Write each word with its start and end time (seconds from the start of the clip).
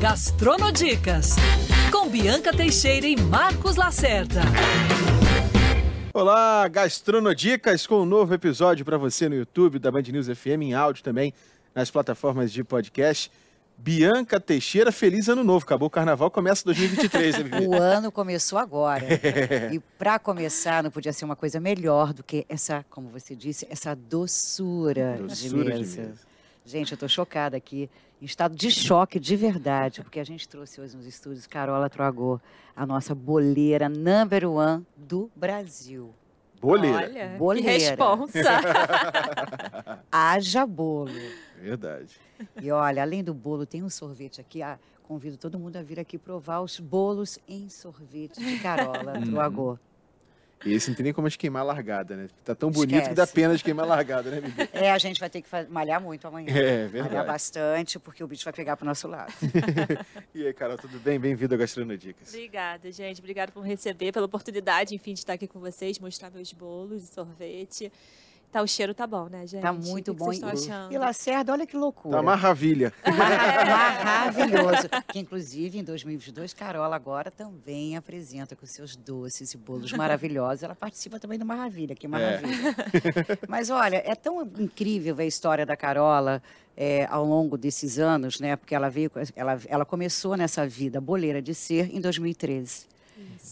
Gastronodicas, 0.00 1.36
com 1.92 2.08
Bianca 2.08 2.56
Teixeira 2.56 3.06
e 3.06 3.20
Marcos 3.20 3.76
Lacerda. 3.76 4.40
Olá, 6.14 6.66
Gastronodicas, 6.68 7.86
com 7.86 8.00
um 8.00 8.06
novo 8.06 8.32
episódio 8.32 8.82
para 8.82 8.96
você 8.96 9.28
no 9.28 9.34
YouTube 9.34 9.78
da 9.78 9.90
Band 9.90 10.04
News 10.04 10.26
FM, 10.26 10.62
em 10.62 10.72
áudio 10.72 11.04
também, 11.04 11.34
nas 11.74 11.90
plataformas 11.90 12.50
de 12.50 12.64
podcast. 12.64 13.30
Bianca 13.76 14.40
Teixeira, 14.40 14.90
feliz 14.90 15.28
ano 15.28 15.44
novo. 15.44 15.66
Acabou 15.66 15.88
o 15.88 15.90
carnaval, 15.90 16.30
começa 16.30 16.64
2023. 16.64 17.38
Né, 17.44 17.60
o 17.68 17.74
ano 17.74 18.10
começou 18.10 18.58
agora. 18.58 19.04
e 19.70 19.78
para 19.98 20.18
começar, 20.18 20.82
não 20.82 20.90
podia 20.90 21.12
ser 21.12 21.26
uma 21.26 21.36
coisa 21.36 21.60
melhor 21.60 22.14
do 22.14 22.22
que 22.22 22.46
essa, 22.48 22.86
como 22.88 23.10
você 23.10 23.36
disse, 23.36 23.66
essa 23.68 23.94
doçura, 23.94 25.18
doçura 25.20 25.74
de 25.74 25.78
mesa. 25.78 26.02
De 26.02 26.08
mesa. 26.08 26.30
Gente, 26.64 26.92
eu 26.92 26.94
estou 26.94 27.08
chocada 27.08 27.56
aqui, 27.56 27.90
estado 28.24 28.54
de 28.54 28.70
choque 28.70 29.18
de 29.18 29.34
verdade, 29.36 30.02
porque 30.02 30.20
a 30.20 30.24
gente 30.24 30.48
trouxe 30.48 30.80
hoje 30.80 30.96
nos 30.96 31.06
estúdios 31.06 31.46
Carola 31.46 31.88
Troagô, 31.88 32.40
a 32.76 32.84
nossa 32.86 33.14
boleira 33.14 33.88
number 33.88 34.48
one 34.48 34.86
do 34.96 35.30
Brasil. 35.34 36.14
Boleira. 36.60 36.98
Olha, 36.98 37.28
boleira. 37.38 37.72
que 37.72 37.78
responsa. 37.78 38.60
Haja 40.12 40.66
bolo. 40.66 41.10
Verdade. 41.58 42.20
E 42.60 42.70
olha, 42.70 43.02
além 43.02 43.24
do 43.24 43.32
bolo, 43.32 43.64
tem 43.64 43.82
um 43.82 43.88
sorvete 43.88 44.40
aqui. 44.40 44.62
Ah, 44.62 44.78
convido 45.02 45.38
todo 45.38 45.58
mundo 45.58 45.76
a 45.76 45.82
vir 45.82 45.98
aqui 45.98 46.18
provar 46.18 46.60
os 46.60 46.78
bolos 46.78 47.38
em 47.48 47.68
sorvete 47.70 48.38
de 48.38 48.58
Carola, 48.58 49.18
do 49.18 49.32
uhum. 49.32 49.40
Agô. 49.40 49.78
E 50.64 50.74
esse 50.74 50.90
não 50.90 50.96
tem 50.96 51.04
nem 51.04 51.12
como 51.12 51.26
a 51.26 51.30
gente 51.30 51.38
queimar 51.38 51.62
a 51.62 51.64
largada, 51.64 52.14
né? 52.14 52.28
Tá 52.44 52.54
tão 52.54 52.70
bonito 52.70 52.92
Esquece. 52.92 53.10
que 53.10 53.14
dá 53.14 53.26
pena 53.26 53.56
de 53.56 53.64
queimar 53.64 53.86
a 53.86 53.88
largada, 53.88 54.30
né, 54.30 54.40
Bibi? 54.42 54.68
É, 54.72 54.90
a 54.90 54.98
gente 54.98 55.18
vai 55.18 55.30
ter 55.30 55.40
que 55.40 55.48
malhar 55.70 56.00
muito 56.00 56.28
amanhã. 56.28 56.50
É, 56.50 56.86
verdade. 56.86 57.14
Malhar 57.14 57.26
bastante, 57.26 57.98
porque 57.98 58.22
o 58.22 58.26
bicho 58.26 58.44
vai 58.44 58.52
pegar 58.52 58.76
pro 58.76 58.84
nosso 58.84 59.08
lado. 59.08 59.32
e 60.34 60.46
aí, 60.46 60.52
Carol, 60.52 60.76
tudo 60.76 60.98
bem? 61.00 61.18
Bem-vindo 61.18 61.54
ao 61.54 61.58
Gastronodicas. 61.58 62.28
Obrigada, 62.28 62.92
gente. 62.92 63.20
Obrigada 63.20 63.50
por 63.50 63.62
me 63.62 63.68
receber, 63.70 64.12
pela 64.12 64.26
oportunidade, 64.26 64.94
enfim, 64.94 65.14
de 65.14 65.20
estar 65.20 65.32
aqui 65.32 65.46
com 65.46 65.60
vocês, 65.60 65.98
mostrar 65.98 66.30
meus 66.30 66.52
bolos 66.52 67.04
e 67.04 67.06
sorvete. 67.06 67.90
Tá, 68.50 68.62
o 68.62 68.66
cheiro 68.66 68.92
tá 68.92 69.06
bom, 69.06 69.28
né, 69.28 69.46
gente? 69.46 69.62
Tá 69.62 69.72
muito 69.72 70.10
o 70.10 70.14
que 70.14 70.18
bom. 70.18 70.30
Que 70.30 70.36
vocês 70.40 70.60
estão 70.60 70.74
achando? 70.74 70.92
E 70.92 70.98
Lacerda, 70.98 71.52
olha 71.52 71.64
que 71.64 71.76
loucura. 71.76 72.16
Tá 72.16 72.22
maravilha. 72.22 72.92
Maravilhoso. 73.06 74.88
que, 75.08 75.20
inclusive, 75.20 75.78
em 75.78 75.84
2022, 75.84 76.52
Carola 76.52 76.96
agora 76.96 77.30
também 77.30 77.96
apresenta 77.96 78.56
com 78.56 78.66
seus 78.66 78.96
doces 78.96 79.54
e 79.54 79.56
bolos 79.56 79.92
maravilhosos. 79.92 80.64
Ela 80.64 80.74
participa 80.74 81.20
também 81.20 81.38
do 81.38 81.46
Maravilha, 81.46 81.94
que 81.94 82.08
maravilha. 82.08 82.50
É. 82.52 83.38
Mas, 83.48 83.70
olha, 83.70 84.02
é 84.04 84.16
tão 84.16 84.42
incrível 84.42 85.14
ver 85.14 85.24
a 85.24 85.26
história 85.26 85.64
da 85.64 85.76
Carola 85.76 86.42
é, 86.76 87.06
ao 87.06 87.24
longo 87.24 87.56
desses 87.56 88.00
anos, 88.00 88.40
né? 88.40 88.56
Porque 88.56 88.74
ela 88.74 88.88
veio, 88.88 89.12
ela, 89.36 89.60
ela 89.68 89.84
começou 89.84 90.36
nessa 90.36 90.66
vida 90.66 91.00
boleira 91.00 91.40
de 91.40 91.54
ser 91.54 91.94
em 91.94 92.00
2013. 92.00 92.88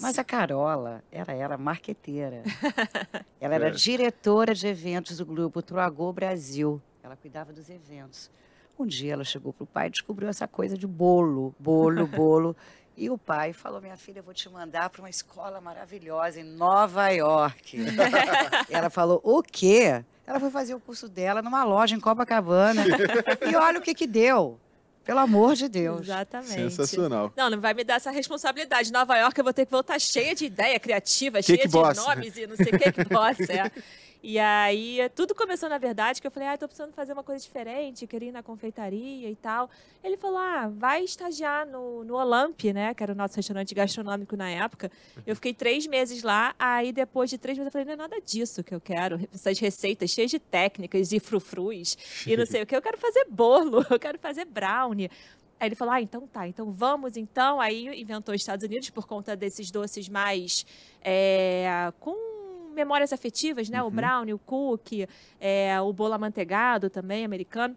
Mas 0.00 0.19
a 0.19 0.24
Carola, 0.24 1.02
ela 1.11 1.33
era 1.33 1.58
marqueteira. 1.58 2.42
ela 3.41 3.55
era 3.55 3.69
é. 3.69 3.70
diretora 3.70 4.55
de 4.55 4.66
eventos 4.66 5.19
do 5.19 5.27
grupo 5.27 5.62
Troagô 5.62 6.12
Brasil. 6.12 6.80
Ela 7.02 7.16
cuidava 7.16 7.52
dos 7.52 7.69
eventos. 7.69 8.30
Um 8.78 8.86
dia 8.86 9.14
ela 9.14 9.25
chegou 9.25 9.52
para 9.52 9.64
o 9.64 9.66
pai 9.66 9.88
e 9.88 9.91
descobriu 9.91 10.28
essa 10.28 10.47
coisa 10.47 10.77
de 10.78 10.86
bolo, 10.86 11.55
bolo, 11.58 12.06
bolo. 12.08 12.56
E 12.97 13.10
o 13.10 13.19
pai 13.19 13.52
falou: 13.52 13.80
Minha 13.80 13.97
filha, 13.97 14.20
eu 14.20 14.22
vou 14.22 14.34
te 14.34 14.48
mandar 14.48 14.91
para 14.91 15.02
uma 15.02 15.10
escola 15.10 15.60
maravilhosa 15.60 16.41
em 16.41 16.44
Nova 16.44 17.08
York. 17.08 17.78
ela 18.70 18.91
falou: 18.91 19.20
O 19.25 19.42
quê? 19.42 20.05
Ela 20.27 20.38
foi 20.38 20.50
fazer 20.50 20.75
o 20.75 20.80
curso 20.80 21.08
dela 21.08 21.41
numa 21.41 21.64
loja 21.64 21.97
em 21.97 22.00
Copacabana. 22.00 22.84
e 23.50 23.56
olha 23.56 23.78
o 23.78 23.82
que 23.82 23.94
que 23.94 24.06
deu. 24.06 24.60
Pelo 25.09 25.20
amor 25.20 25.55
de 25.55 25.70
Deus. 25.70 26.03
Exatamente. 26.03 26.53
Sensacional. 26.53 27.33
Não, 27.34 27.48
não 27.48 27.59
vai 27.59 27.73
me 27.73 27.83
dar 27.83 27.95
essa 27.95 28.11
responsabilidade. 28.11 28.92
Nova 28.92 29.17
York 29.17 29.39
eu 29.39 29.42
vou 29.42 29.55
ter 29.55 29.65
que 29.65 29.73
voltar 29.73 29.98
cheia 29.98 30.34
de 30.34 30.45
ideia 30.45 30.78
criativa, 30.78 31.41
cheia 31.41 31.62
de 31.62 31.69
boss. 31.69 31.97
nomes 31.97 32.37
e 32.37 32.47
não 32.47 32.55
sei 32.55 32.66
o 32.66 32.78
que 32.78 32.93
que 32.93 33.05
boss, 33.05 33.41
é. 33.49 33.72
E 34.21 34.37
aí, 34.39 34.99
tudo 35.15 35.33
começou, 35.33 35.69
na 35.69 35.79
verdade, 35.79 36.21
que 36.21 36.27
eu 36.27 36.31
falei, 36.31 36.49
ah, 36.49 36.59
tô 36.59 36.67
precisando 36.67 36.93
fazer 36.93 37.12
uma 37.12 37.23
coisa 37.23 37.43
diferente, 37.43 38.05
queria 38.05 38.31
ir 38.31 38.33
na 38.33 38.43
confeitaria 38.43 39.31
e 39.31 39.37
tal. 39.37 39.71
Ele 40.03 40.17
falou, 40.17 40.39
ah, 40.39 40.69
vai 40.69 41.05
estagiar 41.05 41.65
no, 41.65 42.03
no 42.03 42.15
Olamp, 42.15 42.65
né, 42.75 42.93
que 42.95 43.03
era 43.03 43.12
o 43.12 43.15
nosso 43.15 43.37
restaurante 43.37 43.73
gastronômico 43.75 44.37
na 44.37 44.51
época. 44.51 44.91
Eu 45.25 45.37
fiquei 45.37 45.55
três 45.55 45.87
meses 45.87 46.25
lá, 46.25 46.53
aí 46.59 46.93
depois 46.93 47.31
de 47.31 47.39
três 47.39 47.56
meses 47.56 47.69
eu 47.69 47.73
falei, 47.73 47.84
não 47.84 47.93
é 47.93 48.09
nada 48.09 48.21
disso 48.21 48.65
que 48.65 48.75
eu 48.75 48.81
quero, 48.81 49.21
essas 49.33 49.59
receitas 49.61 50.11
cheias 50.11 50.31
de 50.33 50.41
técnicas 50.41 51.12
e 51.12 51.21
frufrus 51.21 51.97
e 52.27 52.37
não 52.37 52.45
sei 52.45 52.62
o 52.62 52.67
que, 52.67 52.75
eu 52.75 52.83
quero 52.83 52.99
fazer 52.99 53.25
bolo, 53.31 53.87
eu 53.91 53.99
quero 54.00 54.19
fazer 54.19 54.45
brownie. 54.45 55.11
Aí 55.61 55.69
ele 55.69 55.75
falou, 55.75 55.95
ah, 55.95 56.03
então 56.03 56.27
tá, 56.27 56.47
então 56.47 56.71
vamos 56.71 57.17
então. 57.17 57.61
Aí 57.61 58.00
inventou 58.00 58.35
os 58.35 58.41
Estados 58.41 58.65
Unidos 58.65 58.91
por 58.91 59.06
conta 59.06 59.37
desses 59.37 59.71
doces 59.71 60.09
mais 60.09 60.65
é, 61.03 61.93
com 61.99 62.38
memórias 62.78 63.12
afetivas, 63.12 63.69
né? 63.69 63.83
Uhum. 63.83 63.89
O 63.89 63.91
brownie, 63.91 64.34
o 64.34 64.39
cookie, 64.39 65.09
é, 65.41 65.78
o 65.81 65.93
bolo 65.93 66.15
amanteigado 66.15 66.89
também, 66.89 67.25
americano. 67.25 67.77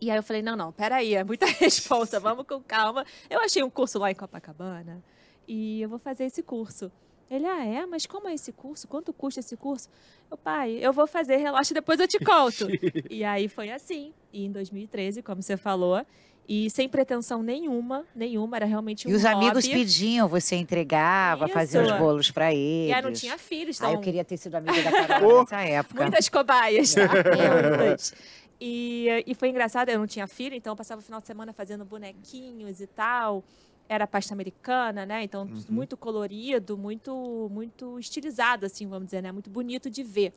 E 0.00 0.10
aí 0.10 0.16
eu 0.16 0.22
falei, 0.22 0.42
não, 0.42 0.56
não, 0.56 0.72
peraí, 0.72 1.14
é 1.14 1.24
muita 1.24 1.46
responsa, 1.58 2.20
vamos 2.20 2.46
com 2.46 2.60
calma. 2.60 3.04
Eu 3.28 3.40
achei 3.40 3.62
um 3.62 3.70
curso 3.70 3.98
lá 3.98 4.10
em 4.10 4.14
Copacabana 4.14 5.02
e 5.48 5.82
eu 5.82 5.88
vou 5.88 5.98
fazer 5.98 6.24
esse 6.24 6.42
curso. 6.42 6.90
Ele, 7.30 7.46
ah, 7.46 7.64
é? 7.64 7.86
Mas 7.86 8.06
como 8.06 8.28
é 8.28 8.34
esse 8.34 8.52
curso? 8.52 8.88
Quanto 8.88 9.12
custa 9.12 9.40
esse 9.40 9.56
curso? 9.56 9.88
Eu, 10.30 10.36
pai, 10.36 10.78
eu 10.80 10.92
vou 10.92 11.06
fazer, 11.06 11.36
relaxa, 11.36 11.72
depois 11.72 12.00
eu 12.00 12.08
te 12.08 12.18
conto. 12.18 12.66
e 13.08 13.22
aí 13.22 13.48
foi 13.48 13.70
assim. 13.70 14.12
E 14.32 14.44
em 14.44 14.50
2013, 14.50 15.22
como 15.22 15.40
você 15.40 15.56
falou, 15.56 16.04
e 16.48 16.68
sem 16.70 16.88
pretensão 16.88 17.42
nenhuma, 17.42 18.04
nenhuma, 18.14 18.56
era 18.56 18.66
realmente 18.66 19.06
um 19.06 19.10
E 19.10 19.14
os 19.14 19.22
hobby. 19.22 19.34
amigos 19.34 19.68
pediam, 19.68 20.28
você 20.28 20.56
entregava, 20.56 21.44
Isso. 21.44 21.54
fazia 21.54 21.82
os 21.82 21.92
bolos 21.92 22.30
para 22.30 22.52
eles. 22.52 22.90
E 22.90 22.92
aí 22.92 23.02
não 23.02 23.12
tinha 23.12 23.38
filhos, 23.38 23.76
então... 23.76 23.90
Ah, 23.90 23.92
eu 23.92 24.00
queria 24.00 24.24
ter 24.24 24.36
sido 24.36 24.56
amiga 24.56 24.82
da 24.82 25.06
Carol 25.06 25.40
nessa 25.46 25.60
época. 25.60 26.02
Muitas 26.02 26.28
cobaias? 26.28 26.94
Muitas. 26.96 28.14
E, 28.60 29.24
e 29.26 29.34
foi 29.34 29.48
engraçado, 29.48 29.88
eu 29.88 29.98
não 29.98 30.06
tinha 30.06 30.26
filho, 30.26 30.54
então 30.54 30.72
eu 30.72 30.76
passava 30.76 31.00
o 31.00 31.04
final 31.04 31.20
de 31.20 31.26
semana 31.26 31.52
fazendo 31.52 31.84
bonequinhos 31.84 32.80
e 32.80 32.86
tal. 32.86 33.42
Era 33.88 34.06
pasta 34.06 34.34
americana, 34.34 35.06
né? 35.06 35.24
Então, 35.24 35.42
uhum. 35.42 35.64
muito 35.68 35.96
colorido, 35.96 36.76
muito, 36.76 37.48
muito 37.50 37.98
estilizado, 37.98 38.66
assim, 38.66 38.86
vamos 38.86 39.06
dizer, 39.06 39.22
né? 39.22 39.32
Muito 39.32 39.48
bonito 39.48 39.88
de 39.88 40.02
ver. 40.02 40.32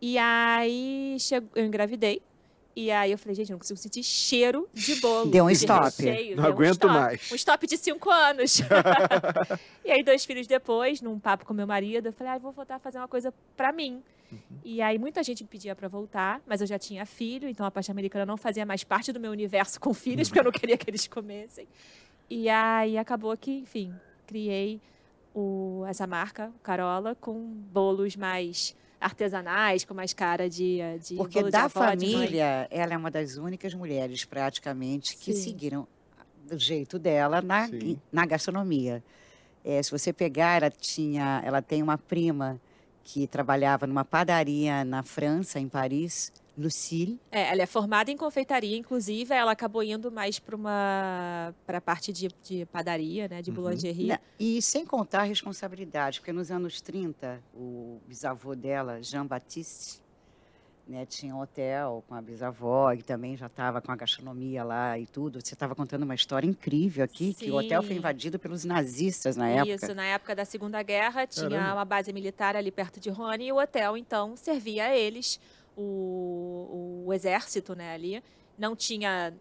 E 0.00 0.18
aí, 0.18 1.16
chego, 1.18 1.48
eu 1.54 1.64
engravidei. 1.64 2.20
E 2.76 2.90
aí 2.90 3.12
eu 3.12 3.18
falei, 3.18 3.36
gente, 3.36 3.50
eu 3.50 3.54
não 3.54 3.60
consigo 3.60 3.78
sentir 3.78 4.02
cheiro 4.02 4.68
de 4.74 4.96
bolo. 4.96 5.30
Deu 5.30 5.44
um 5.44 5.50
stop. 5.50 6.02
Recheio, 6.02 6.36
não 6.36 6.44
aguento 6.44 6.86
um 6.86 6.92
mais. 6.92 7.30
Um 7.30 7.36
stop 7.36 7.66
de 7.66 7.76
cinco 7.76 8.10
anos. 8.10 8.60
e 9.84 9.92
aí, 9.92 10.02
dois 10.02 10.24
filhos 10.24 10.46
depois, 10.46 11.00
num 11.00 11.18
papo 11.18 11.44
com 11.44 11.54
meu 11.54 11.66
marido, 11.66 12.06
eu 12.06 12.12
falei, 12.12 12.32
ah, 12.32 12.38
vou 12.38 12.50
voltar 12.50 12.76
a 12.76 12.78
fazer 12.80 12.98
uma 12.98 13.06
coisa 13.06 13.32
para 13.56 13.72
mim. 13.72 14.02
Uhum. 14.32 14.38
E 14.64 14.82
aí 14.82 14.98
muita 14.98 15.22
gente 15.22 15.44
me 15.44 15.48
pedia 15.48 15.76
para 15.76 15.86
voltar, 15.86 16.40
mas 16.46 16.60
eu 16.60 16.66
já 16.66 16.78
tinha 16.78 17.06
filho, 17.06 17.48
então 17.48 17.64
a 17.64 17.70
pasta 17.70 17.92
americana 17.92 18.26
não 18.26 18.36
fazia 18.36 18.66
mais 18.66 18.82
parte 18.82 19.12
do 19.12 19.20
meu 19.20 19.30
universo 19.30 19.78
com 19.78 19.94
filhos, 19.94 20.28
porque 20.28 20.40
eu 20.40 20.44
não 20.44 20.50
queria 20.52 20.76
que 20.76 20.90
eles 20.90 21.06
comessem. 21.06 21.68
E 22.28 22.48
aí 22.48 22.98
acabou 22.98 23.36
que, 23.36 23.52
enfim, 23.52 23.94
criei 24.26 24.80
o, 25.34 25.84
essa 25.86 26.06
marca, 26.06 26.50
Carola, 26.62 27.14
com 27.14 27.38
bolos 27.72 28.16
mais 28.16 28.74
artesanais, 29.04 29.84
com 29.84 29.92
mais 29.92 30.14
cara 30.14 30.48
de, 30.48 30.78
de 30.98 31.16
Porque 31.16 31.42
da 31.50 31.68
família, 31.68 32.66
ela 32.70 32.94
é 32.94 32.96
uma 32.96 33.10
das 33.10 33.36
únicas 33.36 33.74
mulheres, 33.74 34.24
praticamente, 34.24 35.16
que 35.16 35.34
Sim. 35.34 35.42
seguiram 35.42 35.86
do 36.48 36.58
jeito 36.58 36.98
dela 36.98 37.42
na, 37.42 37.68
na 38.10 38.24
gastronomia. 38.24 39.04
É, 39.62 39.82
se 39.82 39.90
você 39.90 40.12
pegar, 40.12 40.62
ela 40.62 40.70
tinha, 40.70 41.42
ela 41.44 41.60
tem 41.60 41.82
uma 41.82 41.98
prima 41.98 42.58
que 43.02 43.26
trabalhava 43.26 43.86
numa 43.86 44.04
padaria 44.04 44.84
na 44.84 45.02
França, 45.02 45.60
em 45.60 45.68
Paris, 45.68 46.32
Lucille. 46.56 47.20
É, 47.30 47.50
ela 47.50 47.62
é 47.62 47.66
formada 47.66 48.10
em 48.10 48.16
confeitaria, 48.16 48.76
inclusive, 48.76 49.34
ela 49.34 49.52
acabou 49.52 49.82
indo 49.82 50.10
mais 50.10 50.38
para 50.38 50.54
uma 50.54 51.54
para 51.66 51.78
a 51.78 51.80
parte 51.80 52.12
de, 52.12 52.28
de, 52.42 52.64
padaria, 52.66 53.28
né, 53.28 53.42
de 53.42 53.50
uhum. 53.50 53.56
boulangerie. 53.56 54.18
E 54.38 54.62
sem 54.62 54.86
contar 54.86 55.20
a 55.20 55.24
responsabilidade, 55.24 56.20
porque 56.20 56.32
nos 56.32 56.50
anos 56.50 56.80
30, 56.80 57.42
o 57.54 58.00
bisavô 58.06 58.54
dela, 58.54 59.02
Jean 59.02 59.26
Baptiste, 59.26 60.02
né, 60.86 61.06
tinha 61.06 61.34
um 61.34 61.40
hotel 61.40 62.04
com 62.06 62.14
a 62.14 62.20
bisavó, 62.20 62.92
e 62.92 63.02
também 63.02 63.36
já 63.36 63.46
estava 63.46 63.80
com 63.80 63.90
a 63.90 63.96
gastronomia 63.96 64.62
lá 64.62 64.98
e 64.98 65.06
tudo. 65.06 65.40
Você 65.40 65.54
estava 65.54 65.74
contando 65.74 66.02
uma 66.02 66.14
história 66.14 66.46
incrível 66.46 67.04
aqui, 67.04 67.32
Sim. 67.32 67.46
que 67.46 67.50
o 67.50 67.56
hotel 67.56 67.82
foi 67.82 67.96
invadido 67.96 68.38
pelos 68.38 68.64
nazistas 68.64 69.36
na 69.36 69.48
época. 69.48 69.74
Isso, 69.74 69.94
na 69.94 70.04
época 70.04 70.34
da 70.34 70.44
Segunda 70.44 70.82
Guerra, 70.82 71.26
tinha 71.26 71.48
Caramba. 71.48 71.74
uma 71.74 71.84
base 71.84 72.12
militar 72.12 72.54
ali 72.54 72.70
perto 72.70 73.00
de 73.00 73.08
Rony, 73.10 73.46
e 73.46 73.52
o 73.52 73.60
hotel, 73.60 73.96
então, 73.96 74.36
servia 74.36 74.86
a 74.86 74.96
eles 74.96 75.40
o, 75.76 77.04
o 77.06 77.12
exército 77.12 77.74
né, 77.74 77.94
ali. 77.94 78.22
Não 78.58 78.76
tinha 78.76 79.34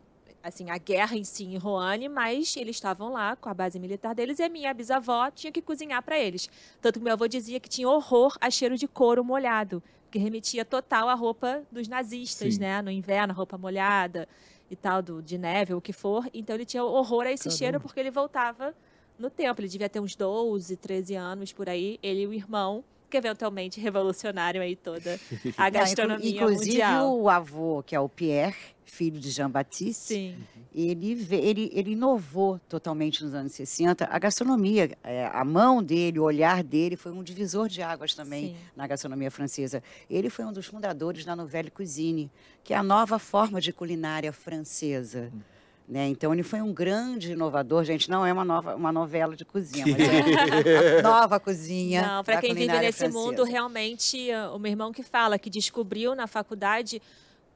assim 0.43 0.69
a 0.69 0.77
guerra 0.77 1.15
em 1.15 1.23
si 1.23 1.45
em 1.45 1.57
Roane, 1.57 2.09
mas 2.09 2.57
eles 2.57 2.75
estavam 2.75 3.13
lá 3.13 3.35
com 3.35 3.47
a 3.47 3.53
base 3.53 3.79
militar 3.79 4.13
deles 4.13 4.39
e 4.39 4.43
a 4.43 4.49
minha 4.49 4.73
bisavó 4.73 5.31
tinha 5.31 5.51
que 5.51 5.61
cozinhar 5.61 6.03
para 6.03 6.19
eles. 6.19 6.49
Tanto 6.81 6.99
que 6.99 7.05
meu 7.05 7.13
avô 7.13 7.27
dizia 7.27 7.59
que 7.59 7.69
tinha 7.69 7.87
horror 7.87 8.35
a 8.41 8.51
cheiro 8.51 8.77
de 8.77 8.85
couro 8.85 9.23
molhado, 9.23 9.81
que 10.11 10.19
remetia 10.19 10.65
total 10.65 11.07
à 11.07 11.13
roupa 11.13 11.63
dos 11.71 11.87
nazistas, 11.87 12.55
Sim. 12.55 12.59
né? 12.59 12.81
No 12.81 12.91
inverno, 12.91 13.33
roupa 13.33 13.57
molhada 13.57 14.27
e 14.69 14.75
tal, 14.75 15.01
do, 15.01 15.21
de 15.21 15.37
neve, 15.37 15.73
ou 15.73 15.79
o 15.79 15.81
que 15.81 15.93
for. 15.93 16.29
Então 16.33 16.55
ele 16.55 16.65
tinha 16.65 16.83
horror 16.83 17.25
a 17.25 17.31
esse 17.31 17.45
Caramba. 17.45 17.57
cheiro 17.57 17.79
porque 17.79 17.99
ele 17.99 18.11
voltava 18.11 18.75
no 19.17 19.29
tempo. 19.29 19.61
Ele 19.61 19.69
devia 19.69 19.87
ter 19.87 20.01
uns 20.01 20.13
12, 20.13 20.75
13 20.75 21.15
anos 21.15 21.53
por 21.53 21.69
aí. 21.69 21.97
Ele 22.03 22.21
e 22.21 22.27
o 22.27 22.33
irmão 22.33 22.83
que 23.13 23.17
eventualmente 23.17 23.79
revolucionaram 23.79 24.59
aí 24.59 24.75
toda 24.75 25.19
a 25.55 25.69
gastronomia 25.69 26.41
Não, 26.41 26.49
inclusive, 26.49 26.71
mundial. 26.71 27.05
Inclusive 27.05 27.23
o 27.23 27.29
avô, 27.29 27.83
que 27.83 27.95
é 27.95 27.99
o 27.99 28.09
Pierre, 28.09 28.55
filho 28.83 29.19
de 29.19 29.29
Jean-Baptiste, 29.29 30.35
ele, 30.73 31.27
ele, 31.29 31.71
ele 31.73 31.91
inovou 31.91 32.59
totalmente 32.67 33.23
nos 33.23 33.35
anos 33.35 33.51
60. 33.51 34.07
A 34.09 34.17
gastronomia, 34.17 34.97
é, 35.03 35.27
a 35.31 35.45
mão 35.45 35.83
dele, 35.83 36.19
o 36.19 36.23
olhar 36.23 36.63
dele 36.63 36.95
foi 36.95 37.11
um 37.11 37.21
divisor 37.21 37.69
de 37.69 37.83
águas 37.83 38.15
também 38.15 38.47
Sim. 38.47 38.55
na 38.75 38.87
gastronomia 38.87 39.29
francesa. 39.29 39.83
Ele 40.09 40.29
foi 40.31 40.45
um 40.45 40.51
dos 40.51 40.65
fundadores 40.65 41.23
da 41.23 41.35
Nouvelle 41.35 41.69
Cuisine, 41.69 42.31
que 42.63 42.73
é 42.73 42.77
a 42.77 42.83
nova 42.83 43.19
forma 43.19 43.61
de 43.61 43.71
culinária 43.71 44.33
francesa. 44.33 45.31
Hum. 45.31 45.52
Né? 45.87 46.07
Então 46.07 46.33
ele 46.33 46.43
foi 46.43 46.61
um 46.61 46.73
grande 46.73 47.33
inovador, 47.33 47.83
gente. 47.83 48.09
Não 48.09 48.25
é 48.25 48.31
uma 48.31 48.45
nova 48.45 48.75
uma 48.75 48.91
novela 48.91 49.35
de 49.35 49.43
cozinha, 49.43 49.85
mas 49.85 49.99
é 50.65 51.01
nova 51.01 51.39
cozinha. 51.39 52.01
Não, 52.01 52.23
para 52.23 52.39
quem 52.39 52.53
vive 52.53 52.79
nesse 52.79 52.99
francesa. 52.99 53.19
mundo, 53.19 53.43
realmente, 53.43 54.29
o 54.53 54.59
meu 54.59 54.71
irmão 54.71 54.93
que 54.93 55.03
fala 55.03 55.37
que 55.37 55.49
descobriu 55.49 56.15
na 56.15 56.25
faculdade 56.25 57.01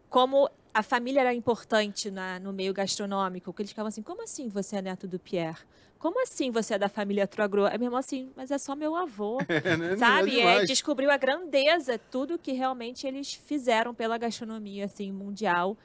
como 0.10 0.50
a 0.74 0.84
família 0.84 1.22
era 1.22 1.34
importante 1.34 2.12
na, 2.12 2.40
no 2.40 2.54
meio 2.54 2.74
gastronômico, 2.74 3.52
que 3.52 3.62
eles 3.62 3.72
ficavam 3.72 3.88
assim, 3.88 4.02
como 4.02 4.24
assim 4.24 4.48
você 4.48 4.78
é 4.78 4.82
neto 4.82 5.08
do 5.08 5.18
Pierre? 5.18 5.58
Como 5.98 6.22
assim 6.22 6.52
você 6.52 6.76
é 6.76 6.78
da 6.78 6.88
família 6.88 7.26
Troagro? 7.26 7.66
É 7.66 7.78
mesmo 7.78 7.98
assim, 7.98 8.32
mas 8.36 8.52
é 8.52 8.58
só 8.58 8.76
meu 8.76 8.96
avô, 8.96 9.40
é 9.50 9.98
sabe? 9.98 10.40
É, 10.40 10.64
descobriu 10.66 11.10
a 11.10 11.18
grandeza, 11.18 12.00
tudo 12.12 12.38
que 12.38 12.52
realmente 12.52 13.08
eles 13.08 13.34
fizeram 13.34 13.94
pela 13.94 14.18
gastronomia 14.18 14.86
assim 14.86 15.12
mundial. 15.12 15.76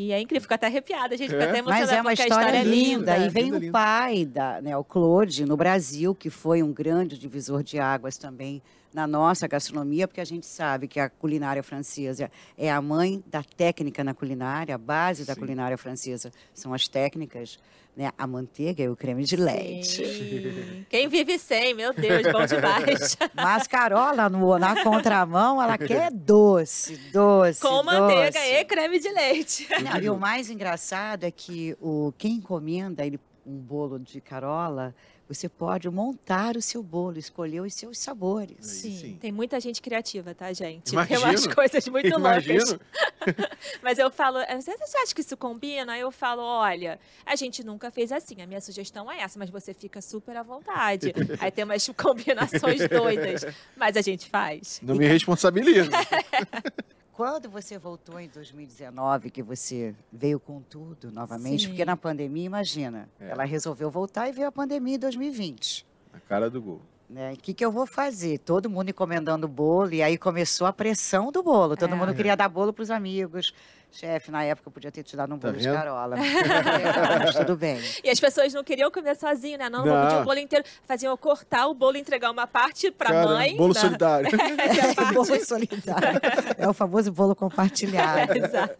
E 0.00 0.12
é 0.12 0.20
incrível, 0.20 0.42
fico 0.42 0.54
até 0.54 0.68
arrepiada, 0.68 1.16
a 1.16 1.18
gente 1.18 1.30
fica 1.30 1.42
é. 1.42 1.48
até 1.48 1.58
emocionada 1.58 1.86
Mas 1.86 1.98
é 1.98 2.00
uma 2.00 2.12
história, 2.12 2.32
história, 2.32 2.62
linda. 2.62 3.16
linda. 3.16 3.26
E 3.26 3.28
vem 3.28 3.52
o 3.52 3.72
pai, 3.72 4.24
da, 4.24 4.62
né, 4.62 4.76
o 4.76 4.84
Claude, 4.84 5.44
no 5.44 5.56
Brasil, 5.56 6.14
que 6.14 6.30
foi 6.30 6.62
um 6.62 6.72
grande 6.72 7.18
divisor 7.18 7.64
de 7.64 7.80
águas 7.80 8.16
também 8.16 8.62
na 8.98 9.06
nossa 9.06 9.46
gastronomia, 9.46 10.08
porque 10.08 10.20
a 10.20 10.24
gente 10.24 10.44
sabe 10.44 10.88
que 10.88 10.98
a 10.98 11.08
culinária 11.08 11.62
francesa 11.62 12.28
é 12.56 12.68
a 12.68 12.82
mãe 12.82 13.22
da 13.28 13.44
técnica 13.44 14.02
na 14.02 14.12
culinária, 14.12 14.74
a 14.74 14.78
base 14.78 15.24
da 15.24 15.36
culinária 15.36 15.78
francesa 15.78 16.32
são 16.52 16.74
as 16.74 16.88
técnicas, 16.88 17.60
né? 17.96 18.10
A 18.18 18.26
manteiga 18.26 18.82
e 18.82 18.88
o 18.88 18.96
creme 18.96 19.22
de 19.22 19.36
leite. 19.36 20.04
Sim. 20.04 20.86
Quem 20.90 21.06
vive 21.06 21.38
sem, 21.38 21.74
meu 21.74 21.94
Deus, 21.94 22.24
bom 22.32 22.44
demais. 22.44 23.16
Mas 23.36 23.68
Carola, 23.68 24.28
no, 24.28 24.58
na 24.58 24.82
contramão, 24.82 25.62
ela 25.62 25.78
quer 25.78 26.10
doce, 26.10 26.96
doce, 27.12 27.60
Com 27.60 27.84
doce. 27.84 27.84
manteiga 27.84 28.40
e 28.48 28.64
creme 28.64 28.98
de 28.98 29.10
leite. 29.10 29.68
Não, 29.80 30.00
e 30.00 30.10
o 30.10 30.18
mais 30.18 30.50
engraçado 30.50 31.22
é 31.22 31.30
que 31.30 31.76
o, 31.80 32.12
quem 32.18 32.32
encomenda 32.32 33.06
ele, 33.06 33.20
um 33.46 33.58
bolo 33.58 33.96
de 33.96 34.20
Carola 34.20 34.92
você 35.28 35.48
pode 35.48 35.88
montar 35.90 36.56
o 36.56 36.62
seu 36.62 36.82
bolo, 36.82 37.18
escolher 37.18 37.60
os 37.60 37.74
seus 37.74 37.98
sabores. 37.98 38.56
Sim, 38.60 38.96
Sim. 38.96 39.18
tem 39.20 39.30
muita 39.30 39.60
gente 39.60 39.82
criativa, 39.82 40.34
tá, 40.34 40.50
gente? 40.54 40.92
Imagino. 40.92 41.20
Tem 41.20 41.28
umas 41.28 41.46
coisas 41.46 41.86
muito 41.88 42.08
Imagino. 42.08 42.58
loucas. 42.58 42.78
Mas 43.82 43.98
eu 43.98 44.10
falo, 44.10 44.38
você 44.60 44.98
acha 44.98 45.14
que 45.14 45.20
isso 45.20 45.36
combina? 45.36 45.92
Aí 45.92 46.00
eu 46.00 46.10
falo, 46.10 46.42
olha, 46.42 46.98
a 47.26 47.36
gente 47.36 47.62
nunca 47.62 47.90
fez 47.90 48.10
assim, 48.10 48.40
a 48.40 48.46
minha 48.46 48.60
sugestão 48.60 49.10
é 49.10 49.20
essa, 49.20 49.38
mas 49.38 49.50
você 49.50 49.74
fica 49.74 50.00
super 50.00 50.36
à 50.36 50.42
vontade. 50.42 51.12
Aí 51.40 51.50
tem 51.50 51.64
umas 51.64 51.86
combinações 51.96 52.88
doidas, 52.88 53.44
mas 53.76 53.96
a 53.96 54.00
gente 54.00 54.28
faz. 54.28 54.80
Não 54.82 54.94
me 54.94 55.06
responsabilizo. 55.08 55.90
Quando 57.18 57.50
você 57.50 57.76
voltou 57.76 58.20
em 58.20 58.28
2019, 58.28 59.30
que 59.30 59.42
você 59.42 59.92
veio 60.12 60.38
com 60.38 60.62
tudo 60.62 61.10
novamente, 61.10 61.62
Sim. 61.62 61.70
porque 61.70 61.84
na 61.84 61.96
pandemia, 61.96 62.44
imagina, 62.44 63.08
é. 63.18 63.30
ela 63.30 63.42
resolveu 63.42 63.90
voltar 63.90 64.28
e 64.28 64.32
veio 64.32 64.46
a 64.46 64.52
pandemia 64.52 64.94
em 64.94 64.98
2020. 65.00 65.84
Na 66.12 66.20
cara 66.20 66.48
do 66.48 66.62
gol. 66.62 66.80
Né? 67.08 67.32
O 67.32 67.36
que, 67.36 67.54
que 67.54 67.64
eu 67.64 67.72
vou 67.72 67.86
fazer? 67.86 68.38
Todo 68.38 68.68
mundo 68.68 68.90
encomendando 68.90 69.48
bolo, 69.48 69.94
e 69.94 70.02
aí 70.02 70.18
começou 70.18 70.66
a 70.66 70.72
pressão 70.72 71.32
do 71.32 71.42
bolo. 71.42 71.74
Todo 71.74 71.94
é. 71.94 71.96
mundo 71.96 72.14
queria 72.14 72.36
dar 72.36 72.48
bolo 72.48 72.70
para 72.70 72.82
os 72.82 72.90
amigos. 72.90 73.54
Chefe, 73.90 74.30
na 74.30 74.44
época, 74.44 74.70
podia 74.70 74.92
ter 74.92 75.02
te 75.02 75.16
dado 75.16 75.34
um 75.34 75.38
tá 75.38 75.48
bolo 75.48 75.58
de 75.58 75.72
carola. 75.72 76.16
Mas 77.24 77.34
tudo 77.34 77.56
bem. 77.56 77.80
E 78.04 78.10
as 78.10 78.20
pessoas 78.20 78.52
não 78.52 78.62
queriam 78.62 78.90
comer 78.90 79.16
sozinho, 79.16 79.56
né? 79.56 79.70
Não, 79.70 79.82
não, 79.82 79.92
vou 79.92 80.02
pedir 80.02 80.20
o 80.20 80.24
bolo 80.24 80.38
inteiro. 80.38 80.64
Faziam 80.86 81.10
eu 81.10 81.16
cortar 81.16 81.66
o 81.66 81.74
bolo 81.74 81.96
e 81.96 82.00
entregar 82.00 82.30
uma 82.30 82.46
parte 82.46 82.90
para 82.90 83.22
a 83.22 83.24
mãe. 83.26 83.56
Bolo 83.56 83.74
solidário. 83.74 84.28
é, 84.38 84.92
parte... 84.94 85.14
bolo 85.14 85.44
solidário. 85.44 86.20
É 86.58 86.68
o 86.68 86.74
famoso 86.74 87.10
bolo 87.10 87.34
compartilhado. 87.34 88.32
É, 88.32 88.38
exato. 88.38 88.76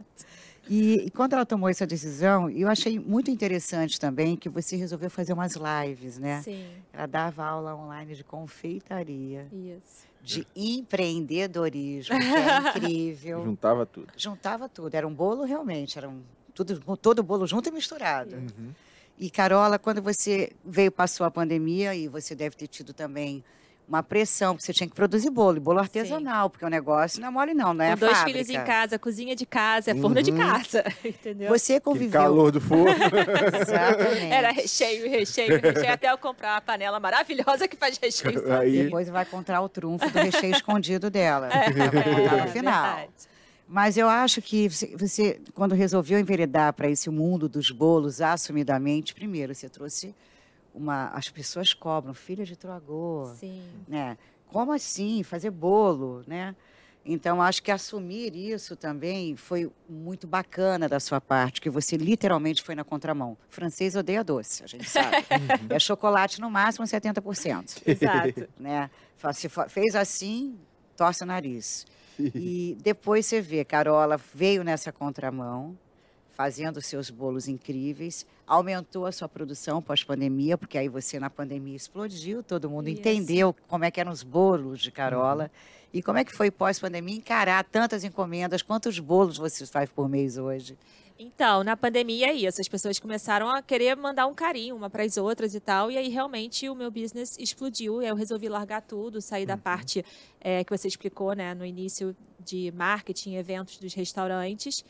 E, 0.69 1.07
e, 1.07 1.11
quando 1.11 1.33
ela 1.33 1.47
tomou 1.47 1.69
essa 1.69 1.87
decisão, 1.87 2.51
eu 2.51 2.69
achei 2.69 2.99
muito 2.99 3.31
interessante 3.31 3.99
também 3.99 4.37
que 4.37 4.49
você 4.49 4.77
resolveu 4.77 5.09
fazer 5.09 5.33
umas 5.33 5.55
lives, 5.55 6.19
né? 6.19 6.43
Sim. 6.43 6.67
Ela 6.93 7.07
dava 7.07 7.45
aula 7.45 7.75
online 7.75 8.15
de 8.15 8.25
confeitaria. 8.25 9.47
Isso 9.53 10.09
de 10.21 10.47
empreendedorismo, 10.55 12.19
que 12.19 12.25
é 12.25 12.59
incrível. 12.69 13.45
Juntava 13.45 13.87
tudo. 13.87 14.09
Juntava 14.15 14.69
tudo. 14.69 14.95
Era 14.95 15.09
um 15.09 15.15
bolo 15.15 15.45
realmente, 15.45 15.97
era 15.97 16.07
um, 16.07 16.21
tudo, 16.55 16.97
todo 16.97 17.23
bolo 17.23 17.47
junto 17.47 17.69
e 17.69 17.73
misturado. 17.73 18.37
Uhum. 18.37 18.73
E 19.19 19.31
Carola, 19.31 19.79
quando 19.79 20.03
você 20.03 20.53
veio, 20.65 20.93
passou 20.93 21.27
a 21.27 21.31
pandemia, 21.31 21.95
e 21.95 22.09
você 22.09 22.35
deve 22.35 22.57
ter 22.57 22.69
tido 22.69 22.93
também 22.93 23.43
uma 23.89 24.03
pressão, 24.03 24.55
porque 24.55 24.67
você 24.67 24.73
tinha 24.73 24.87
que 24.87 24.95
produzir 24.95 25.31
bolo, 25.31 25.59
bolo 25.59 25.79
artesanal, 25.79 26.47
Sim. 26.47 26.51
porque 26.51 26.65
o 26.65 26.69
negócio 26.69 27.21
não 27.21 27.29
é 27.29 27.31
mole 27.31 27.55
não, 27.55 27.73
não 27.73 27.85
é 27.85 27.93
Com 27.93 28.01
dois 28.01 28.19
fábrica. 28.19 28.39
filhos 28.39 28.51
em 28.51 28.65
casa, 28.65 28.99
cozinha 28.99 29.35
de 29.35 29.47
casa, 29.47 29.95
uhum. 29.95 30.03
forno 30.03 30.23
de 30.23 30.33
casa, 30.33 30.85
entendeu? 31.03 31.49
Você 31.49 31.81
conviveu... 31.81 32.21
Que 32.21 32.27
calor 32.27 32.53
do 32.53 32.61
forno. 32.61 32.95
Exatamente. 33.61 34.33
Era 34.33 34.51
recheio, 34.51 35.09
recheio, 35.09 35.61
recheio, 35.61 35.93
até 35.93 36.13
eu 36.13 36.19
comprar 36.19 36.55
uma 36.55 36.61
panela 36.61 37.01
maravilhosa 37.01 37.67
que 37.67 37.77
faz 37.77 37.99
recheio 37.99 38.53
Aí... 38.53 38.85
Depois 38.85 39.09
vai 39.09 39.23
encontrar 39.23 39.63
o 39.63 39.69
trunfo 39.69 40.09
do 40.11 40.19
recheio 40.19 40.55
escondido 40.55 41.09
dela, 41.09 41.49
é, 41.51 41.67
é, 41.67 42.45
no 42.45 42.53
final. 42.53 42.97
Verdade. 42.97 43.13
Mas 43.67 43.99
eu 43.99 44.09
acho 44.09 44.41
que 44.41 44.69
você, 44.69 45.41
quando 45.55 45.75
resolveu 45.75 46.19
enveredar 46.19 46.73
para 46.73 46.89
esse 46.89 47.11
mundo 47.11 47.49
dos 47.49 47.71
bolos 47.71 48.21
assumidamente, 48.21 49.15
primeiro 49.15 49.55
você 49.55 49.69
trouxe 49.69 50.15
uma, 50.79 51.09
as 51.09 51.29
pessoas 51.29 51.75
cobram, 51.75 52.15
filha 52.15 52.45
de 52.45 52.57
Troagô, 52.57 53.33
Sim. 53.37 53.63
né? 53.87 54.17
Como 54.47 54.73
assim 54.73 55.23
fazer 55.23 55.51
bolo, 55.51 56.23
né? 56.27 56.55
Então 57.05 57.41
acho 57.41 57.63
que 57.63 57.71
assumir 57.71 58.37
isso 58.37 58.77
também 58.77 59.35
foi 59.35 59.71
muito 59.89 60.27
bacana 60.27 60.89
da 60.89 61.01
sua 61.01 61.21
parte, 61.21 61.61
que 61.61 61.71
você 61.71 61.97
literalmente 61.97 62.63
foi 62.63 62.75
na 62.75 62.85
contramão. 62.85 63.33
O 63.33 63.39
francês 63.49 63.97
odeia 63.97 64.23
doce, 64.23 64.63
a 64.63 64.67
gente 64.67 64.89
sabe. 64.89 65.17
é 65.71 65.79
chocolate 65.79 66.41
no 66.41 66.51
máximo 66.51 66.85
70%. 66.85 67.83
Exato. 67.87 68.49
Né? 68.59 68.91
Se 69.33 69.49
fez 69.69 69.95
assim, 69.95 70.59
torce 70.97 71.23
o 71.23 71.27
nariz. 71.27 71.87
E 72.35 72.77
depois 72.83 73.27
você 73.27 73.41
vê, 73.41 73.65
Carola 73.65 74.21
veio 74.35 74.65
nessa 74.65 74.91
contramão, 74.91 75.79
fazendo 76.39 76.81
seus 76.81 77.11
bolos 77.11 77.49
incríveis, 77.49 78.25
aumentou 78.47 79.07
a 79.07 79.11
sua 79.11 79.29
produção 79.29 79.83
pós-pandemia, 79.83 80.57
porque 80.57 80.79
aí 80.79 80.89
você 80.89 81.19
na 81.19 81.29
pandemia 81.29 81.75
explodiu, 81.75 82.45
todo 82.45 82.71
mundo 82.71 82.89
entendeu 82.89 83.53
como 83.67 83.85
é 83.85 83.91
que 83.91 83.99
eram 83.99 84.13
os 84.13 84.23
bolos 84.23 84.79
de 84.79 84.93
Carola. 84.93 85.45
Uhum. 85.45 85.89
E 85.95 86.01
como 86.01 86.17
é 86.17 86.25
que 86.25 86.33
foi 86.33 86.49
pós-pandemia 86.49 87.17
encarar 87.17 87.65
tantas 87.65 88.05
encomendas? 88.05 88.63
Quantos 88.63 89.01
bolos 89.01 89.37
você 89.37 89.67
faz 89.67 89.91
por 89.91 90.09
mês 90.09 90.39
hoje? 90.39 90.79
Então, 91.19 91.65
na 91.65 91.77
pandemia 91.77 92.29
é 92.29 92.35
isso. 92.35 92.61
As 92.61 92.69
pessoas 92.69 93.01
começaram 93.01 93.51
a 93.51 93.61
querer 93.61 93.97
mandar 93.97 94.29
um 94.29 94.35
carinho 94.35 94.77
uma 94.77 94.89
para 94.89 95.03
as 95.03 95.17
outras 95.17 95.57
e 95.57 95.59
tal. 95.59 95.91
E 95.91 95.99
aí, 95.99 96.09
realmente, 96.09 96.69
o 96.69 96.75
meu 96.77 96.93
business 96.93 97.37
explodiu. 97.37 98.01
E 98.01 98.07
eu 98.07 98.15
resolvi 98.15 98.49
largar 98.49 98.83
tudo, 98.83 99.21
sair 99.21 99.45
da 99.45 99.55
uhum. 99.55 99.61
parte 99.61 100.05
é, 100.41 100.63
que 100.63 100.71
você 100.71 100.87
explicou 100.87 101.33
né, 101.33 101.53
no 101.53 101.67
início 101.67 102.15
de 102.39 102.71
marketing, 102.77 103.35
eventos 103.35 103.79
dos 103.79 103.93
restaurantes 103.93 104.85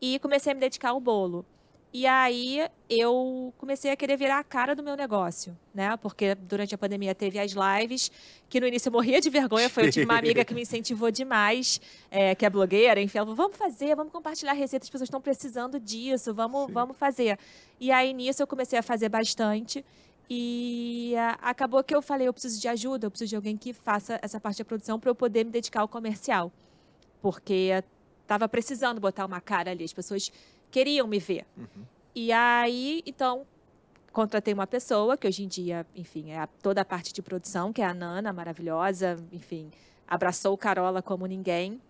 e 0.00 0.18
comecei 0.18 0.52
a 0.52 0.54
me 0.54 0.60
dedicar 0.60 0.90
ao 0.90 1.00
bolo. 1.00 1.44
E 1.92 2.06
aí 2.06 2.68
eu 2.88 3.52
comecei 3.58 3.90
a 3.90 3.96
querer 3.96 4.16
virar 4.16 4.38
a 4.38 4.44
cara 4.44 4.76
do 4.76 4.82
meu 4.82 4.96
negócio, 4.96 5.58
né? 5.74 5.96
Porque 5.96 6.36
durante 6.36 6.72
a 6.72 6.78
pandemia 6.78 7.16
teve 7.16 7.36
as 7.36 7.52
lives, 7.52 8.12
que 8.48 8.60
no 8.60 8.66
início 8.66 8.88
eu 8.88 8.92
morria 8.92 9.20
de 9.20 9.28
vergonha. 9.28 9.68
Foi, 9.68 9.88
eu 9.88 9.90
tive 9.90 10.04
uma 10.04 10.16
amiga 10.16 10.44
que 10.44 10.54
me 10.54 10.62
incentivou 10.62 11.10
demais, 11.10 11.80
é, 12.08 12.32
que 12.36 12.46
é 12.46 12.50
blogueira, 12.50 13.00
enfim, 13.00 13.18
ela 13.18 13.26
falou, 13.26 13.36
vamos 13.36 13.56
fazer, 13.56 13.96
vamos 13.96 14.12
compartilhar 14.12 14.52
receitas, 14.52 14.86
as 14.86 14.90
pessoas 14.90 15.08
estão 15.08 15.20
precisando 15.20 15.80
disso, 15.80 16.32
vamos, 16.32 16.72
vamos 16.72 16.96
fazer. 16.96 17.36
E 17.80 17.90
aí 17.90 18.14
nisso 18.14 18.40
eu 18.40 18.46
comecei 18.46 18.78
a 18.78 18.82
fazer 18.82 19.08
bastante. 19.08 19.84
E 20.32 21.12
a, 21.16 21.38
acabou 21.42 21.82
que 21.82 21.92
eu 21.92 22.00
falei, 22.00 22.28
eu 22.28 22.32
preciso 22.32 22.60
de 22.60 22.68
ajuda, 22.68 23.06
eu 23.06 23.10
preciso 23.10 23.30
de 23.30 23.36
alguém 23.36 23.56
que 23.56 23.72
faça 23.72 24.16
essa 24.22 24.38
parte 24.38 24.58
da 24.58 24.64
produção 24.64 25.00
para 25.00 25.10
eu 25.10 25.14
poder 25.14 25.44
me 25.44 25.50
dedicar 25.50 25.80
ao 25.80 25.88
comercial. 25.88 26.52
Porque 27.20 27.82
estava 28.30 28.48
precisando 28.48 29.00
botar 29.00 29.26
uma 29.26 29.40
cara 29.40 29.72
ali, 29.72 29.82
as 29.82 29.92
pessoas 29.92 30.30
queriam 30.70 31.08
me 31.08 31.18
ver. 31.18 31.44
Uhum. 31.56 31.84
E 32.14 32.30
aí, 32.30 33.02
então, 33.04 33.44
contratei 34.12 34.54
uma 34.54 34.68
pessoa 34.68 35.16
que 35.16 35.26
hoje 35.26 35.42
em 35.42 35.48
dia, 35.48 35.84
enfim, 35.96 36.30
é 36.30 36.38
a, 36.38 36.46
toda 36.46 36.80
a 36.80 36.84
parte 36.84 37.12
de 37.12 37.20
produção, 37.22 37.72
que 37.72 37.82
é 37.82 37.84
a 37.84 37.92
Nana, 37.92 38.32
maravilhosa, 38.32 39.18
enfim, 39.32 39.68
abraçou 40.06 40.56
Carola 40.56 41.02
como 41.02 41.26
ninguém. 41.26 41.80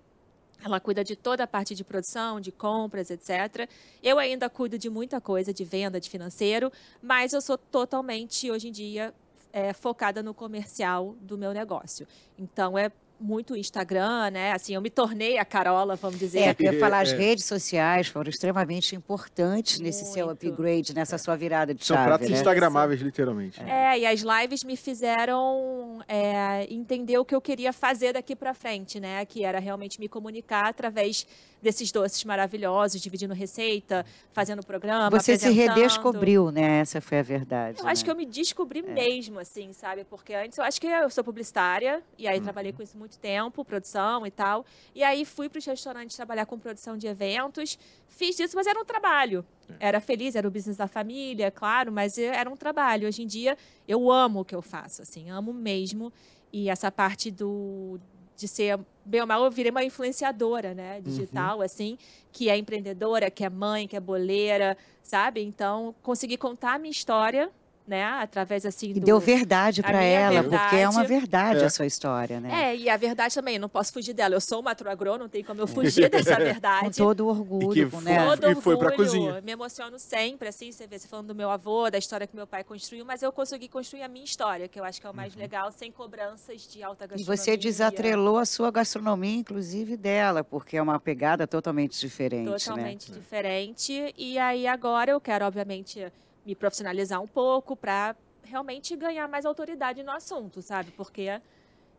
Ela 0.64 0.80
cuida 0.80 1.04
de 1.04 1.14
toda 1.14 1.44
a 1.44 1.46
parte 1.46 1.74
de 1.74 1.84
produção, 1.84 2.40
de 2.40 2.50
compras, 2.50 3.10
etc. 3.10 3.68
Eu 4.02 4.18
ainda 4.18 4.48
cuido 4.48 4.78
de 4.78 4.88
muita 4.88 5.20
coisa, 5.20 5.52
de 5.52 5.64
venda, 5.64 6.00
de 6.00 6.08
financeiro, 6.08 6.72
mas 7.02 7.34
eu 7.34 7.40
sou 7.42 7.58
totalmente, 7.58 8.50
hoje 8.50 8.68
em 8.68 8.72
dia, 8.72 9.12
é, 9.52 9.74
focada 9.74 10.22
no 10.22 10.32
comercial 10.32 11.14
do 11.20 11.36
meu 11.36 11.52
negócio. 11.52 12.06
Então, 12.38 12.78
é 12.78 12.90
muito 13.20 13.56
Instagram, 13.56 14.30
né? 14.30 14.52
Assim, 14.52 14.74
eu 14.74 14.80
me 14.80 14.90
tornei 14.90 15.38
a 15.38 15.44
Carola, 15.44 15.94
vamos 15.96 16.18
dizer. 16.18 16.40
É, 16.40 16.56
eu 16.58 16.78
falar, 16.80 17.00
as 17.00 17.12
é. 17.12 17.16
redes 17.16 17.44
sociais 17.44 18.08
foram 18.08 18.30
extremamente 18.30 18.96
importantes 18.96 19.74
muito. 19.74 19.86
nesse 19.86 20.06
seu 20.06 20.30
upgrade, 20.30 20.94
nessa 20.94 21.18
sua 21.18 21.36
virada 21.36 21.74
de 21.74 21.84
São 21.84 21.96
chave. 21.96 22.08
São 22.08 22.16
pratos 22.16 22.30
né? 22.30 22.36
instagramáveis, 22.36 23.00
literalmente. 23.00 23.60
É. 23.62 23.96
é, 23.96 23.98
e 24.00 24.06
as 24.06 24.20
lives 24.20 24.64
me 24.64 24.76
fizeram 24.76 26.00
é, 26.08 26.66
entender 26.72 27.18
o 27.18 27.24
que 27.24 27.34
eu 27.34 27.40
queria 27.40 27.72
fazer 27.72 28.14
daqui 28.14 28.34
para 28.34 28.54
frente, 28.54 28.98
né? 28.98 29.24
Que 29.26 29.44
era 29.44 29.58
realmente 29.58 30.00
me 30.00 30.08
comunicar 30.08 30.66
através 30.66 31.26
desses 31.62 31.92
doces 31.92 32.24
maravilhosos, 32.24 33.00
dividindo 33.00 33.34
receita, 33.34 34.04
fazendo 34.32 34.64
programa, 34.64 35.10
Você 35.10 35.38
se 35.38 35.50
redescobriu, 35.50 36.50
né? 36.50 36.80
Essa 36.80 37.00
foi 37.00 37.18
a 37.18 37.22
verdade. 37.22 37.78
Eu 37.78 37.84
né? 37.84 37.92
acho 37.92 38.04
que 38.04 38.10
eu 38.10 38.16
me 38.16 38.24
descobri 38.24 38.80
é. 38.80 38.82
mesmo, 38.82 39.38
assim, 39.38 39.72
sabe? 39.72 40.04
Porque 40.04 40.32
antes 40.34 40.56
eu 40.56 40.64
acho 40.64 40.80
que 40.80 40.86
eu 40.86 41.10
sou 41.10 41.22
publicitária, 41.22 42.02
e 42.18 42.26
aí 42.26 42.38
uhum. 42.38 42.44
trabalhei 42.44 42.72
com 42.72 42.82
isso 42.82 42.96
muito 42.96 43.09
tempo, 43.18 43.64
produção 43.64 44.26
e 44.26 44.30
tal. 44.30 44.64
E 44.94 45.02
aí 45.02 45.24
fui 45.24 45.48
para 45.48 45.58
os 45.58 45.64
restaurantes 45.64 46.16
trabalhar 46.16 46.46
com 46.46 46.58
produção 46.58 46.96
de 46.96 47.06
eventos. 47.06 47.78
Fiz 48.08 48.38
isso, 48.38 48.56
mas 48.56 48.66
era 48.66 48.78
um 48.78 48.84
trabalho. 48.84 49.44
É. 49.68 49.88
Era 49.88 50.00
feliz, 50.00 50.34
era 50.34 50.46
o 50.46 50.50
business 50.50 50.76
da 50.76 50.88
família, 50.88 51.50
claro, 51.50 51.92
mas 51.92 52.18
era 52.18 52.50
um 52.50 52.56
trabalho. 52.56 53.08
Hoje 53.08 53.22
em 53.22 53.26
dia, 53.26 53.56
eu 53.86 54.10
amo 54.10 54.40
o 54.40 54.44
que 54.44 54.54
eu 54.54 54.62
faço, 54.62 55.02
assim, 55.02 55.30
amo 55.30 55.52
mesmo. 55.52 56.12
E 56.52 56.68
essa 56.68 56.90
parte 56.90 57.30
do, 57.30 57.98
de 58.36 58.48
ser, 58.48 58.78
bem 59.04 59.20
ou 59.20 59.26
mal, 59.26 59.44
eu 59.44 59.50
virei 59.50 59.70
uma 59.70 59.84
influenciadora, 59.84 60.74
né, 60.74 60.96
uhum. 60.96 61.02
digital, 61.02 61.58
uhum. 61.58 61.62
assim, 61.62 61.98
que 62.32 62.48
é 62.48 62.56
empreendedora, 62.56 63.30
que 63.30 63.44
é 63.44 63.50
mãe, 63.50 63.86
que 63.86 63.96
é 63.96 64.00
boleira, 64.00 64.76
sabe? 65.02 65.42
Então, 65.42 65.94
consegui 66.02 66.36
contar 66.36 66.74
a 66.74 66.78
minha 66.78 66.90
história 66.90 67.50
né? 67.90 68.04
Através 68.04 68.64
assim. 68.64 68.92
E 68.94 69.00
deu 69.00 69.18
verdade 69.18 69.82
para 69.82 70.00
ela, 70.00 70.42
verdade. 70.42 70.62
porque 70.62 70.76
é 70.76 70.88
uma 70.88 71.02
verdade 71.02 71.60
é. 71.60 71.64
a 71.64 71.70
sua 71.70 71.86
história, 71.86 72.38
né? 72.38 72.70
É, 72.70 72.76
e 72.76 72.88
a 72.88 72.96
verdade 72.96 73.34
também, 73.34 73.56
eu 73.56 73.60
não 73.60 73.68
posso 73.68 73.92
fugir 73.92 74.14
dela. 74.14 74.36
Eu 74.36 74.40
sou 74.40 74.60
uma 74.60 74.76
Truagro, 74.76 75.18
não 75.18 75.28
tem 75.28 75.42
como 75.42 75.60
eu 75.60 75.66
fugir 75.66 76.08
dessa 76.08 76.36
verdade. 76.36 76.84
Com 76.84 76.90
todo 76.92 77.26
orgulho, 77.26 77.86
e 77.86 77.90
que 77.90 77.96
né? 77.96 78.24
Todo 78.36 78.50
e 78.52 78.54
foi 78.54 78.76
cozinha. 78.94 79.40
Me 79.40 79.50
emociono 79.50 79.98
sempre, 79.98 80.48
assim, 80.48 80.70
você 80.70 80.86
vê, 80.86 80.98
você 80.98 81.08
falando 81.08 81.26
do 81.26 81.34
meu 81.34 81.50
avô, 81.50 81.90
da 81.90 81.98
história 81.98 82.26
que 82.28 82.36
meu 82.36 82.46
pai 82.46 82.62
construiu, 82.62 83.04
mas 83.04 83.22
eu 83.22 83.32
consegui 83.32 83.68
construir 83.68 84.04
a 84.04 84.08
minha 84.08 84.24
história, 84.24 84.68
que 84.68 84.78
eu 84.78 84.84
acho 84.84 85.00
que 85.00 85.06
é 85.06 85.10
o 85.10 85.14
mais 85.14 85.34
uhum. 85.34 85.40
legal, 85.40 85.72
sem 85.72 85.90
cobranças 85.90 86.68
de 86.68 86.84
alta 86.84 87.08
gastronomia. 87.08 87.34
E 87.34 87.36
você 87.36 87.56
desatrelou 87.56 88.38
a 88.38 88.46
sua 88.46 88.70
gastronomia, 88.70 89.36
inclusive 89.36 89.96
dela, 89.96 90.44
porque 90.44 90.76
é 90.76 90.82
uma 90.82 91.00
pegada 91.00 91.44
totalmente 91.44 91.98
diferente. 91.98 92.48
Né? 92.48 92.56
Totalmente 92.56 93.10
né? 93.10 93.18
diferente. 93.18 94.14
E 94.16 94.38
aí 94.38 94.68
agora 94.68 95.10
eu 95.10 95.20
quero, 95.20 95.44
obviamente 95.44 96.06
me 96.44 96.54
profissionalizar 96.54 97.20
um 97.20 97.26
pouco 97.26 97.76
para 97.76 98.16
realmente 98.42 98.96
ganhar 98.96 99.28
mais 99.28 99.44
autoridade 99.44 100.02
no 100.02 100.10
assunto, 100.10 100.62
sabe? 100.62 100.90
Porque 100.92 101.40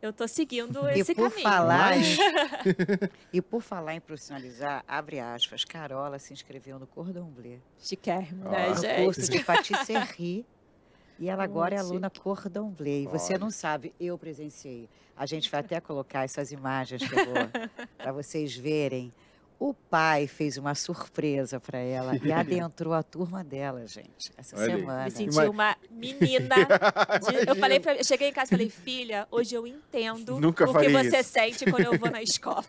eu 0.01 0.11
tô 0.11 0.27
seguindo 0.27 0.87
esse 0.89 1.11
e 1.11 1.15
por 1.15 1.29
caminho. 1.29 1.47
Falar 1.47 1.97
em... 1.97 2.01
e 3.31 3.41
por 3.41 3.61
falar 3.61 3.95
em 3.95 4.01
profissionalizar, 4.01 4.83
abre 4.87 5.19
aspas, 5.19 5.63
Carola 5.63 6.17
se 6.17 6.33
inscreveu 6.33 6.79
no 6.79 6.87
Cordon 6.87 7.25
Bleu. 7.25 7.59
Chiquérrimo, 7.79 8.45
né, 8.49 8.69
ah, 8.69 8.73
gente? 8.73 9.03
curso 9.05 9.29
de 9.29 9.43
patisserie. 9.43 10.45
E 11.19 11.29
ela 11.29 11.43
agora 11.43 11.75
é 11.75 11.77
aluna 11.77 12.09
Cordon 12.09 12.69
Bleu. 12.69 13.03
E 13.03 13.05
você 13.05 13.37
não 13.37 13.51
sabe, 13.51 13.93
eu 13.99 14.17
presenciei. 14.17 14.89
A 15.15 15.27
gente 15.27 15.51
vai 15.51 15.59
até 15.59 15.79
colocar 15.79 16.23
essas 16.23 16.51
imagens 16.51 17.03
para 17.95 18.11
vocês 18.11 18.55
verem 18.55 19.13
o 19.61 19.75
pai 19.75 20.25
fez 20.25 20.57
uma 20.57 20.73
surpresa 20.73 21.59
para 21.59 21.77
ela 21.77 22.15
e 22.17 22.31
adentrou 22.33 22.95
a 22.95 23.03
turma 23.03 23.43
dela, 23.43 23.85
gente, 23.85 24.31
essa 24.35 24.57
Olha, 24.57 24.75
semana. 24.75 25.03
Me 25.03 25.11
senti 25.11 25.39
uma 25.39 25.77
menina. 25.91 26.55
De, 26.55 27.47
eu 27.47 27.55
falei 27.55 27.79
pra, 27.79 27.95
eu 27.95 28.03
cheguei 28.03 28.29
em 28.29 28.33
casa 28.33 28.47
e 28.47 28.57
falei, 28.57 28.69
filha, 28.71 29.27
hoje 29.29 29.53
eu 29.53 29.67
entendo 29.67 30.39
Nunca 30.39 30.67
o 30.67 30.73
que 30.73 30.89
você 30.89 31.19
isso. 31.19 31.29
sente 31.29 31.69
quando 31.69 31.85
eu 31.85 31.99
vou 31.99 32.09
na 32.09 32.23
escola. 32.23 32.65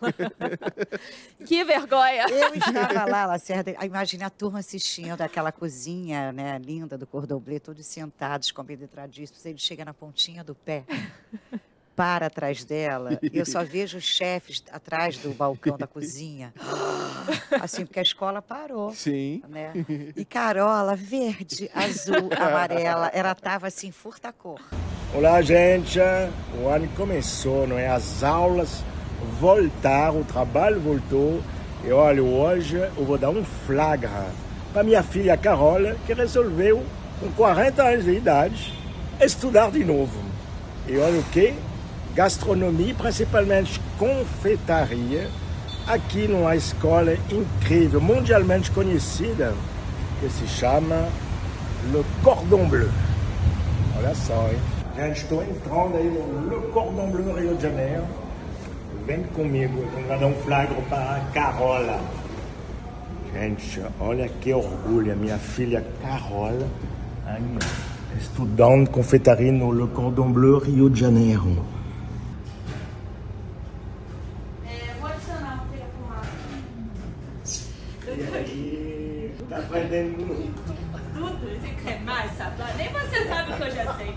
que 1.43 1.63
vergonha! 1.63 2.27
Eu 2.29 2.53
estava 2.53 3.05
lá, 3.05 3.25
Lacerda, 3.25 3.75
imagine 3.83 4.23
a 4.23 4.29
turma 4.29 4.59
assistindo 4.59 5.19
aquela 5.19 5.51
cozinha 5.51 6.31
né, 6.31 6.59
linda 6.59 6.95
do 6.95 7.07
Cordon 7.07 7.39
Bleu, 7.39 7.59
todos 7.59 7.87
sentados, 7.87 8.51
compenetradíssimos. 8.51 9.43
Ele 9.47 9.57
chega 9.57 9.83
na 9.83 9.95
pontinha 9.95 10.43
do 10.43 10.53
pé 10.53 10.83
para 11.95 12.27
atrás 12.27 12.63
dela 12.63 13.19
e 13.21 13.37
eu 13.37 13.45
só 13.45 13.63
vejo 13.65 13.97
os 13.97 14.03
chefes 14.03 14.63
atrás 14.71 15.17
do 15.17 15.29
balcão 15.29 15.77
da 15.77 15.87
cozinha. 15.87 16.53
Assim, 17.61 17.85
porque 17.85 17.99
a 17.99 18.03
escola 18.03 18.41
parou. 18.41 18.91
Sim. 18.93 19.41
Né? 19.47 19.71
E 20.15 20.25
Carola, 20.25 20.95
verde, 20.95 21.69
azul, 21.73 22.29
amarela, 22.37 23.07
ela 23.13 23.31
estava 23.31 23.67
assim, 23.67 23.91
furta-cor. 23.91 24.59
Olá, 25.13 25.41
gente. 25.41 25.99
O 26.61 26.67
ano 26.67 26.87
começou, 26.95 27.67
não 27.67 27.77
é? 27.77 27.87
As 27.87 28.23
aulas 28.23 28.83
voltaram, 29.39 30.21
o 30.21 30.25
trabalho 30.25 30.79
voltou. 30.79 31.41
E 31.83 31.91
olha, 31.91 32.23
hoje 32.23 32.77
eu 32.77 33.05
vou 33.05 33.17
dar 33.17 33.29
um 33.29 33.43
flagra 33.43 34.27
para 34.73 34.83
minha 34.83 35.03
filha 35.03 35.37
Carola, 35.37 35.95
que 36.05 36.13
resolveu, 36.13 36.83
com 37.19 37.31
40 37.33 37.83
anos 37.83 38.05
de 38.05 38.13
idade, 38.13 38.73
estudar 39.21 39.69
de 39.69 39.83
novo. 39.83 40.19
E 40.87 40.97
olha 40.97 41.19
o 41.19 41.23
que? 41.25 41.53
Gastronomia, 42.15 42.93
principalmente 42.93 43.79
confeitaria, 43.97 45.27
aqui 45.87 46.27
numa 46.27 46.55
escola 46.55 47.13
incrível, 47.31 47.99
mundialmente 47.99 48.71
conhecida, 48.71 49.53
que 50.19 50.29
se 50.29 50.47
chama 50.47 51.07
Le 51.91 52.03
Cordon 52.23 52.67
Bleu. 52.69 52.89
Olha 53.97 54.15
só, 54.15 54.47
hein? 54.49 54.57
Gente, 54.95 55.21
estou 55.21 55.41
entrando 55.43 55.97
aí 55.97 56.05
no 56.05 56.49
Le 56.49 56.71
Cordon 56.71 57.09
Bleu 57.11 57.35
Rio 57.35 57.55
de 57.55 57.63
Janeiro. 57.63 58.03
Vem 59.05 59.23
comigo, 59.23 59.83
vamos 59.93 60.07
dar 60.07 60.25
um 60.25 60.33
flagro 60.43 60.81
para 60.83 61.17
a 61.17 61.19
Carola. 61.33 61.99
Gente, 63.33 63.81
olha 63.99 64.29
que 64.29 64.53
orgulho, 64.53 65.11
a 65.11 65.15
minha 65.15 65.37
filha 65.37 65.83
Carola, 66.01 66.67
estudando 68.17 68.89
confeitaria 68.89 69.51
no 69.51 69.71
Le 69.71 69.87
Cordon 69.87 70.31
Bleu 70.31 70.59
Rio 70.59 70.89
de 70.89 71.01
Janeiro. 71.01 71.72
Tá 79.73 79.79
aprendendo 79.79 80.17
tudo. 80.17 80.53
Você 81.15 81.83
quer 81.83 81.99
mais, 82.01 82.31
sabe? 82.37 82.61
Nem 82.77 82.89
você 82.89 83.27
sabe 83.27 83.53
o 83.53 83.57
que 83.57 83.63
eu 83.63 83.71
já 83.71 83.93
sei. 83.95 84.13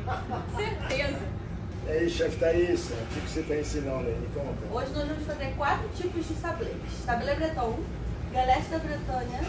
Certeza. 0.54 1.18
E 1.86 1.90
aí, 1.90 2.10
chefe 2.10 2.36
Thaís, 2.36 2.90
o 2.90 3.20
que 3.20 3.30
você 3.30 3.40
está 3.40 3.56
ensinando 3.56 4.06
aí? 4.06 4.18
Me 4.20 4.26
conta. 4.34 4.52
Hoje 4.70 4.92
nós 4.92 5.08
vamos 5.08 5.24
fazer 5.24 5.54
quatro 5.56 5.88
tipos 5.96 6.28
de 6.28 6.34
sabletes. 6.34 6.92
Sablé 7.06 7.34
breton, 7.36 7.78
galete 8.34 8.68
da 8.68 8.78
Bretonha, 8.78 9.40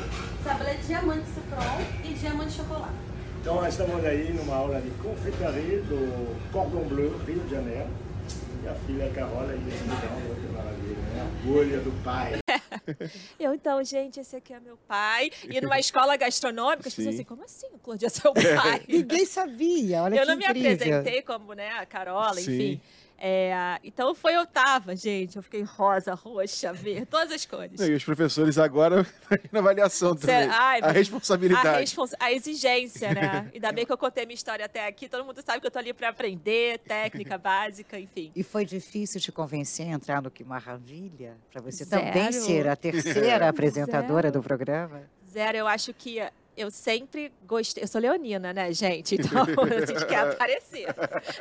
sablé 0.45 0.75
diamante 0.75 1.25
citron 1.25 1.81
e 2.05 2.13
diamante 2.13 2.51
chocolate. 2.53 2.93
Então 3.41 3.55
nós 3.55 3.73
estamos 3.73 4.05
aí 4.05 4.31
numa 4.31 4.55
aula 4.55 4.79
de 4.79 4.89
confeitaria 4.91 5.81
do 5.81 6.51
Cordon 6.53 6.87
Bleu, 6.87 7.19
Rio 7.27 7.39
de 7.41 7.49
Janeiro. 7.53 7.89
E 8.63 8.67
a 8.69 8.73
filha 8.73 9.09
Carola 9.13 9.51
aí, 9.51 9.59
então, 9.59 10.35
que 10.35 10.53
maravilha, 10.53 10.97
né? 11.15 11.29
Orgulho 11.45 11.81
do 11.81 12.03
pai. 12.03 12.37
Eu, 13.39 13.53
então, 13.53 13.83
gente, 13.83 14.19
esse 14.19 14.35
aqui 14.35 14.53
é 14.53 14.59
meu 14.59 14.77
pai. 14.87 15.29
E 15.49 15.59
numa 15.61 15.77
escola 15.79 16.15
gastronômica, 16.15 16.87
as 16.87 16.95
pessoas 16.95 17.15
assim, 17.15 17.23
como 17.23 17.43
assim? 17.43 17.67
O 17.73 17.79
Cláudio 17.79 18.05
é 18.05 18.09
seu 18.09 18.33
pai? 18.33 18.83
Ninguém 18.87 19.25
sabia, 19.25 20.03
olha 20.03 20.15
Eu 20.15 20.25
não 20.25 20.35
incrível. 20.35 20.61
me 20.61 20.71
apresentei 20.71 21.21
como, 21.21 21.53
né, 21.53 21.69
a 21.71 21.85
Carola, 21.85 22.35
Sim. 22.35 22.53
enfim. 22.53 22.81
É, 23.19 23.79
então 23.83 24.13
foi 24.13 24.35
eu 24.35 24.45
tava, 24.45 24.95
gente. 24.95 25.37
Eu 25.37 25.43
fiquei 25.43 25.63
rosa, 25.63 26.13
roxa, 26.13 26.71
verde, 26.71 27.05
todas 27.05 27.31
as 27.31 27.45
cores. 27.45 27.79
E 27.79 27.91
os 27.91 28.03
professores 28.03 28.57
agora 28.59 29.05
na 29.51 29.59
avaliação 29.59 30.15
também. 30.15 30.47
Ai, 30.51 30.81
a 30.81 30.91
responsabilidade. 30.91 31.67
A, 31.67 31.77
respons 31.77 32.13
a, 32.19 32.31
exigência, 32.31 33.13
né? 33.13 33.49
Ainda 33.53 33.71
bem 33.71 33.85
que 33.85 33.91
eu 33.91 33.97
contei 33.97 34.25
minha 34.25 34.35
história 34.35 34.65
até 34.65 34.87
aqui. 34.87 35.09
Todo 35.09 35.25
mundo 35.25 35.41
sabe 35.43 35.59
que 35.59 35.67
eu 35.67 35.71
tô 35.71 35.79
ali 35.79 35.93
para 35.93 36.09
aprender, 36.09 36.79
técnica 36.79 37.37
básica, 37.39 37.99
enfim. 37.99 38.31
E 38.35 38.43
foi 38.43 38.65
difícil 38.65 39.19
te 39.19 39.31
convencer 39.31 39.87
a 39.87 39.91
entrar 39.91 40.21
no 40.21 40.29
Que 40.29 40.43
Maravilha? 40.43 41.37
Para 41.51 41.61
você 41.61 41.85
Zero. 41.85 42.05
também 42.05 42.31
ser 42.31 42.67
a 42.67 42.75
terceira 42.75 43.49
apresentadora 43.49 44.29
Zero. 44.29 44.33
do 44.33 44.43
programa? 44.43 45.01
Zero, 45.27 45.57
eu 45.57 45.67
acho 45.67 45.93
que 45.93 46.19
eu 46.57 46.71
sempre 46.71 47.31
gostei. 47.45 47.83
Eu 47.83 47.87
sou 47.87 48.01
leonina, 48.01 48.51
né, 48.51 48.73
gente? 48.73 49.15
Então 49.15 49.43
a 49.45 49.85
gente 49.85 50.05
quer 50.07 50.27
aparecer 50.33 50.87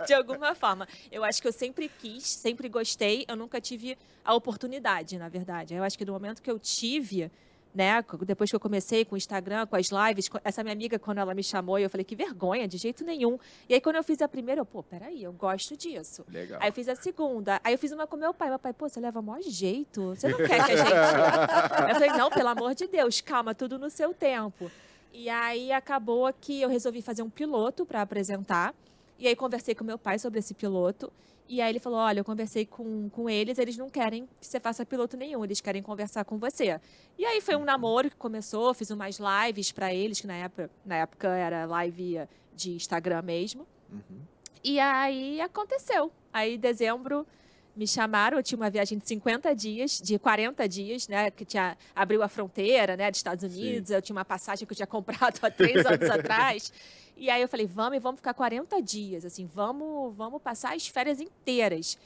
de 0.06 0.12
alguma 0.12 0.54
forma. 0.54 0.86
Eu 1.10 1.24
acho 1.24 1.40
que 1.40 1.48
eu 1.48 1.52
sempre 1.52 1.88
quis, 1.88 2.24
sempre 2.24 2.68
gostei. 2.68 3.24
Eu 3.26 3.34
nunca 3.34 3.58
tive 3.60 3.96
a 4.22 4.34
oportunidade, 4.34 5.18
na 5.18 5.28
verdade. 5.28 5.74
Eu 5.74 5.82
acho 5.82 5.96
que 5.96 6.04
do 6.04 6.12
momento 6.12 6.42
que 6.42 6.50
eu 6.50 6.58
tive, 6.58 7.30
né? 7.74 8.04
Depois 8.26 8.50
que 8.50 8.56
eu 8.56 8.60
comecei 8.60 9.06
com 9.06 9.14
o 9.14 9.18
Instagram, 9.18 9.66
com 9.66 9.76
as 9.76 9.88
lives, 9.88 10.28
essa 10.44 10.62
minha 10.62 10.74
amiga, 10.74 10.98
quando 10.98 11.18
ela 11.18 11.34
me 11.34 11.42
chamou, 11.42 11.78
eu 11.78 11.88
falei, 11.88 12.04
que 12.04 12.14
vergonha, 12.14 12.68
de 12.68 12.76
jeito 12.76 13.02
nenhum. 13.02 13.38
E 13.68 13.74
aí, 13.74 13.80
quando 13.80 13.96
eu 13.96 14.04
fiz 14.04 14.20
a 14.20 14.28
primeira, 14.28 14.60
eu, 14.60 14.66
pô, 14.66 14.82
peraí, 14.82 15.22
eu 15.22 15.32
gosto 15.32 15.76
disso. 15.76 16.26
Legal. 16.28 16.58
Aí 16.60 16.68
eu 16.68 16.72
fiz 16.74 16.88
a 16.88 16.94
segunda. 16.94 17.58
Aí 17.64 17.72
eu 17.72 17.78
fiz 17.78 17.90
uma 17.90 18.06
com 18.06 18.16
meu 18.18 18.34
pai. 18.34 18.50
Meu 18.50 18.58
pai, 18.58 18.74
pô, 18.74 18.86
você 18.86 19.00
leva 19.00 19.22
maior 19.22 19.42
jeito. 19.42 20.14
Você 20.14 20.28
não 20.28 20.38
quer 20.38 20.64
que 20.64 20.72
a 20.72 20.76
gente. 20.76 20.90
eu 21.88 21.94
falei, 21.94 22.10
não, 22.10 22.30
pelo 22.30 22.48
amor 22.48 22.74
de 22.74 22.86
Deus, 22.86 23.22
calma, 23.22 23.54
tudo 23.54 23.78
no 23.78 23.88
seu 23.88 24.12
tempo. 24.12 24.70
E 25.18 25.30
aí 25.30 25.72
acabou 25.72 26.30
que 26.30 26.60
eu 26.60 26.68
resolvi 26.68 27.00
fazer 27.00 27.22
um 27.22 27.30
piloto 27.30 27.86
para 27.86 28.02
apresentar. 28.02 28.74
E 29.18 29.26
aí 29.26 29.34
conversei 29.34 29.74
com 29.74 29.82
meu 29.82 29.96
pai 29.96 30.18
sobre 30.18 30.40
esse 30.40 30.52
piloto. 30.52 31.10
E 31.48 31.62
aí 31.62 31.72
ele 31.72 31.78
falou: 31.78 31.98
olha, 31.98 32.20
eu 32.20 32.24
conversei 32.24 32.66
com, 32.66 33.08
com 33.08 33.30
eles, 33.30 33.58
eles 33.58 33.78
não 33.78 33.88
querem 33.88 34.28
que 34.38 34.46
você 34.46 34.60
faça 34.60 34.84
piloto 34.84 35.16
nenhum, 35.16 35.42
eles 35.42 35.58
querem 35.58 35.82
conversar 35.82 36.26
com 36.26 36.36
você. 36.36 36.78
E 37.16 37.24
aí 37.24 37.40
foi 37.40 37.56
um 37.56 37.64
namoro 37.64 38.10
que 38.10 38.16
começou, 38.16 38.74
fiz 38.74 38.90
umas 38.90 39.18
lives 39.18 39.72
para 39.72 39.94
eles, 39.94 40.20
que 40.20 40.26
na 40.26 40.34
época, 40.34 40.70
na 40.84 40.96
época 40.96 41.28
era 41.28 41.64
live 41.64 42.28
de 42.54 42.72
Instagram 42.72 43.22
mesmo. 43.22 43.66
Uhum. 43.90 44.20
E 44.62 44.78
aí 44.78 45.40
aconteceu. 45.40 46.12
Aí 46.30 46.56
em 46.56 46.58
dezembro 46.58 47.26
me 47.76 47.86
chamaram, 47.86 48.38
eu 48.38 48.42
tinha 48.42 48.56
uma 48.56 48.70
viagem 48.70 48.98
de 48.98 49.06
50 49.06 49.54
dias, 49.54 50.00
de 50.02 50.18
40 50.18 50.66
dias, 50.66 51.06
né? 51.06 51.30
Que 51.30 51.44
tinha 51.44 51.76
abriu 51.94 52.22
a 52.22 52.28
fronteira, 52.28 52.96
né, 52.96 53.10
dos 53.10 53.18
Estados 53.18 53.44
Unidos. 53.44 53.88
Sim. 53.88 53.94
Eu 53.94 54.02
tinha 54.02 54.16
uma 54.16 54.24
passagem 54.24 54.66
que 54.66 54.72
eu 54.72 54.76
tinha 54.76 54.86
comprado 54.88 55.38
há 55.42 55.50
três 55.50 55.84
anos 55.84 56.08
atrás. 56.08 56.72
E 57.16 57.30
aí 57.30 57.40
eu 57.40 57.48
falei, 57.48 57.66
vamos 57.66 57.96
e 57.96 58.00
vamos 58.00 58.18
ficar 58.18 58.34
40 58.34 58.80
dias, 58.82 59.24
assim, 59.24 59.48
vamos, 59.52 60.14
vamos 60.14 60.40
passar 60.42 60.74
as 60.74 60.86
férias 60.86 61.20
inteiras. 61.20 61.98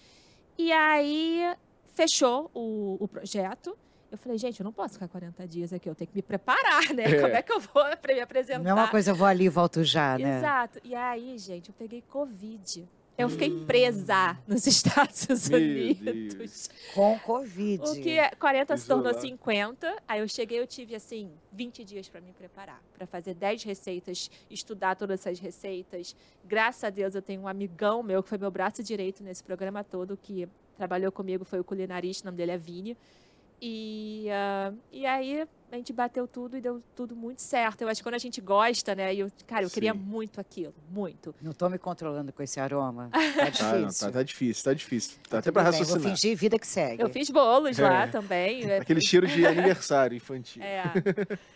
E 0.57 0.71
aí 0.71 1.53
fechou 1.95 2.51
o, 2.55 2.97
o 3.01 3.09
projeto. 3.09 3.77
Eu 4.11 4.19
falei, 4.19 4.39
gente, 4.39 4.59
eu 4.59 4.65
não 4.65 4.73
posso 4.73 4.95
ficar 4.95 5.09
40 5.09 5.47
dias 5.47 5.73
aqui, 5.73 5.89
eu 5.89 5.95
tenho 5.95 6.09
que 6.09 6.17
me 6.17 6.23
preparar, 6.23 6.93
né? 6.95 7.05
É. 7.05 7.21
Como 7.21 7.35
é 7.35 7.43
que 7.43 7.53
eu 7.53 7.61
vou 7.61 7.85
para 7.97 8.15
me 8.15 8.21
apresentar? 8.21 8.59
Não 8.61 8.71
é 8.71 8.75
uma 8.75 8.89
coisa, 8.89 9.13
eu 9.13 9.15
vou 9.15 9.27
ali 9.27 9.45
e 9.45 9.49
volto 9.49 9.85
já, 9.85 10.19
né? 10.19 10.39
Exato. 10.39 10.81
E 10.83 10.95
aí, 10.95 11.39
gente, 11.39 11.69
eu 11.69 11.75
peguei 11.79 12.03
Covid. 12.03 12.89
Eu 13.21 13.29
fiquei 13.29 13.51
presa 13.67 14.39
nos 14.49 14.65
Estados 14.67 15.49
Unidos. 15.49 16.71
Com 16.95 17.19
Covid. 17.19 17.83
O 17.85 17.95
que 17.95 18.17
40 18.37 18.73
é, 18.73 18.77
se 18.79 18.87
tornou 18.87 19.13
50. 19.13 19.95
Aí 20.09 20.21
eu 20.21 20.29
cheguei, 20.29 20.59
eu 20.59 20.67
tive 20.67 20.95
assim 20.95 21.31
20 21.53 21.85
dias 21.85 22.09
para 22.09 22.23
me 22.23 22.33
preparar, 22.33 22.83
para 22.97 23.07
fazer 23.07 23.35
10 23.35 23.63
receitas, 23.65 24.31
estudar 24.49 24.97
todas 24.97 25.21
essas 25.21 25.39
receitas. 25.39 26.17
Graças 26.47 26.83
a 26.83 26.89
Deus 26.89 27.15
eu 27.15 27.21
tenho 27.21 27.43
um 27.43 27.49
amigão 27.49 28.03
meu 28.03 28.23
que 28.23 28.31
foi 28.31 28.39
meu 28.39 28.51
braço 28.51 28.83
direito 28.83 29.23
nesse 29.23 29.45
programa 29.45 29.85
todo 29.85 30.17
que 30.17 30.49
trabalhou 30.75 31.13
comigo, 31.13 31.45
foi 31.45 31.61
o 31.61 31.65
culinarista, 31.65 32.25
o 32.25 32.27
nome 32.29 32.39
dele 32.39 32.53
é 32.53 32.59
Vini. 32.59 32.97
E, 33.63 34.27
uh, 34.29 34.77
e 34.91 35.05
aí 35.05 35.47
a 35.71 35.77
gente 35.77 35.93
bateu 35.93 36.27
tudo 36.27 36.57
e 36.57 36.61
deu 36.61 36.83
tudo 36.97 37.15
muito 37.15 37.43
certo. 37.43 37.83
Eu 37.83 37.89
acho 37.89 38.01
que 38.01 38.03
quando 38.03 38.15
a 38.15 38.19
gente 38.19 38.41
gosta, 38.41 38.95
né? 38.95 39.15
Eu, 39.15 39.31
cara, 39.47 39.63
eu 39.63 39.69
Sim. 39.69 39.75
queria 39.75 39.95
muito 39.95 40.41
aquilo, 40.41 40.75
muito. 40.91 41.35
Não 41.41 41.53
estou 41.53 41.69
me 41.69 41.79
controlando 41.79 42.33
com 42.33 42.43
esse 42.43 42.59
aroma. 42.59 43.11
Tá 43.41 43.49
difícil. 43.49 43.67
Ah, 43.67 43.79
não, 43.79 43.89
tá, 43.89 44.11
tá, 44.11 44.23
difícil, 44.23 44.65
tá 44.65 44.75
difícil. 44.75 45.19
Tá 45.29 45.39
até 45.39 45.51
para 45.51 45.63
raciocinar. 45.63 46.01
Vou 46.01 46.11
fingir 46.11 46.37
vida 46.37 46.59
que 46.59 46.67
segue. 46.67 47.03
Eu 47.03 47.09
fiz 47.09 47.31
bolos 47.31 47.79
é. 47.79 47.83
lá 47.83 48.09
também. 48.09 48.67
Né? 48.67 48.79
Aquele 48.79 49.01
cheiro 49.01 49.27
de 49.27 49.47
aniversário 49.47 50.17
infantil. 50.17 50.63
É. 50.63 50.83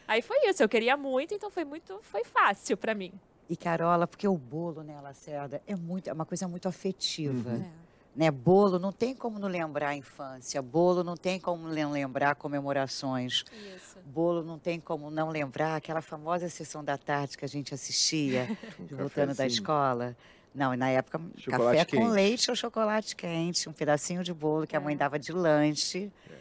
Aí 0.06 0.22
foi 0.22 0.48
isso, 0.48 0.62
eu 0.62 0.68
queria 0.68 0.96
muito, 0.96 1.34
então 1.34 1.50
foi 1.50 1.64
muito, 1.64 1.98
foi 2.02 2.24
fácil 2.24 2.76
para 2.76 2.94
mim. 2.94 3.12
E 3.48 3.56
Carola, 3.56 4.06
porque 4.06 4.26
o 4.26 4.36
bolo, 4.36 4.82
né, 4.82 4.98
Lacerda, 5.02 5.60
é 5.66 5.76
muito, 5.76 6.08
é 6.08 6.12
uma 6.12 6.24
coisa 6.24 6.48
muito 6.48 6.68
afetiva. 6.68 7.50
Uhum. 7.50 7.64
É. 7.80 7.83
Né, 8.14 8.30
bolo 8.30 8.78
não 8.78 8.92
tem 8.92 9.12
como 9.12 9.40
não 9.40 9.48
lembrar 9.48 9.88
a 9.88 9.96
infância, 9.96 10.62
bolo 10.62 11.02
não 11.02 11.16
tem 11.16 11.40
como 11.40 11.66
não 11.66 11.90
lembrar 11.90 12.36
comemorações, 12.36 13.44
Isso. 13.74 13.98
bolo 14.04 14.44
não 14.44 14.56
tem 14.56 14.78
como 14.78 15.10
não 15.10 15.30
lembrar 15.30 15.74
aquela 15.74 16.00
famosa 16.00 16.48
sessão 16.48 16.84
da 16.84 16.96
tarde 16.96 17.36
que 17.36 17.44
a 17.44 17.48
gente 17.48 17.74
assistia, 17.74 18.56
voltando 18.88 19.34
da 19.34 19.44
escola. 19.44 20.16
Não, 20.54 20.76
na 20.76 20.88
época, 20.90 21.20
chocolate 21.36 21.78
café 21.78 21.84
quente. 21.84 22.00
com 22.00 22.08
leite 22.08 22.50
ou 22.50 22.56
chocolate 22.56 23.16
quente, 23.16 23.68
um 23.68 23.72
pedacinho 23.72 24.22
de 24.22 24.32
bolo 24.32 24.64
que 24.64 24.76
é. 24.76 24.78
a 24.78 24.80
mãe 24.80 24.94
é. 24.94 24.98
dava 24.98 25.18
de 25.18 25.32
lanche. 25.32 26.12
É. 26.30 26.34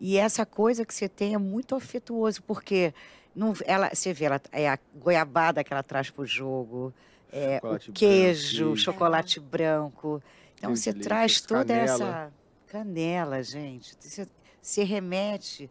E 0.00 0.16
essa 0.16 0.44
coisa 0.44 0.84
que 0.84 0.92
você 0.92 1.08
tem 1.08 1.34
é 1.34 1.38
muito 1.38 1.76
afetuoso, 1.76 2.42
porque 2.42 2.92
não, 3.34 3.54
ela, 3.64 3.90
você 3.94 4.12
vê, 4.12 4.24
ela, 4.24 4.40
é 4.50 4.68
a 4.68 4.78
goiabada 4.96 5.62
que 5.62 5.72
ela 5.72 5.84
traz 5.84 6.10
para 6.10 6.22
o 6.22 6.26
jogo, 6.26 6.92
é, 7.32 7.60
o 7.62 7.92
queijo, 7.92 8.64
branco. 8.64 8.76
chocolate 8.76 9.38
branco. 9.38 10.22
Então 10.60 10.76
você 10.76 10.92
traz 10.92 11.40
toda 11.40 11.74
canela. 11.74 11.94
essa 11.94 12.32
canela, 12.66 13.42
gente. 13.42 13.96
Você 13.98 14.28
se 14.60 14.84
remete 14.84 15.70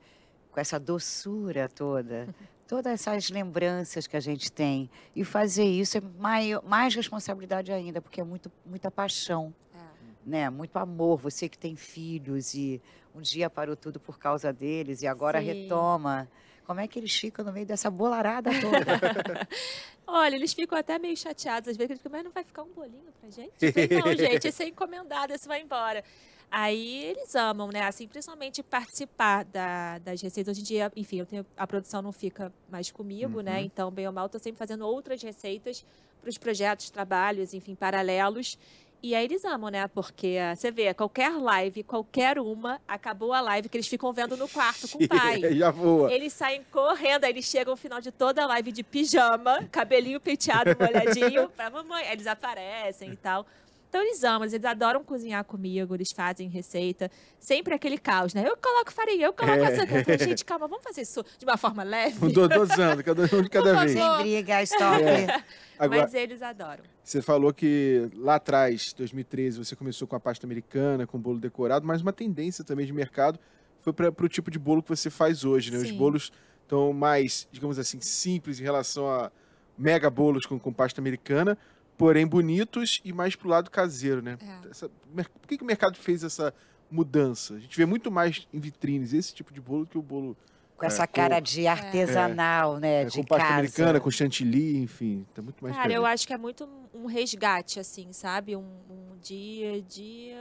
com 0.51 0.59
essa 0.59 0.79
doçura 0.79 1.69
toda, 1.69 2.27
todas 2.67 2.93
essas 2.93 3.29
lembranças 3.29 4.07
que 4.07 4.17
a 4.17 4.19
gente 4.19 4.51
tem. 4.51 4.89
E 5.15 5.23
fazer 5.23 5.63
isso 5.63 5.99
é 5.99 6.01
mais, 6.17 6.59
mais 6.63 6.95
responsabilidade 6.95 7.71
ainda, 7.71 8.01
porque 8.01 8.19
é 8.19 8.23
muito, 8.23 8.51
muita 8.65 8.89
paixão. 8.89 9.53
É. 9.75 9.79
Né? 10.25 10.49
Muito 10.49 10.75
amor. 10.77 11.19
Você 11.19 11.47
que 11.47 11.57
tem 11.57 11.75
filhos 11.75 12.55
e 12.55 12.81
um 13.13 13.21
dia 13.21 13.47
parou 13.47 13.75
tudo 13.75 13.99
por 13.99 14.17
causa 14.17 14.51
deles 14.51 15.03
e 15.03 15.07
agora 15.07 15.39
Sim. 15.39 15.45
retoma. 15.45 16.27
Como 16.69 16.81
é 16.81 16.87
que 16.87 16.99
eles 16.99 17.15
ficam 17.15 17.43
no 17.43 17.51
meio 17.51 17.65
dessa 17.65 17.89
bolarada 17.89 18.51
toda? 18.61 19.47
Olha, 20.05 20.35
eles 20.35 20.53
ficam 20.53 20.77
até 20.77 20.99
meio 20.99 21.17
chateados. 21.17 21.67
Às 21.67 21.75
vezes 21.75 21.89
eles 21.89 21.97
ficam, 21.99 22.11
mas 22.11 22.23
não 22.23 22.29
vai 22.29 22.43
ficar 22.43 22.61
um 22.61 22.71
bolinho 22.71 23.11
pra 23.19 23.27
gente? 23.31 23.53
falei, 23.57 23.87
não, 23.99 24.15
gente, 24.15 24.47
esse 24.47 24.61
é 24.61 24.67
encomendado, 24.67 25.33
esse 25.33 25.47
vai 25.47 25.63
embora. 25.63 26.03
Aí 26.51 27.05
eles 27.05 27.33
amam, 27.33 27.69
né? 27.69 27.81
Assim, 27.81 28.07
principalmente 28.07 28.61
participar 28.61 29.45
da, 29.45 29.97
das 29.97 30.21
receitas. 30.21 30.55
Hoje 30.55 30.61
em 30.61 30.63
dia, 30.63 30.91
enfim, 30.95 31.17
eu 31.17 31.25
tenho, 31.25 31.43
a 31.57 31.65
produção 31.65 32.03
não 32.03 32.11
fica 32.11 32.53
mais 32.69 32.91
comigo, 32.91 33.41
né? 33.41 33.53
uhum. 33.53 33.57
né? 33.57 33.63
Então, 33.63 33.89
bem 33.89 34.05
ou 34.05 34.13
mal, 34.13 34.27
estou 34.27 34.39
sempre 34.39 34.59
fazendo 34.59 34.85
outras 34.85 35.23
receitas 35.23 35.83
para 36.21 36.29
os 36.29 36.37
projetos, 36.37 36.91
trabalhos, 36.91 37.55
enfim, 37.55 37.73
paralelos. 37.73 38.59
E 39.01 39.15
aí 39.15 39.23
eles 39.23 39.45
amam, 39.45 39.69
né? 39.69 39.87
Porque 39.87 40.37
você 40.55 40.71
vê, 40.71 40.93
qualquer 40.93 41.31
live, 41.31 41.83
qualquer 41.83 42.37
uma, 42.37 42.81
acabou 42.85 43.31
a 43.31 43.39
live 43.39 43.69
que 43.69 43.77
eles 43.77 43.87
ficam 43.87 44.11
vendo 44.11 44.35
no 44.35 44.47
quarto 44.47 44.89
com 44.89 45.03
o 45.03 45.07
pai. 45.07 45.53
Já 45.55 45.71
voa. 45.71 46.11
Eles 46.11 46.33
saem 46.33 46.63
correndo, 46.69 47.23
aí 47.23 47.31
eles 47.31 47.45
chegam 47.45 47.71
no 47.71 47.77
final 47.77 48.01
de 48.01 48.11
toda 48.11 48.43
a 48.43 48.45
live 48.47 48.71
de 48.73 48.83
pijama, 48.83 49.63
cabelinho 49.71 50.19
penteado, 50.19 50.75
molhadinho, 50.77 51.49
pra 51.49 51.69
mamãe. 51.69 52.03
Aí 52.07 52.13
eles 52.13 52.27
aparecem 52.27 53.11
e 53.11 53.15
tal. 53.15 53.45
Então 53.89 54.01
eles 54.01 54.23
amam, 54.23 54.47
eles 54.47 54.63
adoram 54.63 55.03
cozinhar 55.03 55.43
comigo, 55.43 55.95
eles 55.95 56.09
fazem 56.15 56.47
receita. 56.47 57.09
Sempre 57.39 57.73
aquele 57.73 57.97
caos, 57.97 58.35
né? 58.35 58.43
Eu 58.47 58.55
coloco 58.55 58.93
farinha, 58.93 59.25
eu 59.25 59.33
coloco 59.33 59.63
é. 59.63 59.65
açúcar. 59.65 60.19
Gente, 60.19 60.45
calma, 60.45 60.67
vamos 60.67 60.83
fazer 60.83 61.01
isso 61.01 61.25
de 61.39 61.45
uma 61.45 61.57
forma 61.57 61.81
leve. 61.83 62.23
Um 62.23 62.31
dosando, 62.31 63.03
cada 63.03 63.23
um 63.23 63.41
de 63.41 63.49
cada 63.49 63.85
vez. 63.85 63.93
Sem 63.93 64.17
briga, 64.17 64.61
stop. 64.61 65.03
É. 65.03 65.43
Agora, 65.79 66.01
Mas 66.03 66.13
eles 66.13 66.41
adoram. 66.41 66.83
Você 67.09 67.23
falou 67.23 67.51
que 67.51 68.07
lá 68.13 68.35
atrás, 68.35 68.93
2013, 68.93 69.57
você 69.57 69.75
começou 69.75 70.07
com 70.07 70.15
a 70.15 70.19
pasta 70.19 70.45
americana, 70.45 71.07
com 71.07 71.17
bolo 71.17 71.39
decorado, 71.39 71.83
mas 71.83 72.03
uma 72.03 72.13
tendência 72.13 72.63
também 72.63 72.85
de 72.85 72.93
mercado 72.93 73.39
foi 73.81 73.91
para 73.91 74.13
o 74.23 74.29
tipo 74.29 74.51
de 74.51 74.59
bolo 74.59 74.83
que 74.83 74.89
você 74.89 75.09
faz 75.09 75.43
hoje, 75.43 75.71
né? 75.71 75.79
Sim. 75.79 75.85
Os 75.85 75.91
bolos 75.91 76.31
estão 76.61 76.93
mais, 76.93 77.47
digamos 77.51 77.79
assim, 77.79 77.99
simples 77.99 78.59
em 78.59 78.63
relação 78.63 79.09
a 79.09 79.31
mega 79.75 80.07
bolos 80.07 80.45
com, 80.45 80.59
com 80.59 80.71
pasta 80.71 81.01
americana, 81.01 81.57
porém 81.97 82.27
bonitos 82.27 83.01
e 83.03 83.11
mais 83.11 83.35
pro 83.35 83.49
lado 83.49 83.71
caseiro, 83.71 84.21
né? 84.21 84.37
É. 84.39 84.69
Essa, 84.69 84.87
por 84.87 85.47
que, 85.47 85.57
que 85.57 85.63
o 85.63 85.65
mercado 85.65 85.97
fez 85.97 86.23
essa 86.23 86.53
mudança? 86.91 87.55
A 87.55 87.59
gente 87.59 87.75
vê 87.75 87.87
muito 87.87 88.11
mais 88.11 88.47
em 88.53 88.59
vitrines 88.59 89.13
esse 89.13 89.33
tipo 89.33 89.51
de 89.51 89.59
bolo 89.59 89.87
que 89.87 89.97
o 89.97 90.01
bolo 90.03 90.37
com 90.79 90.85
essa 90.85 91.03
é, 91.03 91.07
cara 91.07 91.35
com, 91.35 91.41
de 91.41 91.67
artesanal, 91.67 92.77
é, 92.77 92.79
né? 92.79 93.01
É, 93.01 93.05
de 93.05 93.17
com 93.17 93.23
pasta 93.25 93.53
americana, 93.53 93.99
com 93.99 94.09
chantilly, 94.09 94.77
enfim, 94.77 95.25
tá 95.33 95.41
muito 95.41 95.61
mais. 95.61 95.75
Cara, 95.75 95.91
eu 95.91 96.05
acho 96.05 96.25
que 96.25 96.33
é 96.33 96.37
muito 96.37 96.67
um 96.93 97.05
resgate, 97.05 97.79
assim, 97.79 98.11
sabe? 98.13 98.55
Um, 98.55 98.65
um 98.89 99.17
dia 99.21 99.81
de 99.81 100.33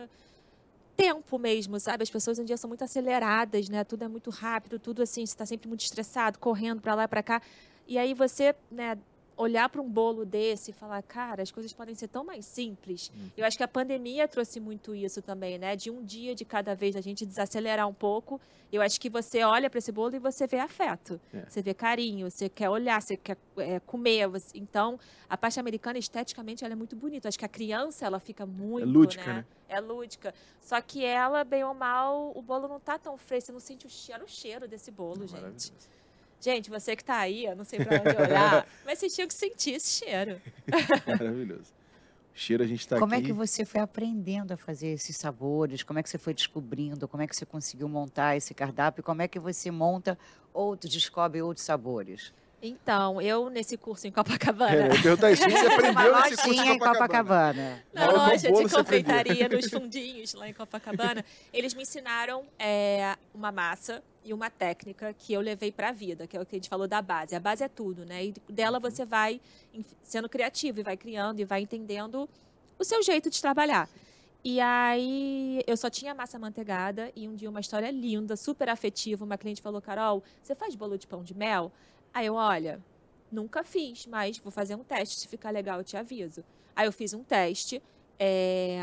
tempo 0.97 1.39
mesmo, 1.39 1.79
sabe? 1.79 2.03
As 2.03 2.11
pessoas 2.11 2.39
hoje 2.39 2.43
em 2.43 2.47
dia 2.47 2.57
são 2.57 2.69
muito 2.69 2.85
aceleradas, 2.85 3.69
né? 3.69 3.85
Tudo 3.85 4.05
é 4.05 4.09
muito 4.09 4.31
rápido, 4.31 4.79
tudo 4.79 5.03
assim, 5.03 5.27
você 5.27 5.33
está 5.33 5.45
sempre 5.45 5.69
muito 5.69 5.81
estressado, 5.81 6.39
correndo 6.39 6.81
para 6.81 6.95
lá 6.95 7.05
e 7.05 7.09
para 7.09 7.23
cá. 7.23 7.43
E 7.87 7.99
aí 7.99 8.15
você, 8.15 8.55
né, 8.71 8.97
olhar 9.39 9.69
para 9.69 9.81
um 9.81 9.89
bolo 9.89 10.27
desse 10.27 10.73
e 10.73 10.75
falar, 10.75 11.01
cara, 11.03 11.43
as 11.43 11.51
coisas 11.51 11.73
podem 11.73 11.95
ser 11.95 12.09
tão 12.09 12.25
mais 12.25 12.45
simples. 12.45 13.11
Uhum. 13.15 13.31
Eu 13.37 13.47
acho 13.47 13.57
que 13.57 13.63
a 13.63 13.69
pandemia 13.69 14.27
trouxe 14.27 14.59
muito 14.59 14.95
isso 14.95 15.23
também, 15.23 15.57
né? 15.57 15.77
De 15.77 15.91
um 15.91 16.05
dia 16.05 16.35
de 16.35 16.45
cada 16.45 16.75
vez 16.75 16.97
a 16.97 17.01
gente 17.01 17.25
desacelerar 17.25 17.89
um 17.89 17.95
pouco. 17.95 18.41
Eu 18.71 18.83
acho 18.83 19.01
que 19.01 19.09
você 19.09 19.43
olha 19.45 19.71
para 19.71 19.79
esse 19.79 19.93
bolo 19.93 20.15
e 20.17 20.19
você 20.19 20.47
vê 20.47 20.59
afeto, 20.59 21.19
é. 21.33 21.45
você 21.49 21.63
vê 21.63 21.73
carinho, 21.73 22.31
você 22.31 22.51
quer 22.51 22.69
olhar, 22.69 23.01
você 23.01 23.17
quer 23.17 23.39
é, 23.57 23.81
comer. 23.81 24.29
Você... 24.29 24.59
Então, 24.59 24.99
a 25.31 25.39
parte 25.39 25.59
americana 25.59 25.99
esteticamente 25.99 26.65
ela 26.65 26.75
é 26.75 26.77
muito 26.77 26.97
bonita. 26.97 27.29
Acho 27.29 27.39
que 27.39 27.45
a 27.45 27.49
criança 27.49 28.05
ela 28.05 28.19
fica 28.19 28.45
muito, 28.45 28.83
é 28.83 28.87
lúdica, 28.87 29.27
né? 29.27 29.35
né? 29.35 29.45
É 29.69 29.81
lúdica. 29.81 30.35
Só 30.61 30.81
que 30.81 31.05
ela, 31.05 31.45
bem 31.45 31.63
ou 31.65 31.75
mal, 31.75 32.33
o 32.35 32.43
bolo 32.43 32.67
não 32.67 32.81
tá 32.81 32.99
tão 32.99 33.17
fresco, 33.17 33.47
você 33.47 33.53
não 33.53 33.61
sente 33.61 33.87
o 33.87 33.91
cheiro, 33.91 34.25
o 34.25 34.29
cheiro 34.29 34.67
desse 34.67 34.91
bolo, 34.91 35.27
gente. 35.27 35.73
Gente, 36.41 36.71
você 36.71 36.95
que 36.95 37.03
está 37.03 37.19
aí, 37.19 37.47
eu 37.47 37.57
não 37.57 37.65
sei 37.65 37.85
para 37.85 38.01
onde 38.01 38.23
olhar, 38.23 38.67
mas 38.87 38.99
você 38.99 39.09
tinha 39.09 39.27
que 39.27 39.35
sentir 39.35 39.73
esse 39.73 40.05
cheiro. 40.05 40.41
Maravilhoso. 41.07 41.73
Cheiro, 42.33 42.63
a 42.63 42.67
gente 42.67 42.81
está 42.81 42.95
aqui. 42.95 43.01
Como 43.01 43.15
é 43.15 43.21
que 43.21 43.33
você 43.33 43.65
foi 43.65 43.81
aprendendo 43.81 44.53
a 44.53 44.57
fazer 44.57 44.89
esses 44.89 45.17
sabores? 45.17 45.83
Como 45.83 45.99
é 45.99 46.03
que 46.05 46.09
você 46.09 46.19
foi 46.19 46.33
descobrindo? 46.33 47.09
Como 47.09 47.21
é 47.21 47.27
que 47.27 47.35
você 47.35 47.45
conseguiu 47.45 47.89
montar 47.89 48.37
esse 48.37 48.55
cardápio? 48.55 49.03
Como 49.03 49.21
é 49.21 49.27
que 49.27 49.41
você 49.41 49.73
monta 49.73 50.17
outros, 50.55 50.93
descobre 50.93 51.43
outros 51.43 51.67
sabores? 51.67 52.33
Então, 52.61 53.21
eu 53.21 53.49
nesse 53.49 53.77
curso 53.77 54.07
em 54.07 54.11
Copacabana. 54.13 54.75
É, 54.75 54.89
eu 54.89 55.03
perguntar 55.03 55.31
isso, 55.31 55.43
você 55.43 55.67
aprendeu 55.67 56.13
Uma 56.13 56.23
nesse 56.23 56.43
curso 56.43 56.63
em 56.63 56.79
Copacabana. 56.79 57.85
Na 57.93 58.11
loja 58.11 58.53
de 58.53 58.69
confeitaria, 58.69 59.49
nos 59.49 59.67
fundinhos 59.71 60.35
lá 60.35 60.49
em 60.49 60.53
Copacabana, 60.53 61.25
eles 61.53 61.75
me 61.75 61.83
ensinaram 61.83 62.45
é, 62.59 63.17
uma 63.35 63.53
massa 63.53 64.03
e 64.25 64.35
uma 64.35 64.51
técnica 64.51 65.15
que 65.15 65.33
eu 65.33 65.41
levei 65.41 65.71
para 65.71 65.91
a 65.91 65.93
vida, 65.93 66.27
que 66.27 66.37
é 66.37 66.41
o 66.41 66.45
que 66.45 66.57
a 66.57 66.59
gente 66.59 66.69
falou 66.69 66.89
da 66.89 67.01
base. 67.01 67.35
A 67.35 67.41
base 67.41 67.63
é 67.63 67.69
tudo, 67.69 68.05
né? 68.05 68.27
E 68.27 68.35
dela 68.49 68.79
você 68.79 69.05
vai 69.05 69.41
sendo 70.03 70.29
criativo 70.29 70.81
e 70.81 70.83
vai 70.83 70.97
criando 70.97 71.41
e 71.41 71.45
vai 71.45 71.63
entendendo 71.63 72.29
o 72.79 72.85
seu 72.85 73.03
jeito 73.03 73.31
de 73.31 73.41
trabalhar. 73.41 73.89
E 74.45 74.61
aí, 74.61 75.63
eu 75.67 75.77
só 75.77 75.91
tinha 75.91 76.15
massa 76.15 76.39
manteigada 76.39 77.11
e 77.15 77.29
um 77.29 77.35
dia 77.35 77.51
uma 77.51 77.61
história 77.61 77.91
linda, 77.91 78.37
super 78.37 78.69
afetiva. 78.69 79.25
Uma 79.25 79.37
cliente 79.37 79.61
falou: 79.61 79.81
Carol, 79.81 80.23
você 80.43 80.55
faz 80.55 80.75
bolo 80.75 80.97
de 80.97 81.07
pão 81.07 81.25
de 81.25 81.35
mel? 81.35 81.73
Aí 82.19 82.27
eu, 82.27 82.35
olha, 82.35 82.81
nunca 83.31 83.63
fiz, 83.63 84.05
mas 84.07 84.39
vou 84.39 84.51
fazer 84.51 84.75
um 84.75 84.83
teste. 84.83 85.21
Se 85.21 85.29
ficar 85.29 85.51
legal, 85.51 85.79
eu 85.79 85.85
te 85.85 85.97
aviso. 85.97 86.43
Aí 86.75 86.85
eu 86.85 86.93
fiz 86.93 87.15
um 87.15 87.23
teste. 87.23 87.81
é, 88.19 88.81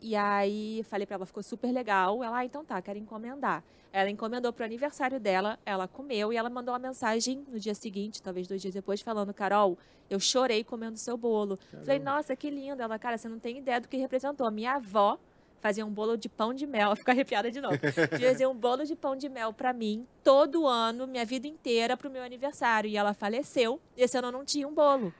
e 0.00 0.14
aí 0.14 0.84
falei 0.84 1.04
pra 1.04 1.16
ela, 1.16 1.26
ficou 1.26 1.42
super 1.42 1.72
legal. 1.72 2.22
Ela, 2.22 2.38
ah, 2.38 2.44
então 2.44 2.64
tá, 2.64 2.80
quero 2.80 2.96
encomendar. 2.96 3.64
Ela 3.92 4.08
encomendou 4.08 4.52
pro 4.52 4.64
aniversário 4.64 5.18
dela, 5.18 5.58
ela 5.66 5.88
comeu 5.88 6.32
e 6.32 6.36
ela 6.36 6.48
mandou 6.48 6.72
uma 6.72 6.78
mensagem 6.78 7.44
no 7.48 7.58
dia 7.58 7.74
seguinte, 7.74 8.22
talvez 8.22 8.46
dois 8.46 8.62
dias 8.62 8.72
depois, 8.74 9.00
falando: 9.00 9.34
Carol, 9.34 9.76
eu 10.08 10.20
chorei 10.20 10.62
comendo 10.62 10.96
seu 10.96 11.16
bolo. 11.16 11.58
Falei, 11.84 11.98
nossa, 11.98 12.36
que 12.36 12.48
lindo. 12.48 12.80
Ela, 12.80 12.98
cara, 13.00 13.18
você 13.18 13.28
não 13.28 13.40
tem 13.40 13.58
ideia 13.58 13.80
do 13.80 13.88
que 13.88 13.96
representou. 13.96 14.48
Minha 14.52 14.74
avó 14.74 15.18
fazia 15.60 15.84
um 15.84 15.90
bolo 15.90 16.16
de 16.16 16.28
pão 16.28 16.52
de 16.54 16.66
mel, 16.66 16.94
fica 16.96 17.12
arrepiada 17.12 17.50
de 17.50 17.60
novo. 17.60 17.76
Fazia 18.20 18.48
um 18.48 18.54
bolo 18.54 18.84
de 18.84 18.94
pão 18.96 19.16
de 19.16 19.28
mel 19.28 19.52
pra 19.52 19.72
mim 19.72 20.06
todo 20.22 20.66
ano, 20.66 21.06
minha 21.06 21.24
vida 21.24 21.46
inteira, 21.46 21.96
pro 21.96 22.10
meu 22.10 22.22
aniversário. 22.22 22.88
E 22.88 22.96
ela 22.96 23.14
faleceu. 23.14 23.80
E 23.96 24.02
esse 24.02 24.16
ano 24.18 24.28
eu 24.28 24.32
não 24.32 24.44
tinha 24.44 24.66
um 24.66 24.74
bolo. 24.74 25.12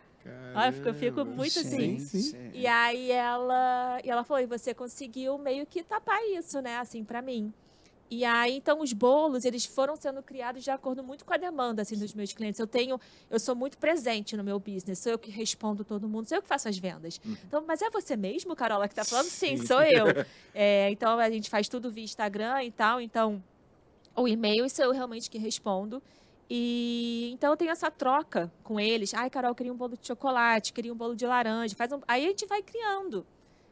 Olha, 0.57 0.69
eu 0.69 0.73
fico- 0.73 0.89
eu 0.89 0.95
fico 0.95 1.17
Caramba. 1.19 1.37
muito 1.37 1.59
assim. 1.61 1.99
Sim, 2.01 2.21
sim. 2.21 2.51
E 2.53 2.67
aí 2.67 3.13
ela, 3.13 4.01
e 4.05 4.11
ela 4.11 4.25
falou, 4.25 4.43
e 4.43 4.47
você 4.47 4.75
conseguiu 4.75 5.39
meio 5.39 5.65
que 5.65 5.85
tapar 5.85 6.21
isso, 6.31 6.61
né, 6.61 6.79
assim, 6.79 7.05
pra 7.05 7.23
mim. 7.23 7.53
E 8.09 8.25
aí, 8.25 8.57
então, 8.57 8.81
os 8.81 8.93
bolos, 8.93 9.45
eles 9.45 9.65
foram 9.65 9.97
sendo 9.97 10.23
criados 10.23 10.63
de 10.63 10.71
acordo 10.71 11.03
muito 11.03 11.25
com 11.25 11.35
a 11.35 11.37
demanda, 11.37 11.83
assim, 11.83 11.99
dos 11.99 12.15
meus 12.15 12.33
clientes. 12.33 12.61
Eu 12.61 12.67
tenho, 12.67 13.01
eu 13.29 13.39
sou 13.41 13.55
muito 13.57 13.77
presente 13.79 14.37
no 14.37 14.45
meu 14.45 14.61
business, 14.61 15.01
sou 15.01 15.13
eu 15.13 15.19
que 15.19 15.31
respondo 15.31 15.85
todo 15.85 16.09
mundo, 16.09 16.29
sou 16.29 16.39
eu 16.39 16.43
que 16.43 16.49
faço 16.49 16.69
as 16.69 16.79
vendas. 16.79 17.21
Então, 17.47 17.65
mas 17.67 17.83
é 17.83 17.91
você 17.91 18.17
mesmo, 18.17 18.55
Carola, 18.55 18.87
que 18.89 18.95
tá 18.95 19.05
falando? 19.05 19.27
Sim, 19.27 19.57
Sim. 19.57 19.67
sou 19.67 19.83
eu. 19.83 20.07
É, 20.59 20.91
então, 20.91 21.19
a 21.19 21.29
gente 21.29 21.51
faz 21.51 21.69
tudo 21.69 21.91
via 21.91 22.05
Instagram 22.05 22.63
e 22.65 22.71
tal, 22.71 22.99
então, 22.99 23.43
o 24.17 24.27
e-mail 24.27 24.69
sou 24.71 24.87
eu 24.87 24.93
realmente 24.93 25.29
que 25.29 25.37
respondo. 25.37 26.03
E 26.49 27.31
então 27.35 27.51
eu 27.51 27.57
tenho 27.57 27.71
essa 27.71 27.91
troca 27.91 28.51
com 28.63 28.79
eles. 28.79 29.13
Ai, 29.13 29.29
Carol, 29.29 29.51
eu 29.51 29.55
queria 29.55 29.73
um 29.73 29.77
bolo 29.77 29.97
de 29.97 30.07
chocolate, 30.07 30.73
queria 30.73 30.93
um 30.93 30.97
bolo 30.97 31.15
de 31.15 31.27
laranja. 31.27 31.75
Faz 31.77 31.93
um... 31.93 32.01
Aí 32.07 32.25
a 32.25 32.29
gente 32.29 32.47
vai 32.47 32.63
criando. 32.63 33.27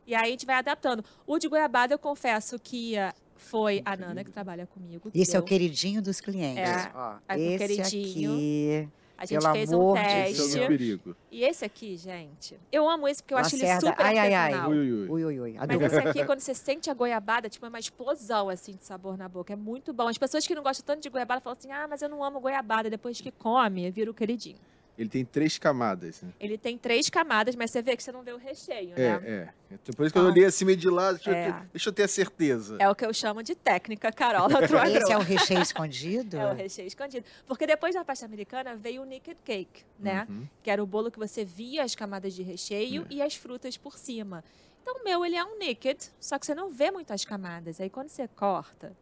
E 0.06 0.14
aí 0.14 0.22
a 0.22 0.30
gente 0.30 0.44
vai 0.44 0.56
adaptando. 0.56 1.04
O 1.26 1.38
de 1.38 1.48
goiabada, 1.48 1.94
eu 1.94 1.98
confesso 1.98 2.58
que 2.58 2.98
ah, 2.98 3.14
foi 3.44 3.82
a 3.84 3.96
Nana 3.96 4.24
que 4.24 4.30
trabalha 4.30 4.66
comigo. 4.66 5.10
que 5.10 5.20
Esse 5.20 5.36
é 5.36 5.38
o 5.38 5.42
deu. 5.42 5.48
queridinho 5.48 6.00
dos 6.02 6.20
clientes. 6.20 6.58
É, 6.58 6.90
Ó, 6.94 7.14
é 7.28 7.36
o 7.36 7.38
esse 7.40 7.58
queridinho. 7.58 8.32
aqui. 8.32 8.88
A 9.16 9.26
gente 9.26 9.40
pelo 9.40 9.52
fez 9.54 9.72
um 9.72 9.96
é 9.96 10.24
teste. 10.24 10.58
perigo. 10.66 11.16
E 11.30 11.44
esse 11.44 11.64
aqui, 11.64 11.96
gente, 11.96 12.58
eu 12.72 12.88
amo 12.88 13.06
esse 13.06 13.22
porque 13.22 13.32
eu 13.34 13.38
acho 13.38 13.54
ele 13.54 13.62
Lacerda. 13.62 13.86
super 13.92 14.04
Ai, 14.04 14.18
ai, 14.18 14.34
ai. 14.34 14.66
Ui, 14.66 14.76
ui, 14.76 14.92
ui. 14.92 15.08
Ui, 15.08 15.24
ui, 15.24 15.40
ui. 15.40 15.52
Mas 15.52 15.62
Adoro. 15.62 15.86
esse 15.86 15.98
aqui, 15.98 16.24
quando 16.24 16.40
você 16.40 16.52
sente 16.52 16.90
a 16.90 16.94
goiabada, 16.94 17.48
tipo, 17.48 17.64
é 17.64 17.68
uma 17.68 17.78
explosão, 17.78 18.48
assim, 18.48 18.72
de 18.72 18.84
sabor 18.84 19.16
na 19.16 19.28
boca. 19.28 19.52
É 19.52 19.56
muito 19.56 19.92
bom. 19.92 20.08
As 20.08 20.18
pessoas 20.18 20.44
que 20.44 20.52
não 20.54 20.64
gostam 20.64 20.84
tanto 20.84 21.02
de 21.02 21.08
goiabada 21.08 21.40
falam 21.40 21.56
assim, 21.56 21.70
ah, 21.70 21.86
mas 21.88 22.02
eu 22.02 22.08
não 22.08 22.24
amo 22.24 22.40
goiabada. 22.40 22.90
Depois 22.90 23.20
que 23.20 23.30
come, 23.30 23.88
vira 23.92 24.10
o 24.10 24.14
queridinho. 24.14 24.58
Ele 24.96 25.08
tem 25.08 25.24
três 25.24 25.58
camadas, 25.58 26.22
né? 26.22 26.30
Ele 26.38 26.56
tem 26.56 26.78
três 26.78 27.10
camadas, 27.10 27.56
mas 27.56 27.70
você 27.72 27.82
vê 27.82 27.96
que 27.96 28.02
você 28.02 28.12
não 28.12 28.22
vê 28.22 28.32
o 28.32 28.36
recheio, 28.36 28.90
né? 28.90 29.02
É, 29.24 29.30
é. 29.30 29.48
Então, 29.72 29.92
Por 29.92 30.06
isso 30.06 30.12
que 30.12 30.18
eu 30.18 30.24
olhei 30.24 30.44
assim 30.44 30.64
meio 30.64 30.78
de 30.78 30.88
lado, 30.88 31.16
deixa, 31.16 31.30
eu, 31.30 31.34
É. 31.34 31.52
ter, 31.52 31.68
deixa 31.72 31.88
eu 31.88 31.92
ter 31.92 32.02
a 32.04 32.08
certeza. 32.08 32.76
É 32.78 32.88
o 32.88 32.94
que 32.94 33.04
eu 33.04 33.12
chamo 33.12 33.42
de 33.42 33.56
técnica, 33.56 34.12
Carola 34.12 34.48
Truagro. 34.68 34.96
Esse 34.96 35.10
é 35.12 35.16
o 35.18 35.20
recheio 35.20 35.60
escondido? 35.62 36.36
É 36.36 36.52
o 36.52 36.54
recheio 36.54 36.86
escondido. 36.86 37.26
Porque 37.44 37.66
depois 37.66 37.94
da 37.94 38.04
pasta 38.04 38.24
americana 38.24 38.76
veio 38.76 39.02
o 39.02 39.04
naked 39.04 39.36
cake, 39.44 39.82
né? 39.98 40.26
Uhum. 40.30 40.46
Que 40.62 40.70
era 40.70 40.80
o 40.80 40.86
bolo 40.86 41.10
que 41.10 41.18
você 41.18 41.44
via 41.44 41.82
as 41.82 41.96
camadas 41.96 42.32
de 42.32 42.44
recheio 42.44 43.04
e 43.10 43.20
as 43.20 43.34
frutas 43.34 43.76
por 43.76 43.98
cima. 43.98 44.44
Então 44.80 45.00
o 45.00 45.04
meu, 45.04 45.24
ele 45.24 45.34
é 45.34 45.44
um 45.44 45.58
naked, 45.58 45.98
só 46.20 46.38
que 46.38 46.46
você 46.46 46.54
não 46.54 46.70
vê 46.70 46.92
muitas 46.92 47.24
camadas. 47.24 47.80
Aí 47.80 47.90
quando 47.90 48.10
você 48.10 48.28
corta, 48.28 48.92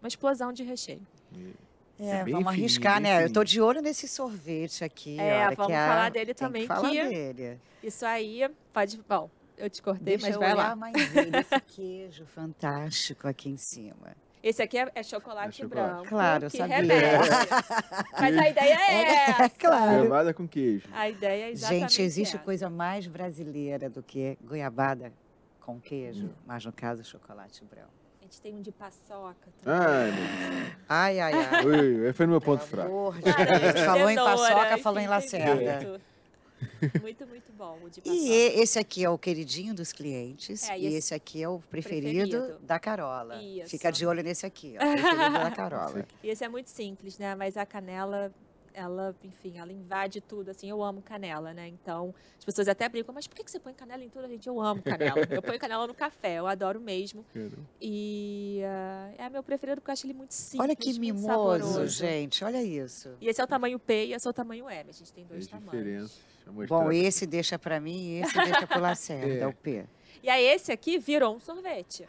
uma 0.00 0.08
explosão 0.08 0.52
de 0.54 0.62
recheio. 0.62 1.06
É, 1.98 2.24
bem 2.24 2.32
vamos 2.34 2.48
fininho, 2.48 2.48
arriscar, 2.48 3.00
né? 3.00 3.10
Eu 3.12 3.16
fininho. 3.18 3.34
tô 3.34 3.44
de 3.44 3.60
olho 3.60 3.80
nesse 3.80 4.08
sorvete 4.08 4.82
aqui. 4.84 5.18
É, 5.20 5.46
olha, 5.46 5.54
vamos 5.56 5.66
que 5.68 5.72
a- 5.72 5.88
falar 5.88 6.10
dele 6.10 6.34
tem 6.34 6.46
também, 6.46 6.62
Que 6.62 6.68
falar 6.68 6.90
que- 6.90 7.08
dele. 7.08 7.60
Isso 7.82 8.04
aí 8.04 8.48
pode. 8.72 9.00
Bom, 9.08 9.30
eu 9.56 9.70
te 9.70 9.80
cortei, 9.82 10.16
Deixa 10.16 10.26
mas 10.26 10.34
eu 10.34 10.40
vai 10.40 10.52
olhar 10.54 10.68
lá. 10.70 10.76
mais 10.76 11.16
ele, 11.16 11.36
esse 11.38 11.60
queijo 11.68 12.26
fantástico 12.26 13.28
aqui 13.28 13.48
em 13.50 13.56
cima. 13.56 14.16
Esse 14.42 14.60
aqui 14.62 14.76
é, 14.76 14.90
é 14.94 15.02
chocolate, 15.02 15.62
É 15.62 15.64
chocolate. 15.64 15.92
branco. 15.94 16.08
Claro, 16.08 16.44
eu 16.46 16.50
sabia. 16.50 16.76
remete. 16.76 16.98
Mas 18.20 18.36
a 18.36 18.48
ideia 18.50 18.74
é 18.74 19.30
essa. 19.30 19.48
claro. 19.58 19.98
Goiabada 20.00 20.34
com 20.34 20.46
queijo. 20.46 20.86
A 20.92 21.08
ideia 21.08 21.44
é 21.46 21.50
exatamente 21.52 21.80
Gente, 21.92 22.02
existe 22.02 22.36
essa. 22.36 22.44
coisa 22.44 22.68
mais 22.68 23.06
brasileira 23.06 23.88
do 23.88 24.02
que 24.02 24.36
goiabada 24.44 25.10
com 25.60 25.80
queijo, 25.80 26.26
Hum. 26.26 26.30
mas 26.46 26.62
no 26.62 26.72
caso, 26.74 27.02
chocolate 27.02 27.64
branco. 27.64 27.88
Gente 28.34 28.40
tem 28.42 28.54
um 28.54 28.62
de 28.62 28.72
paçoca 28.72 29.36
também. 29.62 29.78
Ai, 29.86 30.10
meu 30.10 30.60
Deus. 30.60 30.76
Ai, 30.88 31.20
ai, 31.20 31.32
ai. 31.32 31.66
Ui, 31.66 32.12
foi 32.12 32.26
no 32.26 32.32
meu 32.32 32.40
ponto 32.40 32.64
fraco. 32.64 33.14
Falou 33.86 34.10
em 34.10 34.16
paçoca, 34.16 34.78
falou 34.78 34.98
em 35.00 35.06
lacerda. 35.06 35.78
tem 35.78 35.88
Muito, 35.88 37.00
muito, 37.02 37.26
muito 37.26 37.52
bom 37.56 37.78
o 37.84 37.88
de 37.90 38.00
paçoca. 38.00 38.18
E 38.20 38.30
esse 38.60 38.78
aqui 38.78 39.04
é 39.04 39.10
o 39.10 39.16
queridinho 39.16 39.72
dos 39.74 39.92
clientes. 39.92 40.68
É, 40.68 40.76
e 40.78 40.82
e 40.82 40.86
esse, 40.86 40.96
esse- 40.96 41.14
aqui 41.14 41.42
é 41.42 41.48
o 41.48 41.60
preferido, 41.70 42.30
preferido. 42.38 42.58
da 42.66 42.78
Carola. 42.80 43.40
Isso. 43.42 43.70
Fica 43.70 43.92
de 43.92 44.04
olho 44.04 44.22
nesse 44.22 44.44
aqui, 44.44 44.74
ó. 44.76 44.90
Preferido 44.90 45.32
da 45.32 45.50
Carola. 45.52 46.04
E 46.22 46.28
esse 46.28 46.44
é 46.44 46.48
muito 46.48 46.68
simples, 46.70 47.16
né? 47.18 47.34
Mas 47.36 47.56
a 47.56 47.64
canela, 47.64 48.32
ela, 48.74 49.14
enfim, 49.22 49.58
ela 49.58 49.72
invade 49.72 50.20
tudo, 50.20 50.50
assim. 50.50 50.68
Eu 50.68 50.82
amo 50.82 51.00
canela, 51.00 51.54
né? 51.54 51.68
Então, 51.68 52.12
as 52.38 52.44
pessoas 52.44 52.66
até 52.68 52.88
brincam, 52.88 53.14
mas 53.14 53.26
por 53.26 53.36
que 53.36 53.44
que 53.44 53.50
você 53.50 53.60
põe 53.60 53.72
canela 53.72 54.02
em 54.04 54.08
tudo? 54.08 54.26
Gente, 54.28 54.48
eu 54.48 54.60
amo 54.60 54.82
canela. 54.82 55.20
eu 55.30 55.40
ponho 55.40 55.58
canela 55.58 55.86
no 55.86 55.94
café, 55.94 56.34
eu 56.40 56.46
adoro 56.46 56.80
mesmo. 56.80 57.24
E 57.80 58.60
ah, 58.64 59.10
é 59.18 59.30
meu 59.30 59.42
preferido 59.42 59.80
porque 59.80 59.90
eu 59.90 59.92
acho 59.92 60.06
ele 60.06 60.14
muito 60.14 60.32
simples, 60.34 60.60
Olha 60.60 60.76
que 60.76 60.88
muito 60.88 61.00
mimoso, 61.00 61.26
saboroso. 61.26 61.86
gente. 61.88 62.44
Olha 62.44 62.62
isso. 62.62 63.10
E 63.20 63.28
esse 63.28 63.40
é 63.40 63.44
o 63.44 63.46
tamanho 63.46 63.78
P 63.78 64.06
e 64.06 64.12
esse 64.12 64.26
é 64.26 64.30
o 64.30 64.34
tamanho 64.34 64.68
M. 64.68 64.90
A 64.90 64.92
gente 64.92 65.12
tem 65.12 65.24
dois 65.24 65.44
As 65.44 65.50
tamanhos. 65.50 66.20
Bom, 66.68 66.92
esse 66.92 67.26
deixa 67.26 67.58
pra 67.58 67.80
mim 67.80 67.96
e 67.96 68.20
esse 68.22 68.34
deixa 68.34 68.66
pro 68.66 68.80
Lacerda, 68.80 69.26
É. 69.44 69.46
o 69.46 69.52
P. 69.54 69.86
E 70.22 70.28
aí 70.28 70.44
esse 70.44 70.72
aqui 70.72 70.98
virou 70.98 71.34
um 71.34 71.38
sorvete. 71.38 72.06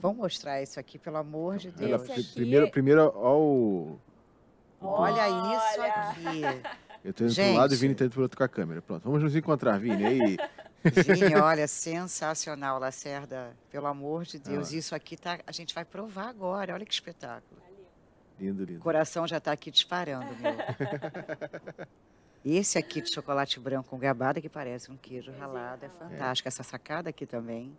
Vamos 0.00 0.18
mostrar 0.18 0.62
isso 0.62 0.78
aqui, 0.80 0.98
pelo 0.98 1.16
amor 1.18 1.58
de 1.58 1.70
Deus. 1.70 2.02
Esse 2.02 2.12
aqui- 2.12 2.34
Primeiro, 2.34 2.70
primeiro, 2.70 3.12
ó 3.14 3.38
o... 3.38 3.98
Olha 4.80 5.28
isso 5.28 5.82
aqui. 5.82 6.42
Eu 7.04 7.12
tô 7.14 7.24
indo 7.24 7.34
pro 7.34 7.52
lado 7.54 7.72
e 7.72 7.76
Gente. 7.76 7.80
Vini 7.80 7.94
tá 7.94 8.04
indo 8.04 8.10
pro 8.12 8.22
outro 8.22 8.36
com 8.36 8.44
a 8.44 8.48
câmera. 8.48 8.82
Pronto, 8.82 9.02
vamos 9.04 9.22
nos 9.22 9.34
encontrar, 9.36 9.78
Vini. 9.78 10.04
Aí, 10.04 10.36
Vini, 10.84 11.34
olha, 11.40 11.66
sensacional, 11.66 12.78
Lacerda. 12.78 13.56
Pelo 13.70 13.86
amor 13.86 14.24
de 14.24 14.38
Deus, 14.38 14.72
Ah. 14.72 14.76
isso 14.76 14.94
aqui 14.94 15.16
tá, 15.16 15.38
a 15.46 15.52
gente 15.52 15.74
vai 15.74 15.84
provar 15.84 16.28
agora. 16.28 16.74
Olha 16.74 16.84
que 16.86 16.92
espetáculo. 16.92 17.60
lindo, 18.38 18.62
O 18.62 18.66
lindo. 18.66 18.80
coração 18.80 19.26
já 19.26 19.40
tá 19.40 19.52
aqui 19.52 19.70
disparando, 19.70 20.26
meu. 20.36 20.54
Esse 22.44 22.78
aqui 22.78 23.00
de 23.02 23.12
chocolate 23.12 23.58
branco 23.58 23.90
com 23.90 23.98
gabada 23.98 24.40
que 24.40 24.48
parece 24.48 24.90
um 24.90 24.96
queijo 24.96 25.32
ralado 25.38 25.84
é 25.84 25.88
fantástico. 25.88 26.48
Essa 26.48 26.62
sacada 26.62 27.10
aqui 27.10 27.26
também. 27.26 27.76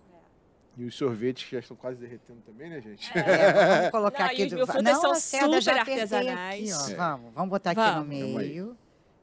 E 0.79 0.85
os 0.85 0.95
sorvetes 0.95 1.43
que 1.43 1.51
já 1.51 1.59
estão 1.59 1.75
quase 1.75 1.99
derretendo 1.99 2.39
também, 2.45 2.69
né, 2.69 2.79
gente? 2.79 3.11
É, 3.13 3.51
vamos 3.51 3.91
colocar 3.91 4.19
Não, 4.23 4.31
aqui 4.31 4.45
do 4.45 4.65
Não, 4.81 5.01
são 5.01 5.09
Lacerda, 5.09 5.59
já 5.59 5.71
super 5.73 5.81
apertei 5.81 5.93
artesanais. 6.03 6.73
Aqui, 6.73 6.91
ó. 6.91 6.93
É. 6.93 6.95
Vamos, 6.95 7.33
vamos 7.33 7.49
botar 7.49 7.71
aqui 7.71 7.81
Vamos. 7.81 7.95
no 7.95 8.21
Vamos 8.21 8.37
aí. 8.37 8.47
meio. 8.47 8.77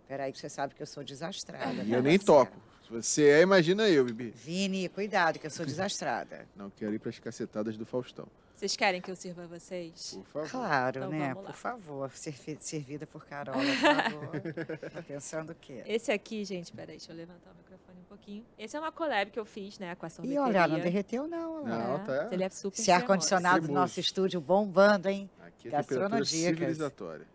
Peraí 0.07 0.33
que 0.33 0.39
você 0.39 0.51
sabe 0.51 0.75
que 0.75 0.83
eu 0.83 0.87
sou 0.87 1.03
desastrada. 1.03 1.83
E 1.83 1.91
eu 1.91 2.03
nem 2.03 2.19
toco. 2.19 2.55
Se 2.85 2.93
você 2.93 3.29
é, 3.31 3.41
imagina 3.41 3.89
eu, 3.89 4.05
Bibi. 4.05 4.35
Vini, 4.37 4.87
cuidado 4.91 5.39
que 5.39 5.47
eu 5.47 5.51
sou 5.51 5.65
desastrada. 5.67 6.47
Não 6.55 6.69
quero 6.69 6.95
ir 6.95 6.99
para 6.99 7.09
as 7.09 7.19
cacetadas 7.19 7.79
do 7.79 7.87
Faustão. 7.87 8.29
Vocês 8.57 8.75
querem 8.75 9.03
que 9.03 9.11
eu 9.11 9.15
sirva 9.17 9.43
a 9.45 9.47
vocês? 9.47 10.15
Por 10.15 10.25
favor. 10.25 10.51
Claro, 10.51 10.99
Então 11.01 11.11
né? 11.11 11.35
Por 11.35 11.53
favor, 11.53 12.11
servi- 12.13 12.57
servida 12.59 13.07
por 13.07 13.27
Carola, 13.27 13.59
por 13.59 13.77
favor. 13.77 14.91
Tá 14.91 15.03
pensando 15.07 15.51
o 15.53 15.55
quê? 15.55 15.83
Esse 15.85 16.11
aqui, 16.11 16.43
gente, 16.43 16.73
peraí, 16.73 16.97
deixa 16.97 17.13
eu 17.13 17.17
levantar 17.17 17.51
o 17.51 17.55
microfone 17.55 17.99
um 18.01 18.05
pouquinho. 18.05 18.47
Esse 18.59 18.75
é 18.75 18.81
uma 18.81 18.91
collab 18.91 19.31
que 19.31 19.39
eu 19.39 19.45
fiz, 19.45 19.79
né, 19.79 19.95
com 19.95 20.07
a 20.07 20.09
E 20.09 20.11
sorveteria. 20.11 20.43
olha, 20.43 20.69
não 20.69 20.81
derreteu 20.81 21.29
não. 21.29 21.65
olha. 21.65 21.69
Não, 21.99 22.05
tá- 22.05 22.29
Ele 22.33 22.45
é 22.45 22.49
super 22.49 22.81
Esse 22.81 22.91
ar-condicionado 22.91 23.67
do 23.67 23.73
nosso 23.75 24.01
estúdio 24.01 24.41
bombando, 24.41 25.07
hein? 25.11 25.29
Aqui 25.47 25.69
é 25.69 25.83
temperatura 25.83 26.25
civilizatória. 26.25 27.27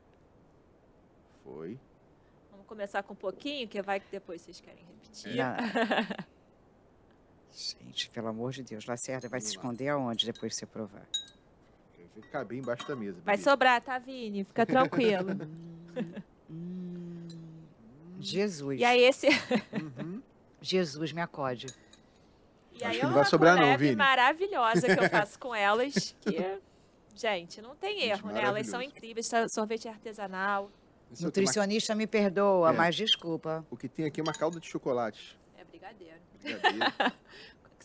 Foi. 1.43 1.79
Vamos 2.49 2.65
começar 2.65 3.03
com 3.03 3.13
um 3.13 3.15
pouquinho, 3.15 3.67
que 3.67 3.79
vai 3.83 3.99
que 3.99 4.07
depois 4.11 4.41
vocês 4.41 4.59
querem 4.59 4.83
repetir. 4.85 5.35
Não. 5.35 5.55
Pelo 8.13 8.27
amor 8.27 8.51
de 8.51 8.63
Deus, 8.63 8.85
Lacerda 8.85 9.29
vai 9.29 9.39
se 9.39 9.47
esconder 9.51 9.89
aonde 9.89 10.25
depois 10.25 10.53
que 10.53 10.59
você 10.59 10.65
provar? 10.65 11.05
Vai 12.15 12.29
caber 12.29 12.57
embaixo 12.59 12.85
da 12.87 12.95
mesa. 12.95 13.17
Vai 13.23 13.37
sobrar, 13.37 13.81
tá, 13.81 13.97
Vini? 13.97 14.43
Fica 14.43 14.65
tranquilo. 14.65 15.31
Hum, 16.49 17.27
Jesus. 18.19 18.79
e 18.79 18.83
aí 18.83 19.01
esse... 19.03 19.27
Uhum. 19.71 20.21
Jesus, 20.61 21.11
me 21.11 21.21
acode. 21.21 21.67
E 22.73 22.83
aí 22.83 22.89
Acho 22.91 22.99
que 22.99 23.05
é 23.05 23.07
não 23.07 23.15
vai 23.15 23.25
sobrar 23.25 23.57
não, 23.57 23.77
Vini. 23.77 23.95
maravilhosa 23.95 24.81
que 24.93 25.03
eu 25.05 25.09
faço 25.09 25.39
com 25.39 25.55
elas, 25.55 26.15
que, 26.21 26.59
gente, 27.15 27.61
não 27.61 27.75
tem 27.75 27.99
Gente, 27.99 28.09
erro, 28.11 28.31
né? 28.31 28.43
Elas 28.43 28.67
são 28.67 28.81
incríveis, 28.81 29.25
sa- 29.27 29.47
sorvete 29.49 29.87
artesanal. 29.87 30.69
Esse 31.11 31.25
outro 31.25 31.41
Nutricionista 31.41 31.95
me 31.95 32.05
perdoa, 32.05 32.69
É. 32.69 32.73
mas 32.73 32.95
desculpa. 32.95 33.65
O 33.71 33.75
que 33.77 33.87
tem 33.89 34.05
aqui 34.05 34.19
é 34.19 34.23
uma 34.23 34.33
calda 34.33 34.59
de 34.59 34.67
chocolate. 34.67 35.37
É 35.57 35.63
brigadeiro. 35.63 36.15
Brigadeiro. 36.43 36.85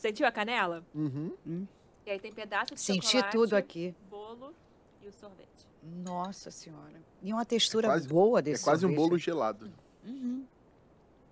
Sentiu 0.07 0.27
a 0.27 0.31
canela? 0.33 0.85
uhum. 0.95 1.67
E 2.07 2.11
aí 2.11 2.21
tem 2.21 2.33
pedaço 2.33 2.75
de 2.75 2.81
Senti 2.81 3.07
chocolate, 3.07 3.33
tudo 3.33 3.57
aqui. 3.57 3.93
bolo 4.09 4.55
e 5.03 5.09
o 5.09 5.13
sorvete. 5.13 5.67
Nossa 5.83 6.51
Senhora. 6.53 7.03
E 7.23 7.33
uma 7.33 7.45
textura 7.45 7.89
É 7.89 7.91
quase- 7.91 8.09
boa 8.09 8.39
É 8.39 8.43
desse 8.43 8.63
quase 8.63 8.87
um 8.87 8.91
sorvete. 8.91 8.97
bolo 9.09 9.19
gelado. 9.19 9.73
Uhum. 10.05 10.45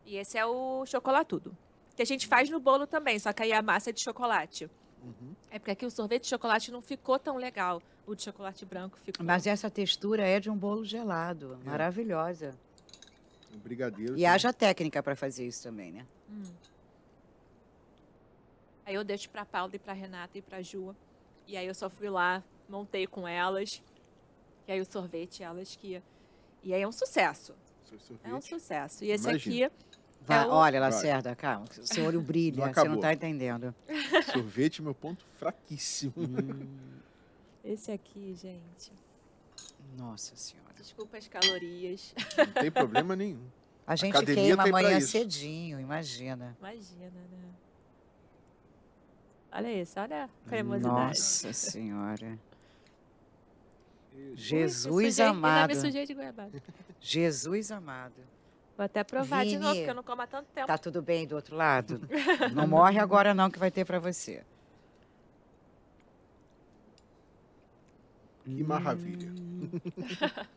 E 0.04 0.16
esse 0.16 0.36
é 0.36 0.44
o 0.44 0.84
chocolatudo. 0.86 1.56
Que 1.94 2.02
a 2.02 2.04
gente 2.04 2.26
faz 2.26 2.50
no 2.50 2.58
bolo 2.58 2.86
também, 2.88 3.16
só 3.20 3.32
que 3.32 3.42
aí 3.44 3.52
a 3.52 3.62
massa 3.62 3.90
é 3.90 3.92
de 3.92 4.00
chocolate. 4.00 4.68
Uhum. 5.02 5.34
É 5.50 5.58
porque 5.60 5.70
aqui 5.70 5.86
o 5.86 5.90
sorvete 5.90 6.22
de 6.24 6.28
chocolate 6.30 6.72
não 6.72 6.80
ficou 6.82 7.18
tão 7.20 7.36
legal. 7.36 7.80
O 8.04 8.14
de 8.16 8.22
chocolate 8.24 8.66
branco 8.66 8.98
ficou. 8.98 9.24
Mas 9.24 9.46
essa 9.46 9.70
textura 9.70 10.26
é 10.26 10.40
de 10.40 10.50
um 10.50 10.56
bolo 10.56 10.84
gelado. 10.84 11.56
É. 11.64 11.68
Maravilhosa. 11.70 12.52
Um 13.54 13.58
brigadeiro. 13.58 14.14
E 14.14 14.16
que- 14.18 14.26
haja 14.26 14.52
técnica 14.52 15.00
para 15.04 15.14
fazer 15.14 15.46
isso 15.46 15.62
também, 15.62 15.92
né? 15.92 16.04
Hum. 16.28 16.42
Aí 18.86 18.94
eu 18.94 19.04
deixo 19.04 19.28
pra 19.30 19.44
Paula 19.44 19.70
e 19.74 19.78
pra 19.78 19.92
Renata 19.92 20.36
e 20.38 20.42
pra 20.42 20.60
Ju. 20.62 20.94
E 21.46 21.56
aí 21.56 21.66
eu 21.66 21.74
só 21.74 21.88
fui 21.88 22.08
lá, 22.08 22.42
montei 22.68 23.06
com 23.06 23.26
elas. 23.26 23.82
E 24.66 24.72
aí 24.72 24.80
o 24.80 24.84
sorvete, 24.84 25.42
elas 25.42 25.76
que. 25.76 26.02
E 26.62 26.72
aí 26.74 26.82
é 26.82 26.88
um 26.88 26.92
sucesso. 26.92 27.54
É 28.24 28.34
um 28.34 28.40
sucesso. 28.40 29.04
E 29.04 29.10
esse 29.10 29.28
Imagino. 29.28 29.66
aqui. 29.68 29.74
Vai, 30.22 30.46
o- 30.46 30.50
Olha, 30.52 30.80
Vai. 30.80 30.90
Lacerda, 30.90 31.36
calma. 31.36 31.66
que 31.66 31.80
o 31.80 31.86
Seu 31.86 32.04
olho 32.06 32.20
brilha, 32.22 32.66
Não 32.66 32.72
você 32.74 32.84
não 32.88 32.94
está 32.96 33.12
entendendo. 33.12 33.74
Sorvete, 34.32 34.82
meu 34.82 34.94
ponto 34.94 35.24
fraquíssimo. 35.38 36.12
Hum, 36.16 36.98
Esse 37.62 37.92
aqui, 37.92 38.34
gente. 38.34 38.90
nossa 39.96 40.34
Senhora. 40.34 40.72
Desculpa 40.76 41.18
as 41.18 41.28
calorias. 41.28 42.14
Não 42.36 42.46
tem 42.62 42.70
problema 42.70 43.14
nenhum. 43.14 43.46
A 43.86 43.96
gente 43.96 44.16
academia 44.16 44.56
queima 44.56 44.62
amanhã 44.64 44.98
cedinho, 45.00 45.78
imagina. 45.78 46.56
Imagina, 46.58 47.10
né? 47.10 47.48
Olha 49.56 49.72
isso, 49.82 50.00
olha 50.00 50.24
a 50.24 50.48
cremosidade. 50.48 50.94
Nossa 51.08 51.52
Senhora. 51.52 52.38
Ui, 54.12 54.32
Jesus 54.36 54.82
sujei- 54.82 55.26
Ainda 55.26 55.38
amado. 55.38 55.72
de. 55.74 56.62
Jesus 57.00 57.70
amado. 57.70 58.14
Vou 58.76 58.84
até 58.84 59.04
provar 59.04 59.44
de 59.44 59.50
Vini, 59.50 59.62
novo, 59.62 59.74
porque 59.76 59.90
eu 59.90 59.94
não 59.94 60.02
como 60.02 60.22
há 60.22 60.26
tanto 60.26 60.48
tempo. 60.52 60.66
Tá 60.66 60.76
tudo 60.76 61.00
bem 61.00 61.24
do 61.26 61.36
outro 61.36 61.54
lado? 61.54 62.00
Não 62.52 62.66
morre 62.66 62.98
agora 62.98 63.32
não 63.32 63.48
que 63.48 63.56
vai 63.58 63.70
ter 63.70 63.84
para 63.84 64.00
você. 64.00 64.42
Que 68.44 68.62
maravilha. 68.64 69.32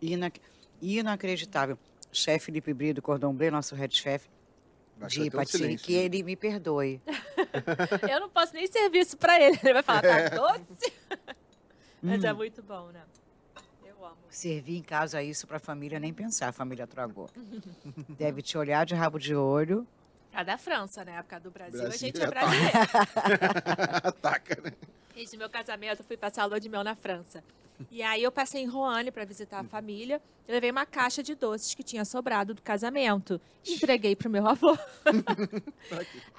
Inac- 0.00 0.40
Inacreditável. 0.80 1.78
Chefe 2.12 2.46
Felipe 2.46 2.72
Brito 2.72 2.94
do 2.96 3.02
Cordon 3.02 3.34
Bleu, 3.34 3.50
nosso 3.52 3.74
head 3.74 3.94
chef 3.94 4.26
de 5.06 5.20
um 5.36 5.44
silêncio. 5.46 5.86
que 5.86 5.94
ele 5.94 6.22
me 6.22 6.34
perdoe. 6.36 7.00
Eu 8.10 8.20
não 8.20 8.28
posso 8.28 8.54
nem 8.54 8.66
servir 8.66 9.00
isso 9.00 9.16
pra 9.16 9.40
ele. 9.40 9.58
Ele 9.62 9.72
vai 9.74 9.82
falar, 9.82 10.02
tá 10.02 10.28
doce? 10.30 10.92
Mas 12.02 12.22
Hum. 12.22 12.26
é 12.26 12.32
muito 12.32 12.62
bom, 12.62 12.86
né? 12.88 13.02
Eu 13.84 14.04
amo. 14.04 14.16
Servir 14.30 14.76
em 14.76 14.82
casa 14.82 15.22
isso 15.22 15.46
para 15.46 15.56
a 15.56 15.60
família 15.60 15.98
nem 15.98 16.12
pensar, 16.12 16.48
a 16.48 16.52
família 16.52 16.86
tragou. 16.86 17.28
Deve 18.10 18.40
te 18.42 18.56
olhar 18.58 18.84
de 18.86 18.94
rabo 18.94 19.18
de 19.18 19.34
olho. 19.34 19.86
A 20.32 20.42
da 20.42 20.56
França, 20.58 21.04
né? 21.04 21.16
A 21.16 21.18
época 21.20 21.40
do 21.40 21.50
Brasil, 21.50 21.80
Brasil 21.80 21.94
a 21.94 21.96
gente 21.98 22.20
é 22.20 22.24
é 22.24 22.26
brasileiro. 22.28 22.78
Ataca, 24.04 24.60
né? 24.62 24.72
Desde 25.14 25.36
meu 25.36 25.48
casamento, 25.50 26.00
eu 26.00 26.04
fui 26.04 26.16
passar 26.16 26.42
a 26.42 26.46
lua 26.46 26.60
de 26.60 26.68
mel 26.68 26.84
na 26.84 26.94
França. 26.94 27.42
E 27.90 28.02
aí 28.02 28.22
eu 28.22 28.32
passei 28.32 28.62
em 28.62 28.66
Roanne 28.66 29.10
para 29.10 29.24
visitar 29.24 29.60
a 29.60 29.64
família. 29.64 30.20
Eu 30.46 30.54
levei 30.54 30.70
uma 30.70 30.84
caixa 30.84 31.22
de 31.22 31.34
doces 31.34 31.74
que 31.74 31.82
tinha 31.82 32.04
sobrado 32.04 32.54
do 32.54 32.62
casamento. 32.62 33.40
Entreguei 33.66 34.16
pro 34.16 34.28
meu 34.28 34.46
avô. 34.46 34.76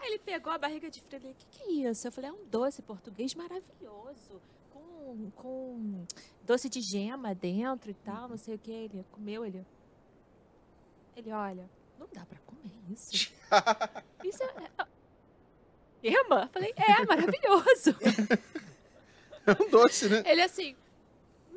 aí 0.01 0.07
ele 0.07 0.19
pegou 0.19 0.51
a 0.51 0.57
barriga 0.57 0.89
de 0.89 0.99
frio 1.01 1.17
e 1.17 1.19
falei, 1.21 1.33
o 1.33 1.35
que, 1.35 1.45
que 1.51 1.63
é 1.63 1.89
isso? 1.89 2.07
Eu 2.07 2.11
falei, 2.11 2.29
é 2.29 2.33
um 2.33 2.45
doce 2.49 2.81
português 2.81 3.33
maravilhoso. 3.35 4.41
Com, 4.71 5.31
com 5.35 6.05
doce 6.43 6.67
de 6.67 6.81
gema 6.81 7.33
dentro 7.33 7.89
e 7.89 7.93
tal, 7.93 8.27
não 8.29 8.37
sei 8.37 8.55
o 8.55 8.59
que. 8.59 8.71
Ele 8.71 9.05
comeu, 9.11 9.45
ele... 9.45 9.65
Ele, 11.15 11.31
olha, 11.31 11.69
não 11.97 12.07
dá 12.13 12.25
para 12.25 12.39
comer 12.39 12.71
isso. 12.89 13.31
Isso 14.23 14.43
é... 14.43 14.87
Gema? 16.03 16.43
Eu 16.43 16.49
Falei, 16.49 16.73
é, 16.77 17.05
maravilhoso. 17.05 17.95
É 19.45 19.63
um 19.63 19.69
doce, 19.69 20.07
né? 20.09 20.23
Ele 20.25 20.41
assim, 20.41 20.75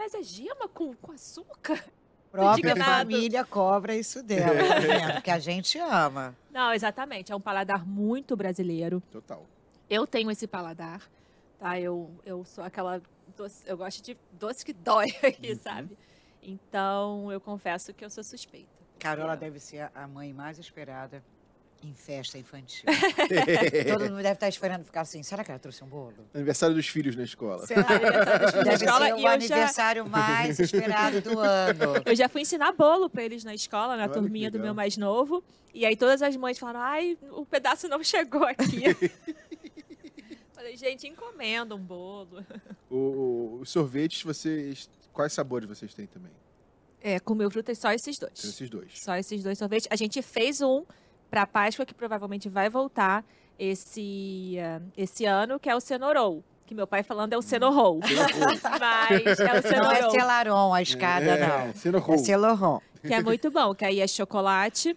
mas 0.03 0.15
é 0.15 0.23
gema 0.23 0.67
com, 0.69 0.93
com 0.97 1.13
açúcar? 1.13 1.83
Própria 2.33 2.75
família 2.75 3.45
cobra 3.45 3.95
isso 3.95 4.21
dela, 4.23 4.81
vendo? 4.81 5.13
Porque 5.15 5.31
a 5.31 5.39
gente 5.39 5.79
ama. 5.79 6.35
Não, 6.51 6.73
exatamente. 6.73 7.31
É 7.31 7.37
um 7.37 7.41
paladar 7.41 7.87
muito 7.87 8.35
brasileiro. 8.35 9.01
Total. 9.13 9.47
Eu 9.89 10.07
tenho 10.07 10.29
esse 10.31 10.47
paladar, 10.49 11.03
tá? 11.59 11.79
Eu, 11.79 12.11
eu 12.25 12.45
sou 12.45 12.65
aquela 12.65 13.01
doce, 13.37 13.63
eu 13.67 13.77
gosto 13.77 14.03
de 14.03 14.17
doce 14.33 14.65
que 14.65 14.73
dói 14.73 15.15
aqui, 15.23 15.55
sabe? 15.55 15.97
Então, 16.43 17.31
eu 17.31 17.41
confesso 17.41 17.93
que 17.95 18.05
eu 18.05 18.11
sou 18.11 18.25
suspeita. 18.25 18.71
Carola 18.99 19.35
É. 19.35 19.37
deve 19.37 19.61
ser 19.61 19.91
a 19.95 20.09
mãe 20.09 20.33
mais 20.33 20.59
esperada 20.59 21.23
em 21.83 21.95
festa 21.95 22.39
infantil. 22.39 22.85
Todo 23.93 24.03
mundo 24.05 24.17
deve 24.23 24.33
estar 24.33 24.49
esperando 24.49 24.85
ficar 24.85 25.01
assim. 25.03 25.23
Será 25.23 25.43
que 25.45 25.51
ela 25.51 25.59
trouxe 25.59 25.83
um 25.83 25.89
bolo? 25.89 26.15
Aniversário 26.35 26.75
dos 26.77 26.87
filhos 26.87 27.17
na 27.17 27.25
escola. 27.25 27.67
Será 27.67 27.81
aniversário 27.89 28.53
Deve 28.65 28.85
escola 28.85 29.07
ser 29.07 29.11
e 29.11 29.13
o 29.13 29.17
eu 29.17 29.23
já, 29.23 29.33
aniversário 29.33 30.09
mais 30.09 30.59
esperado 30.61 31.21
do 31.21 31.39
ano. 31.39 32.03
eu 32.07 32.15
já 32.15 32.29
fui 32.29 32.43
ensinar 32.43 32.73
bolo 32.73 33.11
pra 33.11 33.23
eles 33.25 33.43
na 33.45 33.55
escola, 33.55 33.97
na 33.97 34.05
Olha 34.05 34.13
turminha 34.13 34.51
do 34.51 34.59
meu 34.61 34.75
mais 34.75 34.97
novo. 34.97 35.43
E 35.75 35.85
aí 35.87 35.97
todas 35.97 36.23
as 36.23 36.37
mães 36.37 36.59
falaram, 36.59 36.81
ai, 36.81 37.19
o 37.31 37.45
pedaço 37.47 37.89
não 37.89 38.03
chegou 38.05 38.45
aqui. 38.45 38.83
Falei, 40.53 40.77
gente, 40.77 41.09
encomenda 41.09 41.75
um 41.75 41.79
bolo. 41.81 42.45
O, 42.89 42.97
o- 42.97 43.59
os 43.63 43.71
sorvetes, 43.71 44.23
vocês. 44.23 44.89
Quais 45.13 45.33
sabores 45.33 45.69
vocês 45.69 45.93
têm 45.93 46.07
também? 46.07 46.31
É, 47.01 47.19
com 47.19 47.35
mil 47.35 47.51
frutas, 47.51 47.79
só 47.79 47.91
esses 47.93 48.17
dois. 48.19 48.33
Tem 48.41 48.51
esses 48.51 48.71
dois. 48.71 49.01
Só 49.01 49.17
esses 49.17 49.43
dois 49.43 49.59
sorvetes. 49.59 49.89
A 49.91 49.97
gente 49.97 50.23
fez 50.23 50.61
um 50.61 50.85
para 51.33 51.47
Páscoa, 51.47 51.87
que 51.87 51.95
provavelmente 51.95 52.47
vai 52.51 52.69
voltar 52.69 53.25
esse, 53.59 54.59
ah, 54.61 54.83
esse 54.95 55.25
ano, 55.25 55.59
que 55.59 55.71
é 55.71 55.75
o 55.75 55.81
Cenorou. 55.81 56.45
Que 56.67 56.75
meu 56.75 56.87
pai 56.87 57.03
falando 57.03 57.33
é 57.33 57.39
o 57.39 57.41
Cenorou. 57.43 58.01
Mas 58.01 59.41
é 59.41 59.45
o 59.45 59.49
Não 59.49 59.57
é 59.57 59.63
Cenorou. 59.63 60.11
Celaron 60.11 60.75
a 60.75 60.83
escada, 60.83 61.25
é, 61.25 61.47
não. 61.67 61.75
Sendo 61.75 61.97
É 61.97 62.01
roll. 62.01 62.19
Celoron. 62.19 62.81
Que 63.01 63.15
é 63.15 63.23
muito 63.23 63.51
bom. 63.51 63.75
Que 63.75 63.87
aí 63.87 64.01
é 64.01 64.07
chocolate, 64.07 64.95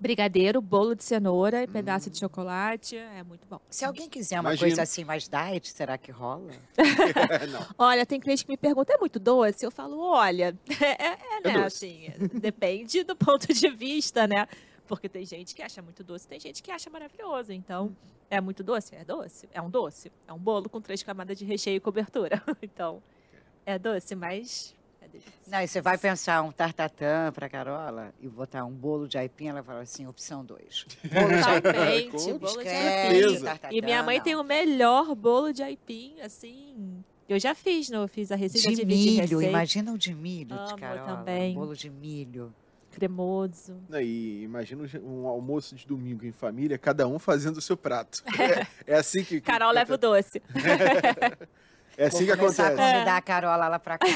brigadeiro, 0.00 0.62
bolo 0.62 0.94
de 0.94 1.04
cenoura 1.04 1.62
e 1.62 1.66
pedaço 1.66 2.08
de 2.08 2.18
chocolate. 2.18 2.96
É 2.96 3.22
muito 3.22 3.46
bom. 3.48 3.60
Se 3.68 3.84
alguém 3.84 4.08
quiser 4.08 4.36
uma 4.40 4.50
Imagino. 4.50 4.68
coisa 4.70 4.82
assim 4.82 5.04
mais 5.04 5.28
diet, 5.28 5.68
será 5.68 5.98
que 5.98 6.10
rola? 6.10 6.52
Olha, 7.78 8.06
tem 8.06 8.18
cliente 8.18 8.46
que 8.46 8.50
me 8.50 8.56
pergunta, 8.56 8.94
é 8.94 8.96
muito 8.98 9.18
doce? 9.18 9.64
Eu 9.64 9.70
falo, 9.70 9.98
olha, 10.00 10.56
é, 10.80 11.04
é, 11.06 11.18
É 11.44 11.48
né, 11.48 11.62
doce. 11.62 12.10
assim, 12.18 12.28
depende 12.40 13.04
do 13.04 13.14
ponto 13.14 13.52
de 13.52 13.68
vista, 13.70 14.26
né? 14.26 14.48
Porque 14.86 15.08
tem 15.08 15.24
gente 15.24 15.54
que 15.54 15.62
acha 15.62 15.80
muito 15.80 16.04
doce, 16.04 16.28
tem 16.28 16.38
gente 16.38 16.62
que 16.62 16.70
acha 16.70 16.90
maravilhoso. 16.90 17.52
Então, 17.52 17.96
é 18.30 18.40
muito 18.40 18.62
doce? 18.62 18.94
É 18.94 19.04
doce. 19.04 19.48
É 19.52 19.60
um 19.62 19.70
doce. 19.70 20.12
É 20.28 20.32
um 20.32 20.38
bolo 20.38 20.68
com 20.68 20.80
três 20.80 21.02
camadas 21.02 21.38
de 21.38 21.44
recheio 21.44 21.76
e 21.76 21.80
cobertura. 21.80 22.42
Então, 22.62 23.02
é 23.64 23.78
doce, 23.78 24.14
mas 24.14 24.74
é 25.00 25.08
delícia. 25.08 25.32
Não, 25.46 25.60
e 25.62 25.66
você 25.68 25.80
vai 25.80 25.96
pensar 25.96 26.42
um 26.42 26.52
tartatã 26.52 27.32
para 27.32 27.48
Carola 27.48 28.12
e 28.20 28.28
botar 28.28 28.64
um 28.64 28.72
bolo 28.72 29.08
de 29.08 29.16
aipim, 29.16 29.46
ela 29.48 29.62
fala 29.62 29.80
assim, 29.80 30.06
opção 30.06 30.44
2. 30.44 30.86
Bolo 31.04 31.28
de 31.28 31.34
aipim. 31.34 31.62
Totalmente, 31.62 32.10
Com 32.32 32.38
bolo 32.38 32.62
de 32.62 32.68
aipim. 32.68 33.44
tartatã, 33.44 33.74
E 33.74 33.80
minha 33.82 34.02
mãe 34.02 34.18
não. 34.18 34.24
tem 34.24 34.34
o 34.36 34.42
melhor 34.44 35.14
bolo 35.14 35.50
de 35.52 35.62
aipim, 35.62 36.20
assim. 36.20 37.02
Eu 37.26 37.38
já 37.40 37.54
fiz, 37.54 37.88
não? 37.88 38.02
Eu 38.02 38.08
fiz 38.08 38.30
a 38.30 38.36
receita 38.36 38.68
de 38.68 38.76
de 38.76 38.84
milho, 38.84 39.20
receita, 39.22 39.44
imagina 39.44 39.92
o 39.94 39.96
de 39.98 40.14
milho 40.14 40.54
Amo 40.54 40.66
de 40.66 40.74
Carola. 40.74 41.16
também. 41.16 41.54
Bolo 41.54 41.74
de 41.74 41.88
milho. 41.88 42.54
Cremoso. 42.94 43.76
E 44.00 44.42
imagina 44.42 44.84
um 45.02 45.26
almoço 45.26 45.74
de 45.74 45.86
domingo 45.86 46.24
em 46.24 46.32
família, 46.32 46.78
cada 46.78 47.06
um 47.06 47.18
fazendo 47.18 47.58
o 47.58 47.62
seu 47.62 47.76
prato. 47.76 48.22
É, 48.86 48.94
é 48.94 48.96
assim 48.96 49.24
que. 49.24 49.40
Carol 49.40 49.72
leva 49.72 49.94
o 49.94 49.98
doce. 49.98 50.40
É 51.96 52.06
assim 52.06 52.26
Vou 52.26 52.34
que 52.34 52.40
começar 52.40 52.66
acontece. 52.66 52.82
a 52.88 52.92
convidar 52.92 53.16
a 53.16 53.22
Carola 53.22 53.68
lá 53.68 53.78
para 53.78 53.98
casa. 53.98 54.12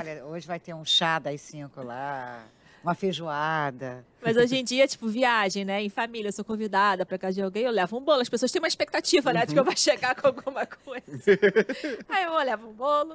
Olha, 0.00 0.24
hoje 0.26 0.46
vai 0.46 0.60
ter 0.60 0.72
um 0.74 0.84
chá 0.84 1.18
das 1.18 1.40
cinco 1.40 1.82
lá. 1.82 2.44
Uma 2.82 2.94
feijoada. 2.94 4.04
Mas 4.22 4.36
hoje 4.36 4.56
em 4.56 4.64
dia, 4.64 4.86
tipo, 4.88 5.08
viagem, 5.08 5.64
né? 5.64 5.82
Em 5.82 5.88
família, 5.88 6.28
eu 6.28 6.32
sou 6.32 6.44
convidada 6.44 7.06
para 7.06 7.16
casa 7.16 7.34
de 7.34 7.42
alguém, 7.42 7.64
eu 7.64 7.70
levo 7.70 7.96
um 7.96 8.00
bolo. 8.00 8.22
As 8.22 8.28
pessoas 8.28 8.50
têm 8.50 8.60
uma 8.60 8.68
expectativa, 8.68 9.32
né? 9.32 9.46
De 9.46 9.54
que 9.54 9.60
eu 9.60 9.64
vou 9.64 9.76
chegar 9.76 10.14
com 10.14 10.26
alguma 10.26 10.66
coisa. 10.66 11.04
aí 12.08 12.24
eu 12.24 12.34
levo 12.36 12.68
um 12.68 12.72
bolo. 12.72 13.14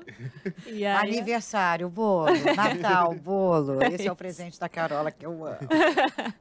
Aí... 0.65 0.85
Aniversário, 0.85 1.89
bolo. 1.89 2.31
Natal, 2.55 3.13
bolo. 3.19 3.83
Esse 3.83 4.07
é 4.07 4.11
o 4.11 4.15
presente 4.15 4.59
da 4.59 4.69
Carola 4.69 5.11
que 5.11 5.25
eu 5.25 5.45
amo. 5.45 5.57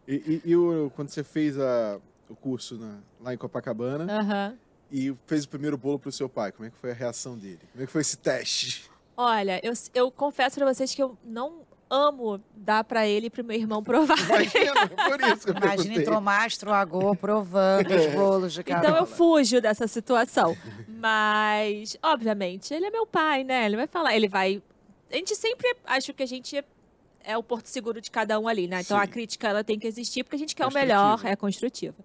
E, 0.06 0.14
e, 0.44 0.50
e 0.50 0.56
o, 0.56 0.90
quando 0.94 1.08
você 1.08 1.24
fez 1.24 1.58
a, 1.58 1.98
o 2.28 2.36
curso 2.36 2.76
na, 2.76 2.98
lá 3.20 3.34
em 3.34 3.36
Copacabana 3.36 4.04
uhum. 4.04 4.58
e 4.90 5.16
fez 5.26 5.44
o 5.44 5.48
primeiro 5.48 5.76
bolo 5.76 5.98
para 5.98 6.08
o 6.08 6.12
seu 6.12 6.28
pai, 6.28 6.52
como 6.52 6.66
é 6.66 6.70
que 6.70 6.76
foi 6.76 6.92
a 6.92 6.94
reação 6.94 7.36
dele? 7.36 7.60
Como 7.72 7.82
é 7.82 7.86
que 7.86 7.92
foi 7.92 8.00
esse 8.02 8.16
teste? 8.16 8.90
Olha, 9.16 9.60
eu, 9.62 9.72
eu 9.94 10.10
confesso 10.10 10.56
para 10.56 10.72
vocês 10.72 10.94
que 10.94 11.02
eu 11.02 11.18
não 11.24 11.66
amo 11.90 12.40
dar 12.54 12.84
para 12.84 13.06
ele 13.06 13.26
e 13.26 13.30
pro 13.30 13.42
meu 13.42 13.58
irmão 13.58 13.82
provar. 13.82 14.16
Imagina, 14.24 14.88
por 14.88 15.20
isso 15.20 15.44
que 15.44 15.50
eu 15.50 15.56
Imagina 15.56 15.94
entrou 16.00 16.20
mastro 16.20 16.72
agô 16.72 17.16
provando 17.16 17.92
os 17.92 18.06
bolos 18.14 18.52
de 18.52 18.62
Carola. 18.62 18.88
Então 18.88 18.96
eu 18.96 19.06
fujo 19.06 19.60
dessa 19.60 19.88
situação. 19.88 20.56
Mas, 20.88 21.96
obviamente, 22.02 22.72
ele 22.72 22.86
é 22.86 22.90
meu 22.90 23.06
pai, 23.06 23.42
né? 23.42 23.66
Ele 23.66 23.76
vai 23.76 23.86
falar, 23.88 24.14
ele 24.14 24.28
vai... 24.28 24.62
A 25.10 25.16
gente 25.16 25.34
sempre 25.34 25.74
acha 25.84 26.12
que 26.12 26.22
a 26.22 26.26
gente 26.26 26.64
é 27.24 27.36
o 27.36 27.42
porto 27.42 27.66
seguro 27.66 28.00
de 28.00 28.10
cada 28.10 28.38
um 28.38 28.46
ali, 28.48 28.66
né? 28.68 28.80
Então 28.80 28.96
Sim. 28.96 29.02
a 29.02 29.06
crítica 29.06 29.48
ela 29.48 29.64
tem 29.64 29.78
que 29.78 29.86
existir 29.86 30.22
porque 30.24 30.36
a 30.36 30.38
gente 30.38 30.54
quer 30.54 30.66
o 30.66 30.72
melhor, 30.72 31.20
é 31.24 31.36
construtiva. 31.36 31.96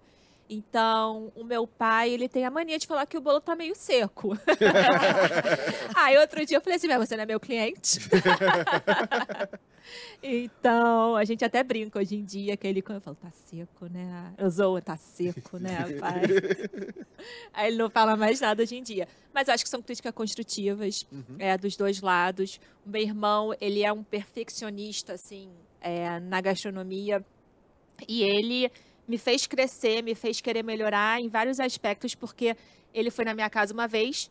Então, 0.48 1.32
o 1.34 1.42
meu 1.42 1.66
pai, 1.66 2.10
ele 2.10 2.28
tem 2.28 2.44
a 2.44 2.50
mania 2.50 2.78
de 2.78 2.86
falar 2.86 3.06
que 3.06 3.18
o 3.18 3.20
bolo 3.20 3.40
tá 3.40 3.56
meio 3.56 3.74
seco. 3.74 4.38
Aí, 5.94 6.16
outro 6.18 6.46
dia 6.46 6.58
eu 6.58 6.60
falei 6.60 6.76
assim, 6.76 6.86
mas 6.86 6.98
você 6.98 7.16
não 7.16 7.24
é 7.24 7.26
meu 7.26 7.40
cliente? 7.40 7.98
então, 10.22 11.16
a 11.16 11.24
gente 11.24 11.44
até 11.44 11.64
brinca 11.64 11.98
hoje 11.98 12.14
em 12.14 12.24
dia, 12.24 12.56
que 12.56 12.66
ele 12.66 12.80
quando 12.80 12.96
eu 12.96 13.00
falo, 13.00 13.16
tá 13.16 13.30
seco, 13.30 13.86
né? 13.86 14.32
Eu 14.38 14.48
zoo, 14.48 14.80
tá 14.80 14.96
seco, 14.96 15.58
né, 15.58 15.84
pai? 15.98 16.22
Aí 17.52 17.68
ele 17.68 17.78
não 17.78 17.90
fala 17.90 18.16
mais 18.16 18.40
nada 18.40 18.62
hoje 18.62 18.76
em 18.76 18.82
dia. 18.82 19.08
Mas 19.34 19.48
eu 19.48 19.54
acho 19.54 19.64
que 19.64 19.70
são 19.70 19.82
críticas 19.82 20.12
construtivas, 20.12 21.04
uhum. 21.10 21.36
é, 21.40 21.58
dos 21.58 21.76
dois 21.76 22.00
lados. 22.00 22.60
O 22.84 22.90
meu 22.90 23.02
irmão, 23.02 23.52
ele 23.60 23.82
é 23.82 23.92
um 23.92 24.04
perfeccionista, 24.04 25.14
assim, 25.14 25.50
é, 25.80 26.20
na 26.20 26.40
gastronomia. 26.40 27.24
E 28.06 28.22
ele 28.22 28.70
me 29.06 29.18
fez 29.18 29.46
crescer, 29.46 30.02
me 30.02 30.14
fez 30.14 30.40
querer 30.40 30.62
melhorar 30.62 31.20
em 31.20 31.28
vários 31.28 31.60
aspectos, 31.60 32.14
porque 32.14 32.56
ele 32.92 33.10
foi 33.10 33.24
na 33.24 33.34
minha 33.34 33.48
casa 33.50 33.72
uma 33.72 33.86
vez 33.86 34.30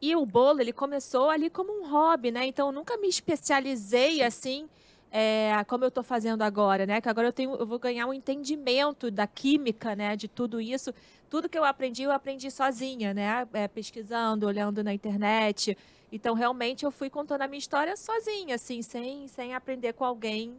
e 0.00 0.14
o 0.14 0.26
bolo 0.26 0.60
ele 0.60 0.72
começou 0.72 1.30
ali 1.30 1.48
como 1.48 1.72
um 1.72 1.88
hobby, 1.88 2.30
né? 2.30 2.46
Então 2.46 2.68
eu 2.68 2.72
nunca 2.72 2.96
me 2.96 3.08
especializei 3.08 4.22
assim. 4.22 4.68
É, 5.10 5.64
como 5.68 5.84
eu 5.84 5.88
estou 5.88 6.02
fazendo 6.02 6.42
agora, 6.42 6.84
né? 6.84 7.00
Que 7.00 7.08
agora 7.08 7.28
eu 7.28 7.32
tenho, 7.32 7.54
eu 7.54 7.66
vou 7.66 7.78
ganhar 7.78 8.06
um 8.06 8.12
entendimento 8.12 9.10
da 9.10 9.26
química, 9.26 9.94
né? 9.94 10.16
De 10.16 10.28
tudo 10.28 10.60
isso, 10.60 10.92
tudo 11.30 11.48
que 11.48 11.56
eu 11.56 11.64
aprendi, 11.64 12.02
eu 12.02 12.12
aprendi 12.12 12.50
sozinha, 12.50 13.14
né? 13.14 13.46
É, 13.54 13.68
pesquisando, 13.68 14.46
olhando 14.46 14.82
na 14.84 14.92
internet. 14.92 15.76
Então 16.12 16.34
realmente 16.34 16.84
eu 16.84 16.90
fui 16.90 17.08
contando 17.08 17.42
a 17.42 17.48
minha 17.48 17.58
história 17.58 17.96
sozinha, 17.96 18.56
assim, 18.56 18.82
sem, 18.82 19.26
sem 19.28 19.54
aprender 19.54 19.92
com 19.94 20.04
alguém 20.04 20.58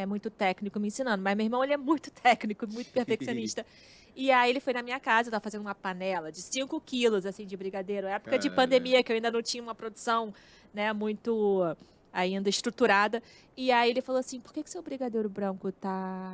é 0.00 0.06
muito 0.06 0.30
técnico 0.30 0.78
me 0.80 0.88
ensinando, 0.88 1.22
mas 1.22 1.36
meu 1.36 1.44
irmão 1.46 1.62
ele 1.62 1.72
é 1.72 1.76
muito 1.76 2.10
técnico, 2.22 2.66
muito 2.66 2.90
perfeccionista. 2.90 3.64
e 4.16 4.30
aí 4.30 4.50
ele 4.50 4.60
foi 4.60 4.72
na 4.72 4.82
minha 4.82 5.00
casa, 5.00 5.28
eu 5.28 5.32
tava 5.32 5.42
fazendo 5.42 5.62
uma 5.62 5.74
panela 5.74 6.30
de 6.32 6.40
5 6.40 6.80
quilos, 6.80 7.26
assim, 7.26 7.46
de 7.46 7.56
brigadeiro. 7.56 8.06
Época 8.06 8.32
Caramba. 8.32 8.48
de 8.48 8.54
pandemia, 8.54 9.02
que 9.02 9.12
eu 9.12 9.16
ainda 9.16 9.30
não 9.30 9.42
tinha 9.42 9.62
uma 9.62 9.74
produção, 9.74 10.34
né, 10.74 10.92
muito 10.92 11.76
ainda 12.12 12.48
estruturada. 12.48 13.22
E 13.56 13.70
aí 13.70 13.90
ele 13.90 14.00
falou 14.00 14.18
assim, 14.18 14.40
por 14.40 14.52
que, 14.52 14.62
que 14.62 14.70
seu 14.70 14.82
brigadeiro 14.82 15.28
branco 15.28 15.70
tá, 15.72 16.32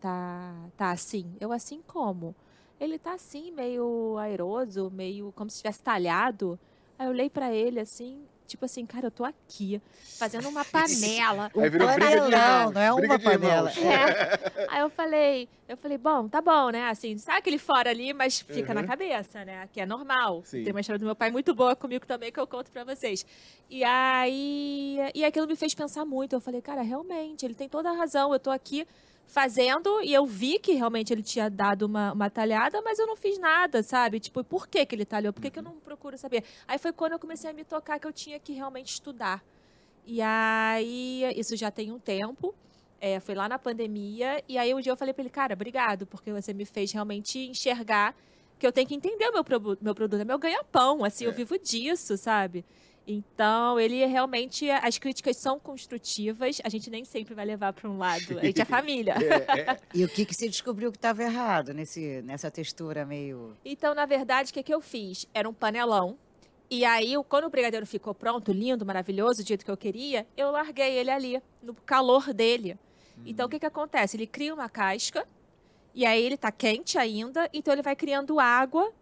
tá, 0.00 0.54
tá 0.76 0.90
assim? 0.90 1.34
Eu, 1.40 1.52
assim 1.52 1.82
como? 1.86 2.34
Ele 2.78 2.98
tá 2.98 3.14
assim, 3.14 3.50
meio 3.52 4.16
airoso, 4.18 4.90
meio 4.90 5.32
como 5.32 5.50
se 5.50 5.58
tivesse 5.58 5.82
talhado. 5.82 6.58
Aí 6.98 7.06
eu 7.06 7.10
olhei 7.10 7.28
para 7.28 7.52
ele 7.52 7.80
assim, 7.80 8.22
Tipo 8.50 8.64
assim, 8.64 8.84
cara, 8.84 9.06
eu 9.06 9.10
tô 9.12 9.24
aqui 9.24 9.80
fazendo 10.18 10.48
uma 10.48 10.64
panela. 10.66 11.52
um 11.54 11.70
panelão, 11.70 12.72
não 12.72 12.80
é 12.80 12.92
uma 12.92 13.16
panela. 13.16 13.70
É. 13.70 14.66
Aí 14.68 14.80
eu 14.80 14.90
falei, 14.90 15.48
eu 15.68 15.76
falei, 15.76 15.96
bom, 15.96 16.28
tá 16.28 16.40
bom, 16.40 16.70
né? 16.70 16.88
Assim, 16.88 17.16
sabe 17.16 17.38
aquele 17.38 17.58
fora 17.58 17.90
ali, 17.90 18.12
mas 18.12 18.40
fica 18.40 18.70
uhum. 18.70 18.80
na 18.80 18.84
cabeça, 18.84 19.44
né? 19.44 19.68
Que 19.72 19.80
é 19.80 19.86
normal. 19.86 20.42
Sim. 20.44 20.64
Tem 20.64 20.72
uma 20.72 20.80
história 20.80 20.98
do 20.98 21.04
meu 21.04 21.14
pai 21.14 21.30
muito 21.30 21.54
boa 21.54 21.76
comigo 21.76 22.04
também 22.04 22.32
que 22.32 22.40
eu 22.40 22.46
conto 22.46 22.72
pra 22.72 22.82
vocês. 22.82 23.24
E 23.70 23.84
aí, 23.84 24.98
e 25.14 25.24
aquilo 25.24 25.46
me 25.46 25.54
fez 25.54 25.72
pensar 25.72 26.04
muito. 26.04 26.34
Eu 26.34 26.40
falei, 26.40 26.60
cara, 26.60 26.82
realmente, 26.82 27.46
ele 27.46 27.54
tem 27.54 27.68
toda 27.68 27.88
a 27.88 27.92
razão. 27.92 28.32
Eu 28.32 28.40
tô 28.40 28.50
aqui 28.50 28.84
fazendo 29.30 30.02
e 30.02 30.12
eu 30.12 30.26
vi 30.26 30.58
que 30.58 30.72
realmente 30.72 31.12
ele 31.12 31.22
tinha 31.22 31.48
dado 31.48 31.82
uma, 31.82 32.12
uma 32.12 32.28
talhada, 32.28 32.82
mas 32.82 32.98
eu 32.98 33.06
não 33.06 33.16
fiz 33.16 33.38
nada, 33.38 33.82
sabe? 33.82 34.18
Tipo, 34.18 34.42
por 34.42 34.66
que, 34.66 34.84
que 34.84 34.94
ele 34.94 35.04
talhou? 35.04 35.32
Por 35.32 35.40
que, 35.40 35.50
que 35.50 35.58
eu 35.58 35.62
não 35.62 35.76
procuro 35.76 36.18
saber? 36.18 36.42
Aí 36.66 36.78
foi 36.78 36.92
quando 36.92 37.12
eu 37.12 37.18
comecei 37.18 37.48
a 37.48 37.52
me 37.52 37.64
tocar 37.64 37.98
que 38.00 38.06
eu 38.06 38.12
tinha 38.12 38.40
que 38.40 38.52
realmente 38.52 38.88
estudar. 38.88 39.42
E 40.04 40.20
aí, 40.20 41.22
isso 41.36 41.56
já 41.56 41.70
tem 41.70 41.92
um 41.92 41.98
tempo. 41.98 42.52
É, 43.00 43.20
foi 43.20 43.36
lá 43.36 43.48
na 43.48 43.58
pandemia. 43.58 44.42
E 44.48 44.58
aí 44.58 44.74
um 44.74 44.80
dia 44.80 44.92
eu 44.92 44.96
falei 44.96 45.14
para 45.14 45.22
ele, 45.22 45.30
cara, 45.30 45.54
obrigado, 45.54 46.06
porque 46.06 46.32
você 46.32 46.52
me 46.52 46.64
fez 46.64 46.90
realmente 46.90 47.38
enxergar 47.38 48.16
que 48.58 48.66
eu 48.66 48.72
tenho 48.72 48.86
que 48.86 48.94
entender 48.94 49.28
o 49.28 49.32
meu, 49.32 49.44
meu 49.80 49.94
produto, 49.94 50.20
é 50.20 50.24
meu 50.24 50.38
ganha-pão, 50.38 51.02
assim, 51.02 51.24
é. 51.24 51.28
eu 51.28 51.32
vivo 51.32 51.58
disso, 51.58 52.16
sabe? 52.18 52.64
Então, 53.06 53.80
ele 53.80 54.04
realmente, 54.06 54.70
as 54.70 54.98
críticas 54.98 55.36
são 55.36 55.58
construtivas, 55.58 56.60
a 56.62 56.68
gente 56.68 56.88
nem 56.90 57.04
sempre 57.04 57.34
vai 57.34 57.44
levar 57.44 57.72
para 57.72 57.88
um 57.88 57.98
lado, 57.98 58.38
a 58.38 58.44
gente 58.44 58.60
é 58.60 58.64
família. 58.66 59.14
é, 59.14 59.60
é. 59.60 59.80
E 59.92 60.04
o 60.04 60.08
que, 60.08 60.24
que 60.24 60.34
você 60.34 60.48
descobriu 60.48 60.92
que 60.92 60.98
estava 60.98 61.22
errado 61.22 61.74
nesse, 61.74 62.22
nessa 62.22 62.50
textura 62.50 63.04
meio... 63.04 63.56
Então, 63.64 63.94
na 63.94 64.06
verdade, 64.06 64.50
o 64.50 64.54
que, 64.54 64.62
que 64.62 64.72
eu 64.72 64.80
fiz? 64.80 65.26
Era 65.34 65.48
um 65.48 65.54
panelão, 65.54 66.16
e 66.70 66.84
aí, 66.84 67.14
quando 67.28 67.46
o 67.46 67.50
brigadeiro 67.50 67.84
ficou 67.84 68.14
pronto, 68.14 68.52
lindo, 68.52 68.86
maravilhoso, 68.86 69.42
do 69.42 69.48
jeito 69.48 69.64
que 69.64 69.70
eu 69.70 69.76
queria, 69.76 70.24
eu 70.36 70.52
larguei 70.52 70.96
ele 70.96 71.10
ali, 71.10 71.42
no 71.60 71.74
calor 71.74 72.32
dele. 72.32 72.78
Hum. 73.18 73.22
Então, 73.26 73.46
o 73.46 73.48
que, 73.48 73.58
que 73.58 73.66
acontece? 73.66 74.16
Ele 74.16 74.26
cria 74.26 74.54
uma 74.54 74.68
casca, 74.68 75.26
e 75.92 76.06
aí 76.06 76.22
ele 76.22 76.36
está 76.36 76.52
quente 76.52 76.96
ainda, 76.96 77.50
então 77.52 77.74
ele 77.74 77.82
vai 77.82 77.96
criando 77.96 78.38
água, 78.38 78.92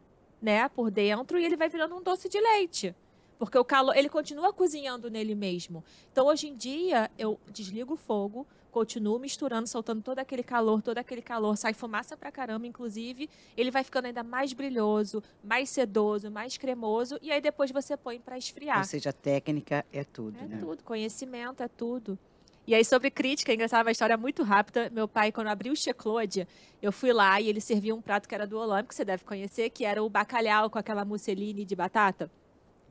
né, 0.40 0.66
por 0.70 0.90
dentro, 0.90 1.38
e 1.38 1.44
ele 1.44 1.58
vai 1.58 1.68
virando 1.68 1.94
um 1.94 2.02
doce 2.02 2.26
de 2.26 2.40
leite. 2.40 2.94
Porque 3.38 3.56
o 3.56 3.64
calor, 3.64 3.96
ele 3.96 4.08
continua 4.08 4.52
cozinhando 4.52 5.08
nele 5.08 5.34
mesmo. 5.34 5.84
Então, 6.10 6.26
hoje 6.26 6.48
em 6.48 6.56
dia, 6.56 7.10
eu 7.16 7.38
desligo 7.52 7.94
o 7.94 7.96
fogo, 7.96 8.46
continuo 8.70 9.18
misturando, 9.18 9.68
soltando 9.68 10.02
todo 10.02 10.18
aquele 10.18 10.42
calor, 10.42 10.82
todo 10.82 10.98
aquele 10.98 11.22
calor, 11.22 11.56
sai 11.56 11.72
fumaça 11.72 12.16
pra 12.16 12.30
caramba, 12.32 12.66
inclusive, 12.66 13.30
ele 13.56 13.70
vai 13.70 13.84
ficando 13.84 14.06
ainda 14.06 14.22
mais 14.22 14.52
brilhoso, 14.52 15.22
mais 15.42 15.70
sedoso, 15.70 16.30
mais 16.30 16.56
cremoso, 16.56 17.18
e 17.22 17.30
aí 17.30 17.40
depois 17.40 17.70
você 17.70 17.96
põe 17.96 18.18
para 18.18 18.36
esfriar. 18.36 18.78
Ou 18.78 18.84
seja, 18.84 19.10
a 19.10 19.12
técnica 19.12 19.86
é 19.92 20.04
tudo, 20.04 20.38
é 20.38 20.46
né? 20.46 20.58
tudo, 20.60 20.82
conhecimento 20.82 21.62
é 21.62 21.68
tudo. 21.68 22.18
E 22.66 22.74
aí, 22.74 22.84
sobre 22.84 23.10
crítica, 23.10 23.54
engraçado, 23.54 23.86
uma 23.86 23.92
história 23.92 24.14
muito 24.14 24.42
rápida. 24.42 24.90
Meu 24.90 25.08
pai, 25.08 25.32
quando 25.32 25.46
abriu 25.46 25.72
o 25.72 25.76
Checlode, 25.76 26.46
eu 26.82 26.92
fui 26.92 27.14
lá 27.14 27.40
e 27.40 27.48
ele 27.48 27.62
serviu 27.62 27.96
um 27.96 28.02
prato 28.02 28.28
que 28.28 28.34
era 28.34 28.46
do 28.46 28.58
Olâmpico, 28.58 28.90
que 28.90 28.94
você 28.94 29.06
deve 29.06 29.24
conhecer, 29.24 29.70
que 29.70 29.86
era 29.86 30.02
o 30.02 30.10
bacalhau 30.10 30.68
com 30.68 30.78
aquela 30.78 31.02
musseline 31.02 31.64
de 31.64 31.74
batata. 31.74 32.30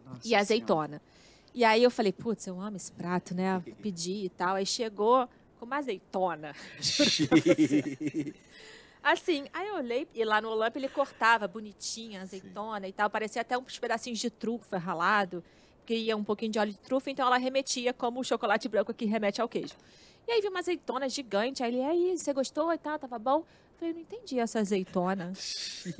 Nossa 0.07 0.27
e 0.27 0.35
azeitona. 0.35 0.87
Senhora. 0.87 1.01
E 1.53 1.63
aí 1.63 1.81
eu 1.81 1.89
falei, 1.89 2.13
putz, 2.13 2.45
eu 2.45 2.61
amo 2.61 2.77
esse 2.77 2.91
prato, 2.91 3.33
né? 3.33 3.63
Pedi 3.81 4.25
e 4.25 4.29
tal. 4.29 4.55
Aí 4.55 4.65
chegou 4.65 5.27
com 5.59 5.65
uma 5.65 5.77
azeitona. 5.77 6.53
assim, 9.01 9.45
aí 9.51 9.67
eu 9.67 9.75
olhei, 9.75 10.07
e 10.13 10.23
lá 10.23 10.39
no 10.39 10.49
Olamp 10.49 10.75
ele 10.75 10.87
cortava 10.87 11.47
bonitinha, 11.47 12.21
azeitona 12.21 12.81
Sim. 12.81 12.89
e 12.89 12.93
tal. 12.93 13.09
Parecia 13.09 13.41
até 13.41 13.57
uns 13.57 13.79
pedacinhos 13.79 14.19
de 14.19 14.29
trufa 14.29 14.77
ralado, 14.77 15.43
porque 15.79 15.95
ia 15.95 16.15
um 16.15 16.23
pouquinho 16.23 16.51
de 16.51 16.59
óleo 16.59 16.73
de 16.73 16.79
trufa, 16.79 17.09
então 17.09 17.25
ela 17.25 17.37
remetia 17.37 17.93
como 17.93 18.19
o 18.19 18.23
chocolate 18.23 18.69
branco 18.69 18.93
que 18.93 19.05
remete 19.05 19.41
ao 19.41 19.49
queijo. 19.49 19.73
E 20.27 20.31
aí 20.31 20.41
vi 20.41 20.49
uma 20.49 20.59
azeitona 20.59 21.07
gigante, 21.07 21.63
aí 21.63 21.73
ele, 21.73 21.83
aí, 21.83 22.17
você 22.17 22.33
gostou 22.33 22.71
e 22.73 22.77
tal, 22.77 22.99
tava 22.99 23.17
bom? 23.17 23.45
Eu 23.77 23.79
falei, 23.79 23.93
não 23.93 24.01
entendi 24.01 24.39
essa 24.39 24.59
azeitona. 24.59 25.31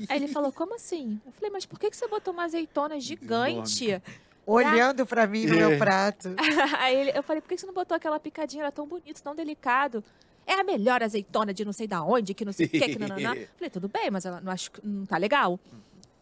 Aí 0.08 0.18
ele 0.18 0.26
falou, 0.28 0.50
como 0.50 0.74
assim? 0.74 1.20
Eu 1.24 1.30
falei, 1.30 1.50
mas 1.50 1.64
por 1.64 1.78
que, 1.78 1.88
que 1.88 1.96
você 1.96 2.08
botou 2.08 2.34
uma 2.34 2.44
azeitona 2.44 2.98
gigante? 2.98 4.02
Olhando 4.44 5.06
para 5.06 5.28
mim 5.28 5.46
no 5.46 5.54
meu 5.54 5.72
é. 5.72 5.76
prato. 5.78 6.34
Aí 6.78 6.96
ele, 6.96 7.12
eu 7.14 7.22
falei, 7.22 7.40
por 7.40 7.48
que 7.48 7.58
você 7.58 7.66
não 7.66 7.74
botou 7.74 7.94
aquela 7.94 8.18
picadinha? 8.18 8.62
Era 8.64 8.72
tão 8.72 8.86
bonito, 8.86 9.22
tão 9.22 9.34
delicado. 9.34 10.02
É 10.46 10.54
a 10.54 10.64
melhor 10.64 11.02
azeitona 11.02 11.54
de 11.54 11.64
não 11.64 11.72
sei 11.72 11.86
da 11.86 12.02
onde, 12.02 12.34
que 12.34 12.44
não 12.44 12.52
sei 12.52 12.66
o 12.66 12.68
que, 12.68 12.80
que 12.80 12.98
não, 12.98 13.08
não, 13.08 13.16
não. 13.16 13.34
Falei, 13.34 13.70
tudo 13.70 13.88
bem, 13.88 14.10
mas 14.10 14.24
ela 14.24 14.40
não 14.40 14.50
acho 14.50 14.72
que 14.72 14.84
não 14.84 15.06
tá 15.06 15.16
legal. 15.16 15.60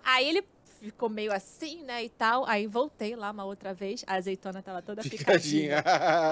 Aí 0.05 0.29
ele 0.29 0.45
ficou 0.90 1.09
meio 1.09 1.33
assim, 1.33 1.82
né, 1.82 2.05
e 2.05 2.09
tal. 2.09 2.47
Aí 2.47 2.66
voltei 2.66 3.14
lá 3.14 3.30
uma 3.30 3.45
outra 3.45 3.74
vez, 3.74 4.05
a 4.07 4.14
azeitona 4.14 4.62
tava 4.62 4.82
toda 4.82 5.03
picadinha. 5.03 5.82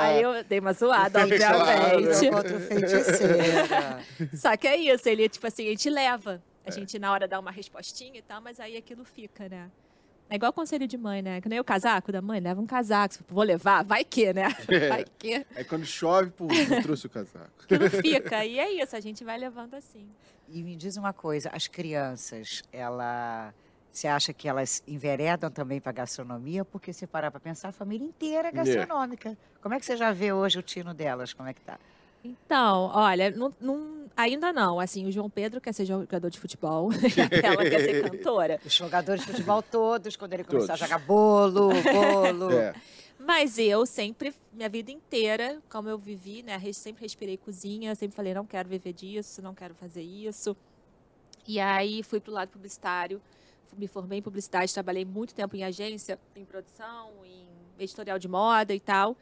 Aí 0.01 0.23
eu 0.23 0.43
dei 0.45 0.61
uma 0.61 0.73
zoada, 0.73 1.23
obviamente. 1.23 2.31
Contra 2.31 2.61
feiticeira. 2.61 4.01
Só 4.35 4.57
que 4.57 4.67
é 4.67 4.77
isso, 4.77 5.09
ele, 5.09 5.29
tipo 5.29 5.47
assim, 5.47 5.67
a 5.67 5.71
gente 5.71 5.91
leva. 5.91 6.43
A 6.65 6.71
é. 6.71 6.73
gente, 6.73 6.99
na 6.99 7.13
hora, 7.13 7.29
dá 7.29 7.39
uma 7.39 7.51
respostinha 7.51 8.19
e 8.19 8.23
tal, 8.23 8.41
mas 8.41 8.59
aí 8.59 8.77
aquilo 8.77 9.05
fica, 9.05 9.49
né? 9.49 9.71
É 10.29 10.37
igual 10.37 10.53
conselho 10.53 10.89
de 10.89 10.97
mãe, 10.97 11.21
né? 11.21 11.41
Que 11.41 11.49
nem 11.49 11.61
o 11.61 11.65
casaco 11.65 12.11
da 12.11 12.23
mãe, 12.23 12.41
leva 12.41 12.61
um 12.61 12.67
casaco. 12.67 13.17
Vou 13.29 13.45
levar, 13.45 13.85
vai 13.85 14.05
que, 14.05 14.33
né? 14.33 14.49
É. 14.69 14.89
Vai 14.89 15.05
que. 15.19 15.47
Aí 15.55 15.65
quando 15.65 15.85
chove, 15.85 16.31
pô, 16.31 16.47
não 16.47 16.81
trouxe 16.83 17.07
o 17.07 17.11
casaco. 17.11 17.67
Que 17.69 17.79
não 17.79 17.91
fica. 17.91 18.45
E 18.45 18.59
é 18.59 18.83
isso, 18.83 18.97
a 18.97 19.01
gente 19.01 19.23
vai 19.23 19.37
levando 19.37 19.75
assim. 19.75 20.09
E 20.49 20.63
me 20.63 20.75
diz 20.77 20.97
uma 20.97 21.13
coisa, 21.13 21.51
as 21.53 21.69
crianças, 21.69 22.63
ela... 22.73 23.55
Você 23.95 24.09
acha 24.09 24.33
que 24.33 24.49
elas 24.49 24.83
enveredam 24.89 25.49
também 25.49 25.81
para 25.81 25.93
gastronomia? 25.93 26.65
Porque 26.65 26.93
se 26.93 27.07
parar 27.07 27.31
para 27.31 27.39
pensar, 27.39 27.69
a 27.69 27.73
família 27.73 28.05
inteira 28.05 28.49
é 28.49 28.51
gastronômica. 28.51 29.39
Como 29.63 29.73
é 29.73 29.79
que 29.79 29.87
você 29.87 29.97
já 29.97 30.11
vê 30.11 30.33
hoje 30.33 30.59
o 30.59 30.63
tino 30.63 30.93
delas? 30.93 31.33
Como 31.33 31.49
é 31.49 31.55
que 31.55 31.61
tá? 31.61 31.79
Então, 32.25 32.91
olha, 32.93 33.31
não, 33.31 33.55
não- 33.61 34.11
ainda 34.17 34.53
não. 34.53 34.81
Assim, 34.81 35.07
o 35.07 35.13
João 35.13 35.31
Pedro 35.31 35.61
quer 35.61 35.73
ser 35.73 35.85
jogador 35.87 36.29
de 36.29 36.41
futebol, 36.41 36.91
e 36.93 36.97
ela 37.47 37.63
quer 37.63 37.79
ser 37.85 38.11
cantora. 38.11 38.61
Os 38.67 38.73
jogadores 38.75 39.25
de 39.25 39.31
futebol 39.31 39.63
todos, 39.63 40.17
quando 40.17 40.33
ele 40.33 40.43
começar 40.43 40.77
Todos. 40.77 40.83
a 40.83 40.87
jogar 40.87 40.99
bolo, 41.07 41.69
bolo. 41.69 42.51
É. 42.51 42.75
Mas 43.17 43.59
eu 43.59 43.87
sempre, 43.87 44.35
minha 44.53 44.69
vida 44.69 44.91
inteira, 44.91 45.63
como 45.71 45.89
eu 45.89 45.97
vivi, 45.97 46.43
né? 46.43 46.61
Sempre 46.73 47.05
respirei 47.05 47.37
cozinha, 47.37 47.95
sempre 47.95 48.17
falei, 48.17 48.35
não 48.35 48.45
quero 48.45 48.69
viver 48.69 48.93
disso, 48.93 49.41
não 49.41 49.55
quero 49.55 49.73
fazer 49.73 50.03
isso. 50.03 50.57
E 51.47 51.61
aí 51.61 52.03
fui 52.03 52.19
pro 52.19 52.33
lado 52.33 52.49
publicitário, 52.49 53.23
me 53.77 53.87
formei 53.87 54.19
em 54.19 54.23
publicidade, 54.23 54.73
trabalhei 54.73 55.05
muito 55.05 55.35
tempo 55.35 55.57
em 55.57 55.65
agência, 55.65 56.19
em 56.35 56.45
produção, 56.45 57.11
em 57.25 57.47
editorial 57.79 58.19
de 58.19 58.29
moda 58.29 58.75
e 58.75 58.81
tal. 58.81 59.17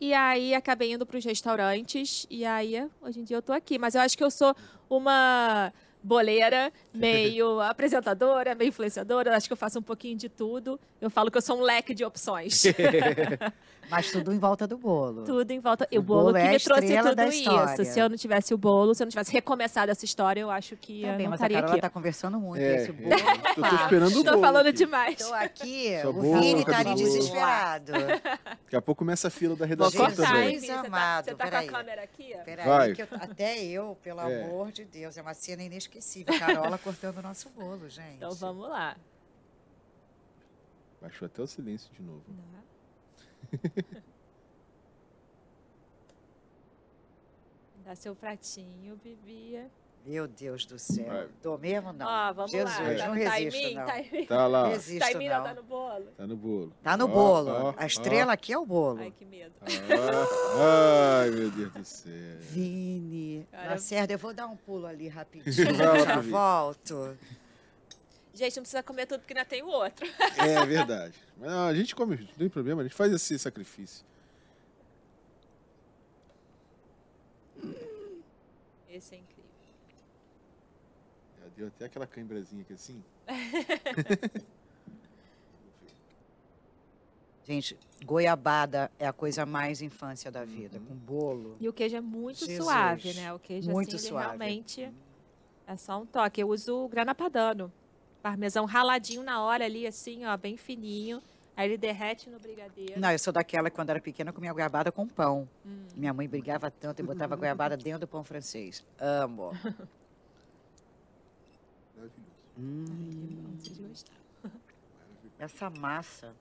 E 0.00 0.12
aí 0.12 0.54
acabei 0.54 0.92
indo 0.92 1.06
para 1.06 1.16
os 1.16 1.24
restaurantes 1.24 2.26
e 2.28 2.44
aí 2.44 2.88
hoje 3.00 3.20
em 3.20 3.24
dia 3.24 3.36
eu 3.36 3.42
tô 3.42 3.52
aqui. 3.52 3.78
Mas 3.78 3.94
eu 3.94 4.00
acho 4.00 4.18
que 4.18 4.24
eu 4.24 4.30
sou 4.30 4.54
uma 4.90 5.72
boleira, 6.02 6.72
meio 6.92 7.60
apresentadora, 7.60 8.54
meio 8.54 8.70
influenciadora. 8.70 9.30
Eu 9.30 9.34
acho 9.34 9.48
que 9.48 9.52
eu 9.52 9.56
faço 9.56 9.78
um 9.78 9.82
pouquinho 9.82 10.16
de 10.16 10.28
tudo. 10.28 10.80
Eu 11.02 11.10
falo 11.10 11.30
que 11.30 11.36
eu 11.36 11.42
sou 11.42 11.58
um 11.58 11.62
leque 11.62 11.92
de 11.94 12.04
opções. 12.04 12.62
Mas 13.90 14.10
tudo 14.10 14.32
em 14.32 14.38
volta 14.38 14.66
do 14.66 14.78
bolo. 14.78 15.24
tudo 15.24 15.50
em 15.50 15.58
volta. 15.58 15.86
E 15.90 15.98
O 15.98 16.00
o 16.00 16.02
bolo, 16.04 16.22
bolo 16.22 16.34
que 16.34 16.40
é 16.40 16.48
a 16.48 16.52
me 16.52 16.60
trouxe 16.60 16.96
tudo 17.02 17.22
isso. 17.24 17.84
Se 17.92 17.98
eu 18.00 18.08
não 18.08 18.16
tivesse 18.16 18.54
o 18.54 18.56
bolo, 18.56 18.94
se 18.94 19.02
eu 19.02 19.06
não 19.06 19.10
tivesse 19.10 19.32
recomeçado 19.32 19.90
essa 19.90 20.04
história, 20.04 20.40
eu 20.40 20.50
acho 20.50 20.76
que 20.76 21.02
Tá 21.02 21.08
eu 21.08 21.18
não 21.18 21.30
mas 21.30 21.32
a 21.32 21.34
estaria 21.46 21.58
aqui. 21.58 21.80
tá 21.80 21.90
conversando 21.90 22.38
muito. 22.40 22.62
É, 22.62 22.76
Esse 22.76 22.92
bolo. 22.92 23.12
é. 23.12 23.18
Tô, 23.54 23.60
tô 23.60 23.74
esperando 23.76 24.04
o 24.14 24.18
Estou 24.18 24.24
bolo 24.24 24.40
falando 24.40 24.66
aqui. 24.68 24.78
demais. 24.78 25.16
Tô 25.16 25.34
aqui, 25.34 26.00
Sua 26.00 26.10
o 26.10 26.40
Vini 26.40 26.64
tá 26.64 26.76
ali 26.78 26.84
bolo. 26.84 26.96
desesperado. 26.96 27.92
Daqui 27.92 28.76
a 28.76 28.80
pouco 28.80 29.00
começa 29.00 29.28
a 29.28 29.30
fila 29.30 29.56
da 29.56 29.66
redação 29.66 30.06
Jesus 30.08 30.26
também. 30.26 30.42
hein, 30.54 30.54
Vini? 30.60 30.66
Você 30.68 30.72
tá, 30.74 30.80
amado, 30.86 31.24
você 31.24 31.34
tá 31.34 31.50
com 31.50 31.56
a 31.56 31.64
câmera 31.64 32.02
aqui? 32.04 32.34
Peraí, 32.44 32.66
Vai. 32.66 32.92
que 32.94 33.02
eu- 33.02 33.08
até 33.10 33.62
eu, 33.64 33.98
pelo 34.02 34.20
É. 34.20 34.42
amor 34.44 34.70
de 34.72 34.84
Deus, 34.84 35.18
é 35.18 35.22
uma 35.22 35.34
cena 35.34 35.62
inesquecível. 35.64 36.38
Carola 36.38 36.78
cortando 36.78 37.18
o 37.18 37.22
nosso 37.22 37.50
bolo, 37.50 37.90
gente. 37.90 38.14
Então 38.16 38.30
vamos 38.32 38.68
lá. 38.70 38.96
Baixou 41.02 41.26
até 41.26 41.42
o 41.42 41.46
silêncio 41.48 41.92
de 41.92 42.00
novo. 42.00 42.22
Dá 47.84 47.94
seu 47.96 48.14
pratinho, 48.14 48.96
Bibia. 49.02 49.68
Meu 50.06 50.26
Deus 50.26 50.64
do 50.64 50.78
céu. 50.78 51.04
Vai. 51.06 51.28
Tô 51.42 51.56
mesmo, 51.58 51.92
não. 51.92 52.06
Ó, 52.06 52.32
vamos 52.32 52.50
Jesus, 52.50 52.76
lá. 52.76 52.84
Tá, 52.96 53.08
não 53.08 53.24
tá 53.24 53.30
resisto, 53.30 53.74
não. 53.74 53.86
Tá 53.86 53.96
mim? 53.96 54.26
Tá 54.26 54.46
lá, 54.46 54.62
ó. 54.62 54.68
Resisto, 54.68 54.98
Tá 55.00 55.12
em 55.12 55.16
mim, 55.18 55.28
não 55.28 55.42
tá 55.44 55.54
no 55.54 55.62
bolo? 55.62 56.04
tá 56.16 56.26
no 56.26 56.36
bolo. 56.36 56.72
Tá 56.82 56.96
no 56.96 57.04
Ó, 57.04 57.08
bolo. 57.08 57.50
ó, 57.50 57.70
a 57.70 57.82
ó. 57.82 57.86
estrela 57.86 58.32
aqui 58.32 58.52
é 58.52 58.58
o 58.58 58.66
bolo. 58.66 59.00
Ai, 59.00 59.12
que 59.12 59.24
medo. 59.24 59.52
Ah, 59.60 61.20
ai, 61.22 61.30
meu 61.30 61.50
Deus 61.50 61.72
do 61.72 61.84
céu. 61.84 62.12
Vini, 62.40 63.46
Cara, 63.50 63.70
Lacerda, 63.70 64.12
eu 64.12 64.18
vou 64.18 64.34
dar 64.34 64.46
um 64.48 64.56
pulo 64.56 64.86
ali 64.86 65.06
rapidinho. 65.08 65.74
Já 65.74 66.20
volto. 66.20 67.16
Gente, 68.34 68.56
não 68.56 68.62
precisa 68.62 68.82
comer 68.82 69.06
tudo 69.06 69.20
porque 69.20 69.34
ainda 69.34 69.44
tem 69.44 69.62
o 69.62 69.68
outro. 69.68 70.06
É 70.38 70.64
verdade. 70.64 71.14
Mas 71.36 71.50
a 71.50 71.74
gente 71.74 71.94
come, 71.94 72.16
não 72.16 72.26
tem 72.38 72.48
problema, 72.48 72.80
a 72.80 72.84
gente 72.84 72.94
faz 72.94 73.12
esse 73.12 73.38
sacrifício. 73.38 74.04
Esse 78.88 79.14
é 79.14 79.18
incrível. 79.18 79.44
Já 81.40 81.48
deu 81.56 81.66
até 81.68 81.84
aquela 81.86 82.06
cãibrazinha 82.06 82.62
aqui 82.62 82.72
assim. 82.72 83.02
Gente, 87.44 87.76
goiabada 88.04 88.90
é 89.00 89.06
a 89.06 89.12
coisa 89.12 89.44
mais 89.44 89.82
infância 89.82 90.30
da 90.30 90.44
vida, 90.44 90.78
com 90.78 90.94
bolo. 90.94 91.56
E 91.58 91.68
o 91.68 91.72
queijo 91.72 91.96
é 91.96 92.00
muito 92.00 92.46
Jesus. 92.46 92.64
suave, 92.64 93.14
né? 93.14 93.32
O 93.32 93.38
queijo, 93.38 93.68
Muito 93.70 93.96
assim, 93.96 94.08
suave. 94.08 94.26
realmente 94.28 94.92
é 95.66 95.76
só 95.76 96.00
um 96.00 96.06
toque. 96.06 96.40
Eu 96.40 96.48
uso 96.48 96.84
o 96.84 96.88
grana 96.88 97.14
padano. 97.16 97.72
Parmesão 98.22 98.64
raladinho 98.64 99.22
na 99.22 99.42
hora 99.42 99.64
ali, 99.64 99.86
assim, 99.86 100.24
ó, 100.24 100.36
bem 100.36 100.56
fininho. 100.56 101.20
Aí 101.56 101.68
ele 101.68 101.76
derrete 101.76 102.30
no 102.30 102.38
brigadeiro. 102.38 102.98
Não, 102.98 103.10
eu 103.10 103.18
sou 103.18 103.32
daquela 103.32 103.68
que 103.68 103.76
quando 103.76 103.90
era 103.90 104.00
pequena 104.00 104.32
comia 104.32 104.52
goiabada 104.52 104.90
com 104.90 105.06
pão. 105.06 105.46
Hum. 105.66 105.84
Minha 105.94 106.14
mãe 106.14 106.26
brigava 106.28 106.70
tanto 106.70 107.00
e 107.00 107.02
botava 107.02 107.36
goiabada 107.36 107.76
dentro 107.76 108.00
do 108.00 108.06
pão 108.08 108.24
francês. 108.24 108.82
Amo. 108.98 109.52
Maravilhoso. 111.94 112.22
Hum, 112.58 113.58
gostaram. 113.88 114.52
essa 115.38 115.68
massa. 115.68 116.34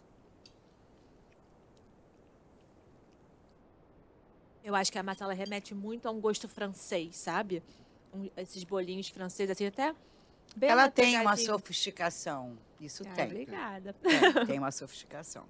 Eu 4.64 4.76
acho 4.76 4.92
que 4.92 5.00
a 5.00 5.04
massa 5.04 5.24
ela 5.24 5.34
remete 5.34 5.74
muito 5.74 6.08
a 6.08 6.12
um 6.12 6.22
gosto 6.22 6.48
francês, 6.48 7.16
sabe? 7.18 7.64
Um- 8.14 8.30
esses 8.38 8.64
bolinhos 8.64 9.10
franceses, 9.10 9.52
assim, 9.52 9.66
até 9.66 9.96
bem 10.56 10.70
Ela 10.70 10.90
tem 10.90 11.20
uma 11.20 11.36
sofisticação. 11.38 12.58
Isso 12.80 13.04
Ah, 13.08 13.14
tem. 13.14 13.26
Obrigada. 13.26 13.94
tem. 13.94 14.12
Tem 14.48 14.60
uma 14.60 14.72
sofisticação. 14.72 15.46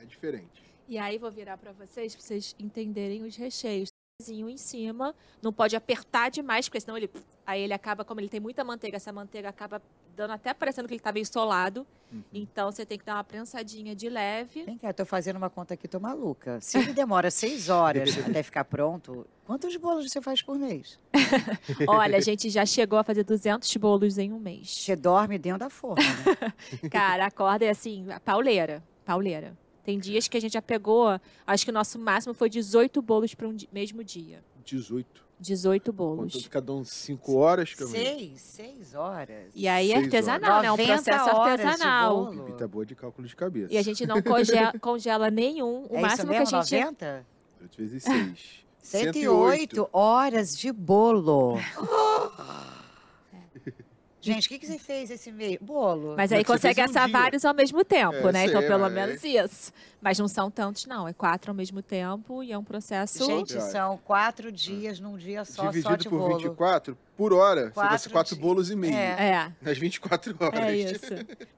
É 0.00 0.04
diferente. 0.04 0.62
E 0.88 0.98
aí 0.98 1.18
vou 1.18 1.30
virar 1.30 1.56
para 1.58 1.72
vocês, 1.72 2.14
para 2.14 2.22
vocês 2.24 2.54
entenderem 2.58 3.22
os 3.22 3.36
recheios. 3.36 3.88
Em 4.28 4.56
cima, 4.56 5.14
não 5.40 5.52
pode 5.52 5.76
apertar 5.76 6.28
demais, 6.28 6.68
porque 6.68 6.80
senão 6.80 6.96
ele, 6.96 7.08
aí 7.46 7.62
ele 7.62 7.72
acaba, 7.72 8.04
como 8.04 8.20
ele 8.20 8.28
tem 8.28 8.40
muita 8.40 8.64
manteiga, 8.64 8.96
essa 8.96 9.12
manteiga 9.12 9.48
acaba 9.48 9.80
dando 10.18 10.32
até 10.32 10.52
parecendo 10.52 10.88
que 10.88 10.94
ele 10.94 10.98
está 11.00 11.12
meio 11.12 11.24
solado. 11.24 11.86
Uhum. 12.12 12.22
Então 12.34 12.72
você 12.72 12.84
tem 12.84 12.98
que 12.98 13.04
dar 13.04 13.14
uma 13.14 13.24
prensadinha 13.24 13.94
de 13.94 14.08
leve. 14.08 14.64
Vem 14.64 14.76
cá, 14.76 14.88
eu 14.88 14.94
tô 14.94 15.06
fazendo 15.06 15.36
uma 15.36 15.48
conta 15.48 15.74
aqui, 15.74 15.86
tô 15.86 16.00
maluca. 16.00 16.60
Se 16.60 16.76
ele 16.76 16.92
demora 16.92 17.30
seis 17.30 17.68
horas 17.68 18.18
até 18.26 18.42
ficar 18.42 18.64
pronto, 18.64 19.24
quantos 19.46 19.76
bolos 19.76 20.10
você 20.10 20.20
faz 20.20 20.42
por 20.42 20.58
mês? 20.58 20.98
Olha, 21.86 22.18
a 22.18 22.20
gente 22.20 22.50
já 22.50 22.66
chegou 22.66 22.98
a 22.98 23.04
fazer 23.04 23.22
200 23.22 23.74
bolos 23.76 24.18
em 24.18 24.32
um 24.32 24.40
mês. 24.40 24.68
Você 24.82 24.96
dorme 24.96 25.38
dentro 25.38 25.60
da 25.60 25.70
forma, 25.70 26.02
né? 26.02 26.52
Cara, 26.90 27.26
acorda 27.26 27.64
é 27.64 27.70
assim, 27.70 28.06
pauleira, 28.24 28.82
pauleira. 29.04 29.56
Tem 29.84 29.98
dias 30.00 30.26
que 30.26 30.36
a 30.36 30.40
gente 30.40 30.52
já 30.54 30.60
pegou, 30.62 31.18
acho 31.46 31.64
que 31.64 31.70
o 31.70 31.74
nosso 31.74 31.98
máximo 31.98 32.34
foi 32.34 32.50
18 32.50 33.00
bolos 33.00 33.34
para 33.34 33.46
um 33.48 33.54
di- 33.54 33.68
mesmo 33.72 34.02
dia. 34.02 34.42
18. 34.64 35.27
18 35.40 35.92
Contou 35.92 36.16
bolos. 36.16 36.32
de 36.32 36.48
cada 36.48 36.72
um 36.72 36.84
5 36.84 37.36
horas, 37.36 37.74
Camila. 37.74 37.96
Seis, 37.96 38.40
seis 38.40 38.94
horas. 38.94 39.52
E 39.54 39.68
aí 39.68 39.90
é 39.92 39.94
Seis 39.94 40.04
artesanal, 40.06 40.60
né? 40.62 40.68
É 40.68 40.72
um 40.72 40.76
90 40.76 40.92
processo 40.94 41.36
artesanal. 41.36 42.34
tá 42.56 42.66
boa 42.68 42.84
de 42.84 42.94
cálculo 42.94 43.26
de 43.28 43.36
cabeça. 43.36 43.72
E 43.72 43.78
a 43.78 43.82
gente 43.82 44.06
não 44.06 44.20
conge- 44.20 44.52
congela 44.80 45.30
nenhum. 45.30 45.86
O 45.88 45.96
é 45.96 46.00
máximo 46.00 46.32
isso 46.32 46.40
mesmo, 46.40 46.48
que 46.48 46.54
a 46.54 46.62
gente. 46.62 46.84
90? 46.84 47.26
8 47.62 47.76
vezes 47.78 48.02
6. 48.02 48.68
108 48.82 49.88
horas 49.92 50.56
de 50.56 50.72
bolo. 50.72 51.58
Gente, 54.34 54.46
o 54.46 54.48
que, 54.48 54.58
que 54.58 54.66
você 54.66 54.78
fez 54.78 55.10
esse 55.10 55.30
meio? 55.32 55.58
Bolo. 55.60 56.14
Mas 56.16 56.32
aí 56.32 56.44
consegue 56.44 56.80
um 56.80 56.84
assar 56.84 57.06
dia. 57.08 57.18
vários 57.18 57.44
ao 57.44 57.54
mesmo 57.54 57.84
tempo, 57.84 58.14
É, 58.28 58.32
né? 58.32 58.44
Então, 58.46 58.60
sei, 58.60 58.68
pelo 58.68 58.82
mas- 58.82 58.92
menos 58.92 59.24
isso. 59.24 59.72
Mas 60.00 60.18
não 60.18 60.28
são 60.28 60.50
tantos, 60.50 60.86
não. 60.86 61.08
É 61.08 61.12
quatro 61.12 61.50
ao 61.50 61.54
mesmo 61.54 61.82
tempo 61.82 62.42
e 62.42 62.52
é 62.52 62.58
um 62.58 62.64
processo. 62.64 63.24
Gente, 63.26 63.60
são 63.60 63.98
quatro 64.04 64.50
dias 64.52 65.00
num 65.00 65.16
dia 65.16 65.44
só, 65.44 65.64
só 65.64 65.70
Dividido 65.70 65.96
de 65.96 66.08
por 66.08 66.18
bolo. 66.18 66.38
24, 66.38 66.96
por 67.18 67.32
hora, 67.32 67.64
você 67.70 67.74
vai 67.74 67.88
Quatro 67.88 67.98
ser 67.98 68.10
4 68.10 68.34
dias. 68.36 68.40
bolos 68.40 68.70
e 68.70 68.76
meio. 68.76 68.94
É. 68.94 69.30
É. 69.30 69.52
Nas 69.60 69.76
24 69.76 70.36
horas. 70.38 70.60
É 70.60 70.76
isso. 70.76 71.04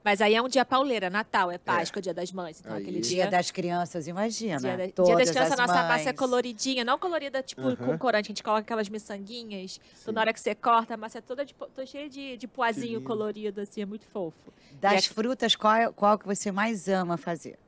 Mas 0.03 0.19
aí 0.19 0.33
é 0.33 0.41
um 0.41 0.47
dia 0.49 0.65
pauleira, 0.65 1.07
Natal, 1.09 1.51
é 1.51 1.57
Páscoa, 1.59 2.01
Dia 2.01 2.13
das 2.15 2.31
Mães. 2.31 2.59
Então, 2.59 2.73
Aí. 2.73 2.81
aquele 2.81 2.99
Dia 2.99 3.23
dia. 3.23 3.27
das 3.31 3.51
crianças, 3.51 4.07
imagina. 4.07 4.57
Dia, 4.57 4.71
da- 4.77 4.83
dia 4.85 4.91
Todas 4.93 5.15
das 5.17 5.29
crianças, 5.29 5.53
as 5.53 5.59
a 5.59 5.67
nossa 5.67 5.87
massa 5.87 6.09
é 6.09 6.13
coloridinha, 6.13 6.83
não 6.83 6.97
colorida 6.97 7.43
tipo 7.43 7.61
Aham. 7.61 7.75
com 7.75 7.97
corante. 7.99 8.25
A 8.25 8.29
gente 8.29 8.41
coloca 8.43 8.61
aquelas 8.61 8.89
miçanguinhas. 8.89 9.79
Então, 10.01 10.11
na 10.13 10.21
hora 10.21 10.33
que 10.33 10.39
você 10.41 10.55
corta, 10.55 10.95
a 10.95 10.97
massa 10.97 11.19
é 11.19 11.21
toda 11.21 11.45
de, 11.45 11.53
toda 11.53 11.85
cheia 11.85 12.09
de, 12.09 12.35
de 12.37 12.47
poazinho 12.47 12.99
colorido, 13.01 13.61
assim, 13.61 13.81
é 13.83 13.85
muito 13.85 14.07
fofo. 14.07 14.51
Das 14.81 15.05
a- 15.07 15.13
frutas, 15.13 15.55
qual, 15.55 15.75
é, 15.75 15.91
qual 15.91 16.17
que 16.17 16.25
você 16.25 16.51
mais 16.51 16.87
ama 16.89 17.17
fazer? 17.17 17.59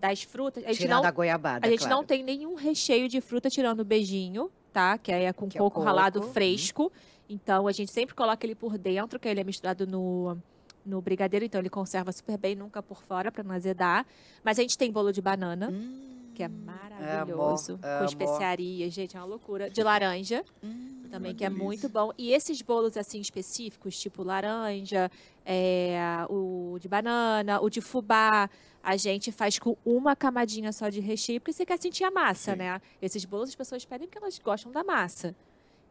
Das 0.00 0.22
frutas, 0.22 0.64
a 0.64 0.68
gente 0.68 0.78
Tirando 0.82 1.02
não 1.02 1.08
a 1.08 1.10
goiabada, 1.12 1.66
A 1.66 1.70
gente 1.70 1.80
claro. 1.80 1.94
não 1.96 2.04
tem 2.04 2.22
nenhum 2.22 2.54
recheio 2.56 3.08
de 3.08 3.20
fruta 3.20 3.48
tirando 3.50 3.80
o 3.80 3.84
beijinho, 3.84 4.50
tá? 4.72 4.96
Que 4.96 5.10
aí 5.12 5.24
é 5.24 5.32
com 5.32 5.48
Que 5.48 5.58
é 5.58 5.60
o 5.60 5.64
coco 5.64 5.80
ralado 5.82 6.20
coco. 6.20 6.32
fresco. 6.32 6.92
Então 7.28 7.66
a 7.66 7.72
gente 7.72 7.92
sempre 7.92 8.14
coloca 8.14 8.44
ele 8.46 8.54
por 8.54 8.78
dentro, 8.78 9.18
que 9.20 9.28
ele 9.28 9.40
é 9.40 9.44
misturado 9.44 9.86
no, 9.86 10.36
no 10.84 11.00
brigadeiro, 11.02 11.44
então 11.44 11.60
ele 11.60 11.68
conserva 11.70 12.10
super 12.12 12.38
bem, 12.38 12.54
nunca 12.54 12.82
por 12.82 13.02
fora 13.02 13.30
para 13.30 13.42
não 13.44 13.54
azedar. 13.54 14.06
Mas 14.42 14.58
a 14.58 14.62
gente 14.62 14.78
tem 14.78 14.90
bolo 14.90 15.12
de 15.12 15.20
banana, 15.20 15.68
Hum, 15.70 16.30
que 16.34 16.42
é 16.42 16.48
maravilhoso, 16.48 17.72
amo, 17.72 17.82
com 17.82 17.88
amo. 17.88 18.04
especiarias, 18.06 18.92
gente, 18.94 19.16
é 19.16 19.20
uma 19.20 19.26
loucura. 19.26 19.68
De 19.68 19.82
laranja. 19.82 20.44
hum. 20.62 21.02
também, 21.10 21.34
que 21.34 21.44
é 21.44 21.48
delícia. 21.48 21.64
muito 21.64 21.88
bom. 21.88 22.12
E 22.18 22.32
esses 22.32 22.60
bolos 22.62 22.96
assim 22.96 23.18
específicos, 23.20 23.98
tipo 23.98 24.22
laranja, 24.22 25.10
é, 25.44 25.98
o 26.28 26.76
de 26.80 26.86
banana, 26.88 27.60
o 27.60 27.68
de 27.70 27.80
fubá, 27.80 28.48
a 28.82 28.96
gente 28.96 29.32
faz 29.32 29.58
com 29.58 29.76
uma 29.84 30.14
camadinha 30.14 30.70
só 30.72 30.88
de 30.88 31.00
recheio, 31.00 31.40
porque 31.40 31.52
você 31.52 31.64
quer 31.66 31.78
sentir 31.78 32.04
a 32.04 32.10
massa, 32.10 32.52
Sim. 32.52 32.58
né? 32.58 32.80
Esses 33.02 33.24
bolos 33.24 33.48
as 33.50 33.54
pessoas 33.54 33.84
pedem 33.84 34.06
porque 34.06 34.18
elas 34.18 34.38
gostam 34.38 34.70
da 34.70 34.84
massa. 34.84 35.34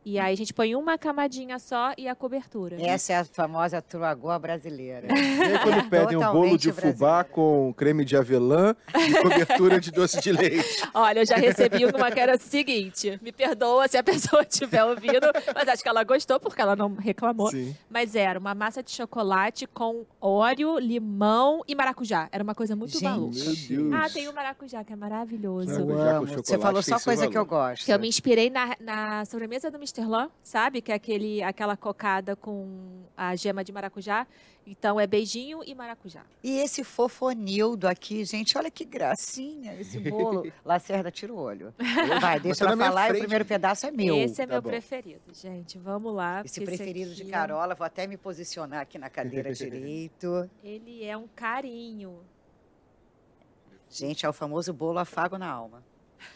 E 0.10 0.18
aí 0.18 0.32
a 0.32 0.38
gente 0.38 0.54
põe 0.54 0.74
uma 0.74 0.98
camadinha 0.98 1.60
só 1.60 1.92
e 1.98 2.08
a 2.08 2.16
cobertura. 2.16 2.82
Essa 2.82 3.12
é 3.12 3.16
a 3.18 3.26
famosa 3.26 3.82
truagô 3.82 4.40
brasileira. 4.40 5.06
E 5.10 5.42
aí, 5.42 5.60
quando 5.60 5.84
pedem 5.92 6.16
um 6.16 6.32
bolo 6.32 6.58
de 6.58 6.72
Totalmente 6.72 6.96
fubá 6.98 7.24
com 7.26 7.74
creme 7.76 8.06
de 8.06 8.16
avelã 8.16 8.74
e 8.96 9.22
cobertura 9.22 9.82
de 9.82 9.92
doce 9.92 10.22
de 10.22 10.32
leite. 10.32 10.82
Olha, 10.96 11.20
eu 11.20 11.26
já 11.26 11.36
recebi 11.36 11.86
uma 11.86 12.10
que 12.10 12.22
era 12.22 12.38
o 12.38 12.40
seguinte. 12.40 13.20
Me 13.22 13.34
perdoa 13.34 13.86
se 13.90 13.98
a 13.98 14.04
pessoa 14.04 14.44
estiver 14.44 14.82
ouvindo, 14.86 15.28
mas 15.54 15.68
acho 15.68 15.84
que 15.84 15.90
ela 15.90 16.06
gostou 16.06 16.40
porque 16.40 16.62
ela 16.62 16.74
não 16.74 16.96
reclamou. 16.96 17.52
Sim. 17.52 17.76
Mas 17.90 18.16
era 18.16 18.40
uma 18.40 18.56
massa 18.56 18.82
de 18.82 18.92
chocolate 18.92 19.68
com 19.68 20.06
óleo, 20.22 20.80
limão 20.80 21.64
e 21.68 21.76
maracujá. 21.76 22.30
Era 22.32 22.46
uma 22.46 22.56
coisa 22.56 22.78
muito 22.78 22.94
Gente. 22.94 23.04
maluca. 23.04 23.38
Meu 23.38 23.56
Deus. 23.56 23.94
Ah, 23.94 24.10
tem 24.10 24.30
o 24.30 24.34
maracujá, 24.34 24.86
que 24.86 24.94
é 24.94 24.96
maravilhoso. 24.96 25.86
Maracujá 25.86 26.38
Você 26.38 26.58
falou 26.58 26.82
só 26.82 26.98
coisa 26.98 27.28
que 27.28 27.38
eu 27.38 27.46
gosto. 27.46 27.84
Que 27.84 27.92
eu 27.92 28.00
me 28.00 28.08
inspirei 28.08 28.50
na, 28.50 28.74
na 28.80 29.26
sobremesa 29.26 29.70
do 29.70 29.76
Mr. 29.76 29.97
Lã, 30.06 30.30
sabe? 30.44 30.82
Que 30.82 30.92
é 30.92 30.96
aquele, 30.96 31.42
aquela 31.42 31.78
cocada 31.78 32.36
com 32.36 33.04
a 33.16 33.36
gema 33.36 33.64
de 33.64 33.72
maracujá. 33.72 34.28
Então 34.66 35.00
é 35.00 35.08
beijinho 35.08 35.62
e 35.66 35.74
maracujá. 35.74 36.26
E 36.44 36.60
esse 36.60 36.84
fofonildo 36.84 37.88
aqui, 37.88 38.26
gente, 38.26 38.58
olha 38.58 38.70
que 38.70 38.84
gracinha 38.84 39.74
esse 39.80 39.98
bolo. 39.98 40.52
Lacerda, 40.66 41.10
tira 41.10 41.34
o 41.34 41.38
olho. 41.38 41.74
Vai, 42.20 42.40
deixa 42.40 42.66
tá 42.66 42.72
ela 42.72 42.86
falar 42.86 43.10
e 43.10 43.14
o 43.14 43.20
primeiro 43.20 43.46
pedaço 43.46 43.86
é 43.86 43.92
meu. 43.92 44.18
esse 44.18 44.42
é 44.42 44.46
tá 44.46 44.54
meu 44.54 44.62
bom. 44.62 44.70
preferido, 44.70 45.34
gente. 45.34 45.78
Vamos 45.78 46.14
lá. 46.14 46.42
Esse 46.44 46.60
preferido 46.60 47.16
de 47.16 47.22
aqui, 47.22 47.32
Carola, 47.32 47.76
vou 47.76 47.86
até 47.86 48.06
me 48.06 48.18
posicionar 48.18 48.82
aqui 48.82 48.98
na 48.98 49.10
cadeira 49.10 49.52
direito. 49.56 50.50
Ele 50.62 51.04
é 51.04 51.16
um 51.16 51.28
carinho. 51.28 52.20
Gente, 53.90 54.26
é 54.26 54.30
o 54.30 54.34
famoso 54.34 54.74
bolo 54.74 55.00
afago 55.00 55.38
na 55.38 55.50
alma. 55.50 55.82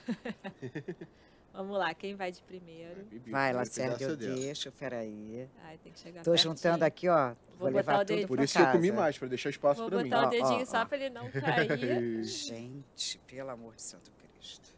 Vamos 1.54 1.78
lá, 1.78 1.94
quem 1.94 2.16
vai 2.16 2.32
de 2.32 2.42
primeiro? 2.44 3.06
Vai, 3.28 3.52
Lacerda, 3.52 4.02
eu 4.04 4.16
deixo, 4.16 4.72
peraí. 4.72 5.48
Ai, 5.66 5.78
tem 5.84 5.92
que 5.92 6.00
chegar 6.00 6.24
Tô 6.24 6.32
pertinho. 6.32 6.56
juntando 6.56 6.86
aqui, 6.86 7.10
ó. 7.10 7.28
Vou, 7.28 7.70
Vou 7.70 7.72
botar 7.72 7.92
levar 7.92 8.02
o 8.02 8.06
dedo. 8.06 8.20
tudo 8.22 8.28
Por 8.30 8.40
isso 8.40 8.56
que 8.58 8.62
eu 8.64 8.72
comi 8.72 8.88
casa. 8.90 9.02
mais, 9.02 9.18
pra 9.18 9.28
deixar 9.28 9.50
espaço 9.50 9.82
Vou 9.82 9.90
pra 9.90 9.98
mim. 10.04 10.10
botar 10.10 10.24
Ó, 10.24 10.28
o 10.28 10.30
dedinho 10.30 10.62
ó, 10.62 10.66
só 10.66 10.82
ó. 10.82 10.86
pra 10.86 10.98
ele 10.98 11.10
não 11.10 11.30
cair. 11.30 12.24
Gente, 12.24 13.20
pelo 13.28 13.50
amor 13.50 13.76
de 13.76 13.82
Santo 13.82 14.12
Cristo. 14.14 14.74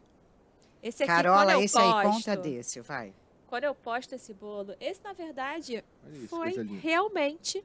Esse 0.82 1.04
aqui, 1.04 1.12
Carola, 1.12 1.52
eu 1.52 1.62
esse 1.62 1.78
aí, 1.78 1.90
posto, 1.90 2.10
conta 2.10 2.36
desse, 2.36 2.80
vai. 2.80 3.14
Quando 3.46 3.64
eu 3.64 3.74
posto 3.74 4.14
esse 4.14 4.34
bolo, 4.34 4.74
esse, 4.80 5.02
na 5.02 5.12
verdade, 5.12 5.82
isso, 6.12 6.28
foi 6.28 6.52
realmente, 6.82 7.64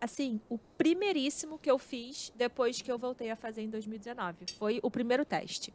assim, 0.00 0.38
o 0.50 0.58
primeiríssimo 0.76 1.58
que 1.58 1.68
eu 1.70 1.78
fiz 1.78 2.30
depois 2.36 2.80
que 2.82 2.92
eu 2.92 2.98
voltei 2.98 3.30
a 3.30 3.36
fazer 3.36 3.62
em 3.62 3.70
2019. 3.70 4.44
Foi 4.58 4.78
o 4.82 4.90
primeiro 4.90 5.24
teste. 5.24 5.72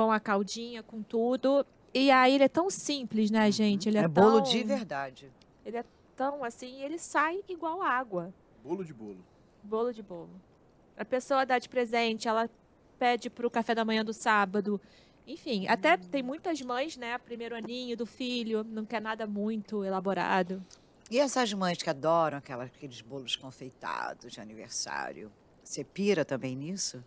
Com 0.00 0.10
a 0.10 0.18
caldinha, 0.18 0.82
com 0.82 1.02
tudo. 1.02 1.66
E 1.92 2.10
aí 2.10 2.34
ele 2.34 2.44
é 2.44 2.48
tão 2.48 2.70
simples, 2.70 3.30
né, 3.30 3.50
gente? 3.50 3.86
Ele 3.86 3.98
é, 3.98 4.04
É 4.04 4.08
bolo 4.08 4.40
tão, 4.40 4.50
de 4.50 4.62
verdade. 4.62 5.30
Ele 5.62 5.76
é 5.76 5.84
tão 6.16 6.42
assim, 6.42 6.80
ele 6.82 6.98
sai 6.98 7.40
igual 7.46 7.82
água. 7.82 8.32
Bolo 8.64 8.82
de 8.82 8.94
bolo. 8.94 9.18
Bolo 9.62 9.92
de 9.92 10.02
bolo. 10.02 10.30
A 10.96 11.04
pessoa 11.04 11.44
dá 11.44 11.58
de 11.58 11.68
presente, 11.68 12.26
ela 12.26 12.48
pede 12.98 13.28
pro 13.28 13.50
café 13.50 13.74
da 13.74 13.84
manhã 13.84 14.02
do 14.02 14.14
sábado. 14.14 14.80
Enfim, 15.26 15.68
até 15.68 15.98
tem 15.98 16.22
muitas 16.22 16.62
mães, 16.62 16.96
né? 16.96 17.18
Primeiro 17.18 17.54
aninho 17.54 17.94
do 17.94 18.06
filho, 18.06 18.64
não 18.64 18.86
quer 18.86 19.02
nada 19.02 19.26
muito 19.26 19.84
elaborado. 19.84 20.64
E 21.10 21.18
essas 21.18 21.52
mães 21.52 21.76
que 21.76 21.90
adoram 21.90 22.38
aquelas, 22.38 22.68
aqueles 22.68 23.02
bolos 23.02 23.36
confeitados 23.36 24.32
de 24.32 24.40
aniversário? 24.40 25.30
Você 25.62 25.84
pira 25.84 26.24
também 26.24 26.56
nisso? 26.56 27.04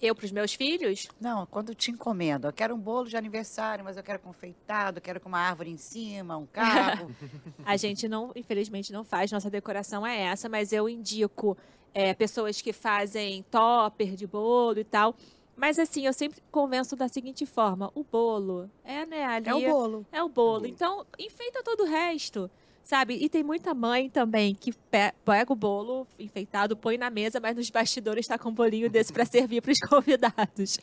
Eu, 0.00 0.14
pros 0.14 0.30
meus 0.30 0.52
filhos, 0.52 1.08
Não, 1.18 1.46
quando 1.46 1.74
te 1.74 1.90
encomendo, 1.90 2.46
eu 2.46 2.52
quero 2.52 2.74
um 2.74 2.78
bolo 2.78 3.08
de 3.08 3.16
aniversário, 3.16 3.84
mas 3.84 3.96
eu 3.96 4.02
quero 4.02 4.18
confeitado, 4.18 4.98
eu 4.98 5.02
quero 5.02 5.20
com 5.20 5.28
uma 5.28 5.38
árvore 5.38 5.70
em 5.70 5.78
cima, 5.78 6.36
um 6.36 6.46
carro. 6.46 7.10
a 7.64 7.76
gente 7.76 8.06
não, 8.06 8.30
infelizmente, 8.36 8.92
não 8.92 9.04
faz. 9.04 9.32
Nossa 9.32 9.48
decoração 9.48 10.06
é 10.06 10.20
essa, 10.20 10.48
mas 10.48 10.72
eu 10.72 10.88
indico 10.88 11.56
é, 11.94 12.12
pessoas 12.12 12.60
que 12.60 12.74
fazem 12.74 13.42
topper 13.50 14.14
de 14.14 14.26
bolo 14.26 14.78
e 14.78 14.84
tal. 14.84 15.14
Mas 15.56 15.78
assim, 15.78 16.06
eu 16.06 16.12
sempre 16.12 16.42
convenço 16.50 16.94
da 16.94 17.08
seguinte 17.08 17.46
forma: 17.46 17.90
o 17.94 18.04
bolo 18.04 18.70
é, 18.84 19.06
né, 19.06 19.24
ali. 19.24 19.48
é 19.48 19.54
o 19.54 19.60
bolo. 19.60 20.06
É 20.12 20.22
o 20.22 20.28
bolo. 20.28 20.66
Então, 20.66 21.06
enfeita 21.18 21.62
todo 21.62 21.84
o 21.84 21.86
resto. 21.86 22.50
Sabe? 22.86 23.14
E 23.20 23.28
tem 23.28 23.42
muita 23.42 23.74
mãe 23.74 24.08
também 24.08 24.54
que 24.54 24.72
pe- 24.72 25.12
pega 25.24 25.52
o 25.52 25.56
bolo 25.56 26.06
enfeitado, 26.20 26.76
põe 26.76 26.96
na 26.96 27.10
mesa, 27.10 27.40
mas 27.40 27.56
nos 27.56 27.68
bastidores 27.68 28.24
está 28.26 28.38
com 28.38 28.50
um 28.50 28.54
bolinho 28.54 28.88
desse 28.88 29.12
para 29.12 29.24
servir 29.24 29.60
para 29.60 29.72
os 29.72 29.78
convidados. 29.90 30.78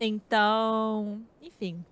Então, 0.00 1.22
enfim. 1.40 1.84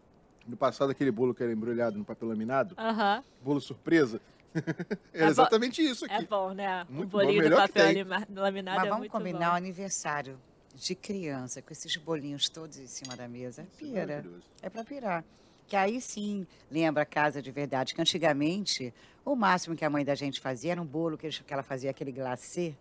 No 0.46 0.56
passado, 0.56 0.90
aquele 0.90 1.12
bolo 1.12 1.32
que 1.32 1.42
era 1.42 1.52
embrulhado 1.52 1.96
no 1.96 2.04
papel 2.04 2.28
laminado, 2.30 2.74
Aham. 2.76 3.22
bolo 3.42 3.60
surpresa. 3.60 4.20
É 4.54 4.58
Era 5.14 5.24
bom- 5.26 5.30
exatamente 5.30 5.82
isso 5.82 6.04
É 6.06 6.16
aqui. 6.16 6.26
bom, 6.26 6.52
né? 6.52 6.84
Muito 6.88 7.04
o 7.04 7.10
bom, 7.10 7.18
bolinho 7.18 7.40
do 7.42 7.44
melhor 7.44 7.68
que 7.68 7.74
papel 7.74 8.06
laminado 8.34 8.76
Mas 8.78 8.86
é 8.86 8.88
vamos 8.88 8.98
muito 8.98 9.12
combinar 9.12 9.48
o 9.48 9.50
bom. 9.52 9.56
aniversário 9.56 10.36
de 10.74 10.94
criança, 10.96 11.62
com 11.62 11.72
esses 11.72 11.96
bolinhos 11.96 12.48
todos 12.48 12.76
em 12.78 12.86
cima 12.88 13.14
da 13.16 13.28
mesa. 13.28 13.62
É 13.62 13.64
é 13.64 13.68
pira. 13.78 14.06
maravilhoso. 14.06 14.42
É 14.62 14.68
para 14.68 14.84
pirar. 14.84 15.24
Que 15.68 15.76
aí 15.76 16.00
sim 16.00 16.46
lembra 16.70 17.04
a 17.04 17.06
casa 17.06 17.40
de 17.40 17.50
verdade. 17.52 17.94
Que 17.94 18.00
antigamente, 18.02 18.92
o 19.24 19.34
máximo 19.34 19.74
que 19.74 19.84
a 19.84 19.90
mãe 19.90 20.04
da 20.04 20.14
gente 20.14 20.40
fazia 20.40 20.72
era 20.72 20.82
um 20.82 20.86
bolo 20.86 21.16
que, 21.16 21.28
ela 21.48 21.62
fazia 21.62 21.90
aquele 21.90 22.12
glacê, 22.12 22.74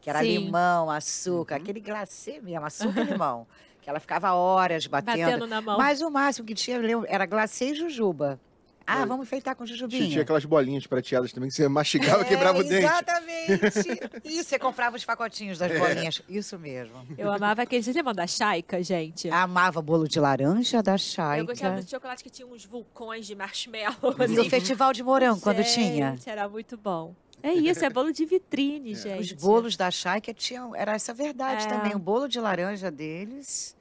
que 0.00 0.08
era 0.08 0.20
Sim. 0.20 0.38
limão, 0.38 0.90
açúcar, 0.90 1.56
Uhum. 1.56 1.62
aquele 1.62 1.80
glacê 1.80 2.40
mesmo, 2.40 2.64
açúcar 2.64 3.00
e 3.02 3.04
limão. 3.12 3.46
Que 3.80 3.90
ela 3.90 3.98
ficava 3.98 4.32
horas 4.32 4.86
batendo. 4.86 5.18
Batendo 5.24 5.46
na 5.46 5.60
mão. 5.60 5.76
Mas 5.76 6.00
o 6.00 6.10
máximo 6.10 6.46
que 6.46 6.54
tinha 6.54 6.80
era 7.08 7.26
glacê 7.26 7.72
e 7.72 7.74
jujuba. 7.74 8.40
Ah, 8.86 9.02
É. 9.02 9.06
vamos 9.06 9.26
enfeitar 9.26 9.54
com 9.56 9.64
jujubinha. 9.66 10.08
tinha 10.08 10.22
aquelas 10.22 10.44
bolinhas 10.44 10.86
prateadas 10.86 11.32
também 11.32 11.48
que 11.48 11.54
você 11.54 11.68
mastigava 11.68 12.22
e 12.22 12.26
quebrava 12.26 12.58
o 12.58 12.62
É, 12.62 12.64
dente. 12.64 12.84
Exatamente. 12.84 14.20
Isso, 14.24 14.48
você 14.48 14.58
comprava 14.58 14.96
os 14.96 15.04
pacotinhos 15.04 15.58
das 15.58 15.76
bolinhas. 15.78 16.22
Isso 16.28 16.58
mesmo. 16.58 16.94
Eu 17.16 17.32
amava 17.32 17.62
aquele. 17.62 17.82
Vocês 17.82 17.94
lembram 17.96 18.14
da 18.14 18.26
Chaica, 18.26 18.82
gente? 18.82 19.30
Amava 19.30 19.80
bolo 19.82 20.06
de 20.08 20.18
laranja 20.20 20.82
da 20.82 20.92
Eu 20.94 20.98
Chaica. 20.98 21.44
gostava 21.44 21.80
do 21.82 21.88
chocolate 21.90 22.22
que 22.24 22.30
tinha 22.30 22.46
uns 22.46 22.64
vulcões 22.64 23.26
de 23.26 23.34
marshmallow. 23.34 24.16
E 24.18 24.22
assim. 24.24 24.38
o 24.38 24.50
festival 24.50 24.92
de 24.92 25.02
morango, 25.02 25.40
quando 25.40 25.62
tinha. 25.64 26.12
Gente, 26.12 26.28
Era 26.30 26.48
muito 26.48 26.76
bom. 26.76 27.14
É 27.42 27.52
isso, 27.52 27.84
é 27.84 27.90
bolo 27.90 28.12
de 28.12 28.24
vitrine, 28.24 28.92
É. 28.92 28.94
gente. 28.94 29.20
Os 29.20 29.32
bolos 29.42 29.76
da 29.76 29.90
Chaica 29.90 30.32
tinham. 30.32 30.76
Era 30.76 30.92
essa 30.94 31.12
verdade 31.12 31.64
É. 31.64 31.68
também. 31.68 31.94
O 31.94 31.98
bolo 31.98 32.28
de 32.28 32.38
laranja 32.40 32.90
deles. 32.90 33.76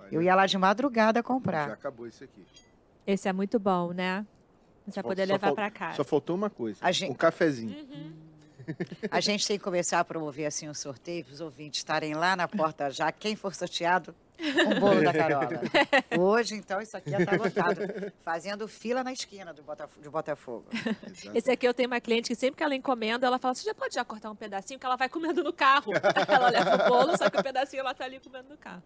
Olha, 0.00 0.08
Eu 0.10 0.22
ia 0.22 0.34
lá 0.34 0.46
de 0.46 0.56
madrugada 0.56 1.18
Já 1.18 1.22
comprar. 1.22 1.70
acabou 1.70 2.06
isso 2.06 2.24
aqui. 2.24 2.42
Esse 3.06 3.28
é 3.28 3.32
muito 3.32 3.58
bom, 3.58 3.92
né? 3.92 4.24
Você 4.86 4.94
vai 5.00 5.02
Só- 5.02 5.08
poder 5.08 5.26
só 5.26 5.32
levar 5.34 5.52
pra 5.54 5.70
casa. 5.70 5.96
Só 5.96 6.04
faltou 6.04 6.34
uma 6.36 6.50
coisa. 6.50 6.78
A 6.80 6.90
gente- 6.92 7.10
Um 7.12 7.14
cafezinho. 7.14 7.70
Uhum. 7.76 8.12
A 9.10 9.20
gente 9.20 9.46
tem 9.46 9.58
que 9.58 9.64
começar 9.64 9.98
a 9.98 10.04
promover 10.04 10.46
assim 10.46 10.68
um 10.68 10.74
sorteio 10.74 11.24
para 11.24 11.34
os 11.34 11.40
ouvintes 11.40 11.80
estarem 11.80 12.14
lá 12.14 12.36
na 12.36 12.46
porta 12.46 12.90
já. 12.90 13.10
Quem 13.10 13.34
for 13.34 13.52
sorteado, 13.54 14.14
um 14.40 14.78
bolo 14.78 15.02
da 15.02 15.12
Carola. 15.12 15.48
Hoje, 16.16 16.54
então, 16.54 16.80
isso 16.80 16.96
aqui 16.96 17.10
já 17.10 17.18
está 17.18 17.36
lotado. 17.36 17.80
Fazendo 18.24 18.68
fila 18.68 19.02
na 19.02 19.12
esquina 19.12 19.52
do 19.52 19.62
Botaf- 19.64 19.98
de 20.00 20.08
Botafogo. 20.08 20.64
Exato. 20.72 21.36
Esse 21.36 21.50
aqui 21.50 21.66
eu 21.66 21.74
tenho 21.74 21.88
uma 21.88 22.00
cliente 22.00 22.28
que 22.28 22.36
sempre 22.36 22.56
que 22.58 22.62
ela 22.62 22.74
encomenda, 22.74 23.26
ela 23.26 23.38
fala: 23.38 23.52
Você 23.54 23.64
já 23.64 23.74
pode 23.74 23.94
já 23.96 24.04
cortar 24.04 24.30
um 24.30 24.36
pedacinho? 24.36 24.78
Que 24.78 24.86
ela 24.86 24.96
vai 24.96 25.08
comendo 25.08 25.42
no 25.42 25.52
carro. 25.52 25.92
ela 26.28 26.48
leva 26.48 26.86
o 26.86 26.88
bolo, 26.88 27.16
só 27.18 27.28
que 27.28 27.38
o 27.40 27.42
pedacinho 27.42 27.80
ela 27.80 27.94
tá 27.94 28.04
ali 28.04 28.20
comendo 28.20 28.48
no 28.50 28.56
carro. 28.56 28.82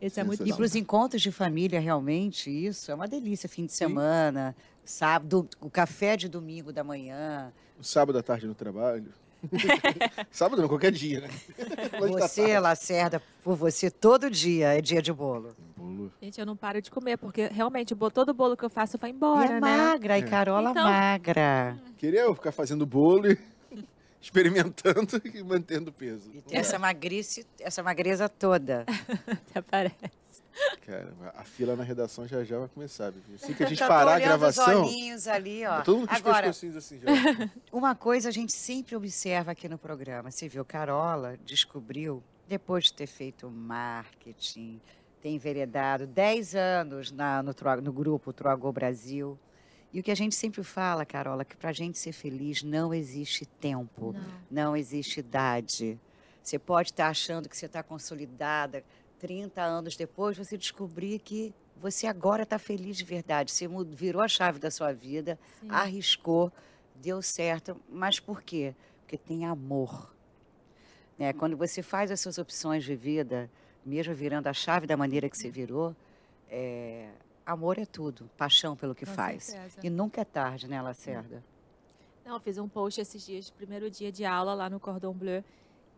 Esse 0.00 0.20
é 0.20 0.24
muito 0.24 0.46
E 0.46 0.52
para 0.54 0.62
os 0.64 0.74
encontros 0.74 1.20
de 1.20 1.30
família, 1.32 1.80
realmente, 1.80 2.48
isso 2.50 2.90
é 2.90 2.94
uma 2.94 3.06
delícia. 3.08 3.46
Fim 3.48 3.66
de 3.66 3.72
semana, 3.72 4.56
sábado, 4.90 5.48
o 5.60 5.68
café 5.70 6.16
de 6.16 6.28
domingo 6.28 6.72
da 6.72 6.82
manhã. 6.82 7.52
Um 7.78 7.82
sábado 7.82 8.18
à 8.18 8.22
tarde 8.22 8.46
no 8.46 8.54
trabalho. 8.54 9.12
sábado 10.32 10.60
não, 10.62 10.68
qualquer 10.68 10.90
dia, 10.90 11.20
né? 11.20 11.28
Você, 12.00 12.58
Lacerda, 12.58 13.22
por 13.44 13.54
você, 13.54 13.88
todo 13.90 14.28
dia 14.28 14.76
é 14.76 14.80
dia 14.80 15.00
de 15.00 15.12
bolo. 15.12 15.54
Bolo. 15.76 16.10
Gente, 16.20 16.40
eu 16.40 16.46
não 16.46 16.56
paro 16.56 16.82
de 16.82 16.90
comer, 16.90 17.16
porque 17.16 17.46
realmente 17.46 17.94
o 17.94 18.10
todo 18.10 18.34
bolo 18.34 18.56
que 18.56 18.64
eu 18.64 18.70
faço 18.70 18.98
vai 18.98 19.10
e 19.10 19.12
embora, 19.12 19.44
é 19.46 19.52
né? 19.54 19.60
magra, 19.60 20.18
e 20.18 20.22
É. 20.22 20.24
Carola 20.26 20.70
Então- 20.70 20.84
magra. 20.84 21.78
Queria 21.98 22.22
eu 22.22 22.34
ficar 22.34 22.50
fazendo 22.50 22.84
bolo 22.84 23.30
e 23.30 23.38
experimentando 24.20 25.20
e 25.32 25.42
mantendo 25.42 25.92
peso. 25.92 26.30
E 26.34 26.40
tem 26.42 26.58
essa 26.58 26.78
magrice, 26.78 27.46
essa 27.60 27.82
magreza 27.82 28.28
toda. 28.28 28.84
Até 29.50 29.60
parece. 29.62 30.17
Cara, 30.86 31.12
a 31.36 31.44
fila 31.44 31.76
na 31.76 31.82
redação 31.84 32.26
já 32.26 32.42
já 32.44 32.58
vai 32.58 32.68
começar. 32.68 33.10
Vivi. 33.10 33.34
Assim 33.34 33.52
que 33.54 33.62
a 33.62 33.66
gente 33.68 33.78
tô 33.78 33.86
parar 33.86 34.12
a 34.12 34.16
os 34.16 34.22
gravação, 34.22 34.82
olhinhos 34.84 35.26
ali, 35.26 35.64
ó. 35.66 35.76
tá 35.76 35.82
todo 35.82 35.98
mundo 35.98 36.08
com 36.08 36.14
os 36.14 36.20
Agora, 36.20 36.46
pescocinhos 36.46 36.76
assim 36.76 36.98
já. 37.00 37.06
uma 37.70 37.94
coisa 37.94 38.28
a 38.28 38.32
gente 38.32 38.52
sempre 38.52 38.96
observa 38.96 39.50
aqui 39.52 39.68
no 39.68 39.76
programa. 39.78 40.30
Você 40.30 40.48
viu, 40.48 40.64
Carola 40.64 41.36
descobriu, 41.44 42.22
depois 42.48 42.84
de 42.84 42.94
ter 42.94 43.06
feito 43.06 43.50
marketing, 43.50 44.80
ter 45.20 45.28
enveredado 45.30 46.06
10 46.06 46.54
anos 46.54 47.10
na, 47.10 47.42
no, 47.42 47.54
no 47.82 47.92
grupo 47.92 48.32
Troagô 48.32 48.72
Brasil, 48.72 49.38
E 49.92 50.00
o 50.00 50.02
que 50.02 50.10
a 50.10 50.14
gente 50.14 50.34
sempre 50.34 50.62
fala, 50.62 51.04
Carola, 51.04 51.44
que 51.44 51.56
para 51.56 51.70
a 51.70 51.72
gente 51.72 51.98
ser 51.98 52.12
feliz 52.12 52.62
não 52.62 52.92
existe 52.94 53.44
tempo, 53.46 54.12
Não. 54.12 54.22
não 54.50 54.76
existe 54.76 55.20
idade. 55.20 55.98
Você 56.42 56.58
pode 56.58 56.90
estar 56.92 57.08
achando 57.08 57.48
que 57.48 57.56
você 57.56 57.66
está 57.66 57.82
consolidada, 57.82 58.82
30 59.18 59.62
anos 59.62 59.96
depois, 59.96 60.36
você 60.36 60.56
descobrir 60.56 61.18
que 61.18 61.52
você 61.76 62.06
agora 62.06 62.42
está 62.42 62.58
feliz 62.58 62.96
de 62.96 63.04
verdade. 63.04 63.52
Você 63.52 63.66
virou 63.88 64.22
a 64.22 64.28
chave 64.28 64.58
da 64.58 64.70
sua 64.70 64.92
vida, 64.92 65.38
Sim. 65.60 65.68
arriscou, 65.70 66.52
deu 66.94 67.22
certo. 67.22 67.76
Mas 67.88 68.18
por 68.20 68.42
quê? 68.42 68.74
Porque 69.00 69.16
tem 69.16 69.46
amor. 69.46 70.12
Né? 71.18 71.32
Quando 71.32 71.56
você 71.56 71.82
faz 71.82 72.10
as 72.10 72.20
suas 72.20 72.38
opções 72.38 72.84
de 72.84 72.94
vida, 72.94 73.50
mesmo 73.84 74.14
virando 74.14 74.46
a 74.46 74.52
chave 74.52 74.86
da 74.86 74.96
maneira 74.96 75.28
que 75.28 75.36
você 75.36 75.50
virou, 75.50 75.94
é, 76.48 77.10
amor 77.44 77.78
é 77.78 77.86
tudo, 77.86 78.30
paixão 78.36 78.76
pelo 78.76 78.94
que 78.94 79.06
Com 79.06 79.12
faz. 79.12 79.44
certeza. 79.44 79.80
E 79.82 79.90
nunca 79.90 80.20
é 80.20 80.24
tarde, 80.24 80.68
né, 80.68 80.80
Lacerda? 80.80 81.42
Não, 82.24 82.34
eu 82.34 82.40
fiz 82.40 82.58
um 82.58 82.68
post 82.68 83.00
esses 83.00 83.24
dias, 83.24 83.50
primeiro 83.50 83.90
dia 83.90 84.12
de 84.12 84.24
aula 84.24 84.52
lá 84.52 84.68
no 84.68 84.78
Cordon 84.78 85.14
Bleu. 85.14 85.42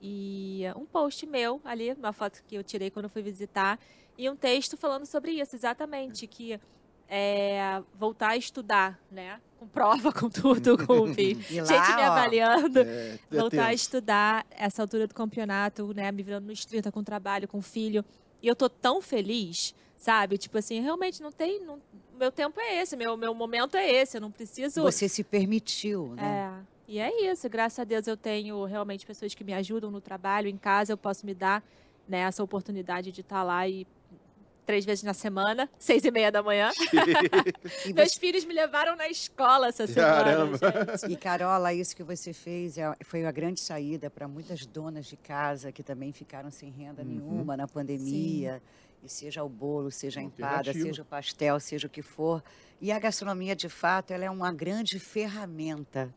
E 0.01 0.64
um 0.76 0.86
post 0.86 1.26
meu 1.26 1.61
ali, 1.64 1.92
uma 1.92 2.12
foto 2.12 2.42
que 2.46 2.55
eu 2.55 2.64
tirei 2.64 2.90
quando 2.90 3.05
eu 3.05 3.11
fui 3.11 3.22
visitar, 3.22 3.78
e 4.16 4.28
um 4.28 4.36
texto 4.36 4.76
falando 4.76 5.07
sobre 5.07 5.32
isso, 5.32 5.55
exatamente, 5.57 6.26
que 6.26 6.59
é, 7.09 7.82
voltar 7.94 8.28
a 8.28 8.36
estudar, 8.36 8.98
né? 9.11 9.40
Com 9.59 9.66
prova, 9.66 10.12
com 10.14 10.30
tudo, 10.30 10.78
com 10.86 11.09
enfim, 11.09 11.34
lá, 11.61 11.64
gente 11.64 11.96
me 11.96 12.03
ó, 12.03 12.12
avaliando. 12.12 12.80
É, 12.80 12.82
é 12.82 13.18
voltar 13.30 13.66
a 13.66 13.74
estudar 13.74 14.46
essa 14.51 14.80
altura 14.80 15.07
do 15.09 15.14
campeonato, 15.14 15.92
né? 15.92 16.11
Me 16.12 16.22
virando 16.22 16.46
nos 16.46 16.64
30 16.64 16.92
com 16.92 17.03
trabalho, 17.03 17.48
com 17.48 17.61
filho. 17.61 18.05
E 18.40 18.46
eu 18.46 18.55
tô 18.55 18.70
tão 18.70 19.03
feliz, 19.03 19.74
sabe? 19.96 20.38
Tipo 20.38 20.59
assim, 20.59 20.80
realmente 20.80 21.20
não 21.20 21.32
tem. 21.32 21.61
Não, 21.64 21.80
meu 22.16 22.30
tempo 22.30 22.61
é 22.61 22.80
esse, 22.80 22.96
meu, 22.96 23.16
meu 23.16 23.34
momento 23.34 23.76
é 23.76 23.90
esse. 23.90 24.16
Eu 24.16 24.20
não 24.20 24.30
preciso. 24.30 24.80
Você 24.82 25.09
se 25.09 25.24
permitiu, 25.24 26.14
né? 26.14 26.53
É. 26.66 26.69
E 26.93 26.99
é 26.99 27.30
isso, 27.30 27.49
graças 27.49 27.78
a 27.78 27.84
Deus 27.84 28.09
eu 28.09 28.16
tenho 28.16 28.64
realmente 28.64 29.07
pessoas 29.07 29.32
que 29.32 29.45
me 29.45 29.55
ajudam 29.55 29.93
no 29.93 30.01
trabalho, 30.01 30.49
em 30.49 30.57
casa 30.57 30.93
eu 30.93 30.97
posso 30.97 31.24
me 31.24 31.32
dar 31.32 31.62
né, 32.09 32.18
essa 32.22 32.43
oportunidade 32.43 33.12
de 33.12 33.20
estar 33.20 33.45
lá 33.45 33.68
e 33.68 33.86
três 34.66 34.84
vezes 34.84 35.05
na 35.05 35.14
semana, 35.14 35.70
seis 35.78 36.05
e 36.05 36.11
meia 36.11 36.32
da 36.32 36.43
manhã. 36.43 36.68
Meus 37.95 38.12
você- 38.12 38.18
filhos 38.18 38.45
me 38.45 38.53
levaram 38.53 38.97
na 38.97 39.09
escola 39.09 39.68
essa 39.68 39.86
semana, 39.86 40.24
Caramba. 40.24 40.59
gente. 40.99 41.12
e, 41.12 41.16
Carola, 41.16 41.72
isso 41.72 41.95
que 41.95 42.03
você 42.03 42.32
fez 42.32 42.76
é- 42.76 42.93
foi 43.05 43.24
a 43.24 43.30
grande 43.30 43.61
saída 43.61 44.11
para 44.11 44.26
muitas 44.26 44.66
donas 44.66 45.07
de 45.07 45.16
casa 45.16 45.70
que 45.70 45.84
também 45.84 46.12
ficaram 46.12 46.51
sem 46.51 46.70
renda 46.70 47.03
Uhum. 47.03 47.09
nenhuma 47.09 47.57
na 47.57 47.68
pandemia. 47.68 48.61
E 49.03 49.09
seja 49.09 49.43
o 49.45 49.49
bolo, 49.49 49.91
seja 49.93 50.20
a 50.20 50.22
empada, 50.22 50.72
seja 50.74 51.01
o 51.03 51.05
pastel, 51.07 51.59
seja 51.59 51.86
o 51.86 51.91
que 51.91 52.03
for. 52.03 52.43
E 52.82 52.93
a 52.93 52.99
gastronomia, 52.99 53.57
de 53.57 53.68
fato, 53.68 54.11
ela 54.12 54.24
é 54.26 54.30
uma 54.30 54.53
grande 54.53 54.99
ferramenta, 54.99 56.12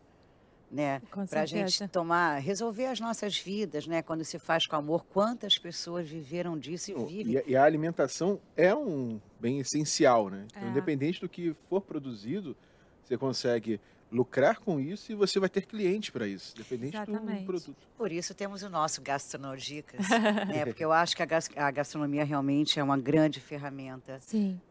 né? 0.74 1.01
Para 1.30 1.41
a 1.41 1.45
gente 1.45 1.88
tomar, 1.88 2.39
resolver 2.39 2.88
as 2.88 2.99
nossas 2.99 3.38
vidas, 3.38 3.86
né? 3.86 4.01
Quando 4.01 4.26
se 4.26 4.39
faz 4.39 4.65
com 4.65 4.76
amor, 4.76 5.05
quantas 5.05 5.57
pessoas 5.57 6.09
viveram 6.09 6.57
disso 6.57 6.91
e 6.91 7.05
vivem 7.05 7.34
E, 7.34 7.38
a- 7.38 7.43
e 7.47 7.55
a 7.55 7.63
alimentação 7.63 8.41
é 8.57 8.74
um 8.74 9.21
bem 9.39 9.59
essencial, 9.59 10.30
né? 10.30 10.47
Então, 10.55 10.67
É. 10.67 10.71
independente 10.71 11.21
do 11.21 11.30
que 11.30 11.55
for 11.69 11.82
produzido, 11.82 12.57
você 13.03 13.17
consegue 13.17 13.80
lucrar 14.11 14.59
com 14.59 14.80
isso 14.80 15.11
e 15.11 15.15
você 15.15 15.39
vai 15.39 15.49
ter 15.49 15.65
clientes 15.65 16.11
para 16.11 16.28
isso, 16.28 16.53
independente 16.55 16.91
do 16.91 17.11
Exatamente. 17.11 17.45
produto. 17.45 17.76
Por 17.97 18.11
isso 18.11 18.34
temos 18.36 18.61
o 18.61 18.69
nosso 18.69 19.01
Gastronodicas, 19.01 19.99
né? 20.61 20.65
Porque 20.65 20.86
eu 20.86 20.91
acho 20.91 21.15
que 21.15 21.24
a, 21.24 21.26
gas- 21.26 21.49
a 21.55 21.71
gastronomia 21.71 22.24
realmente 22.24 22.80
é 22.80 22.84
uma 22.84 22.97
grande 22.97 23.39
ferramenta 23.39 24.19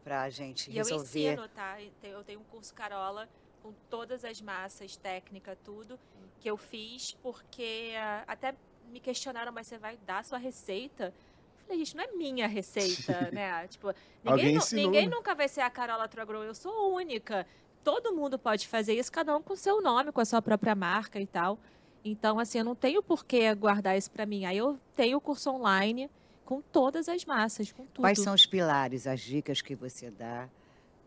para 0.03 0.21
a 0.23 0.29
gente 0.29 0.69
E 0.71 0.77
eu 0.77 0.85
resolver. 0.85 1.33
ensino, 1.33 1.47
tá? 1.49 1.77
Eu 2.01 2.23
tenho 2.23 2.39
um 2.39 2.43
curso 2.45 2.73
Carola 2.73 3.27
com 3.63 3.71
todas 3.89 4.25
as 4.25 4.41
massas, 4.41 4.97
técnica, 4.97 5.57
tudo 5.63 5.97
que 6.41 6.49
eu 6.49 6.57
fiz, 6.57 7.13
porque 7.23 7.93
ah, 7.97 8.25
até 8.27 8.53
me 8.91 8.99
questionaram, 8.99 9.51
mas 9.53 9.65
você 9.65 9.77
vai 9.77 9.97
dar 10.05 10.19
a 10.19 10.23
sua 10.23 10.37
receita? 10.37 11.05
Eu 11.05 11.65
falei, 11.65 11.77
gente, 11.79 11.95
não 11.95 12.03
é 12.03 12.11
minha 12.11 12.47
receita, 12.47 13.29
né? 13.31 13.65
Tipo, 13.69 13.93
ninguém, 14.23 14.59
ninguém 14.73 15.07
né? 15.07 15.15
nunca 15.15 15.33
vai 15.33 15.47
ser 15.47 15.61
a 15.61 15.69
Carola 15.69 16.07
Trogro, 16.09 16.43
eu 16.43 16.53
sou 16.53 16.93
única. 16.93 17.47
Todo 17.83 18.13
mundo 18.13 18.37
pode 18.37 18.67
fazer 18.67 18.93
isso, 18.93 19.11
cada 19.11 19.35
um 19.35 19.41
com 19.41 19.55
seu 19.55 19.81
nome, 19.81 20.11
com 20.11 20.19
a 20.19 20.25
sua 20.25 20.41
própria 20.41 20.75
marca 20.75 21.19
e 21.19 21.25
tal. 21.25 21.57
Então, 22.03 22.37
assim, 22.37 22.57
eu 22.57 22.65
não 22.65 22.75
tenho 22.75 23.01
por 23.01 23.23
que 23.25 23.53
guardar 23.55 23.97
isso 23.97 24.11
pra 24.11 24.25
mim. 24.25 24.45
Aí 24.45 24.57
eu 24.57 24.77
tenho 24.95 25.17
o 25.17 25.21
curso 25.21 25.49
online 25.49 26.09
com 26.43 26.61
todas 26.61 27.07
as 27.07 27.23
massas, 27.23 27.71
com 27.71 27.85
tudo. 27.85 28.03
Quais 28.03 28.19
são 28.19 28.33
os 28.33 28.45
pilares, 28.45 29.07
as 29.07 29.21
dicas 29.21 29.61
que 29.61 29.73
você 29.73 30.11
dá 30.11 30.49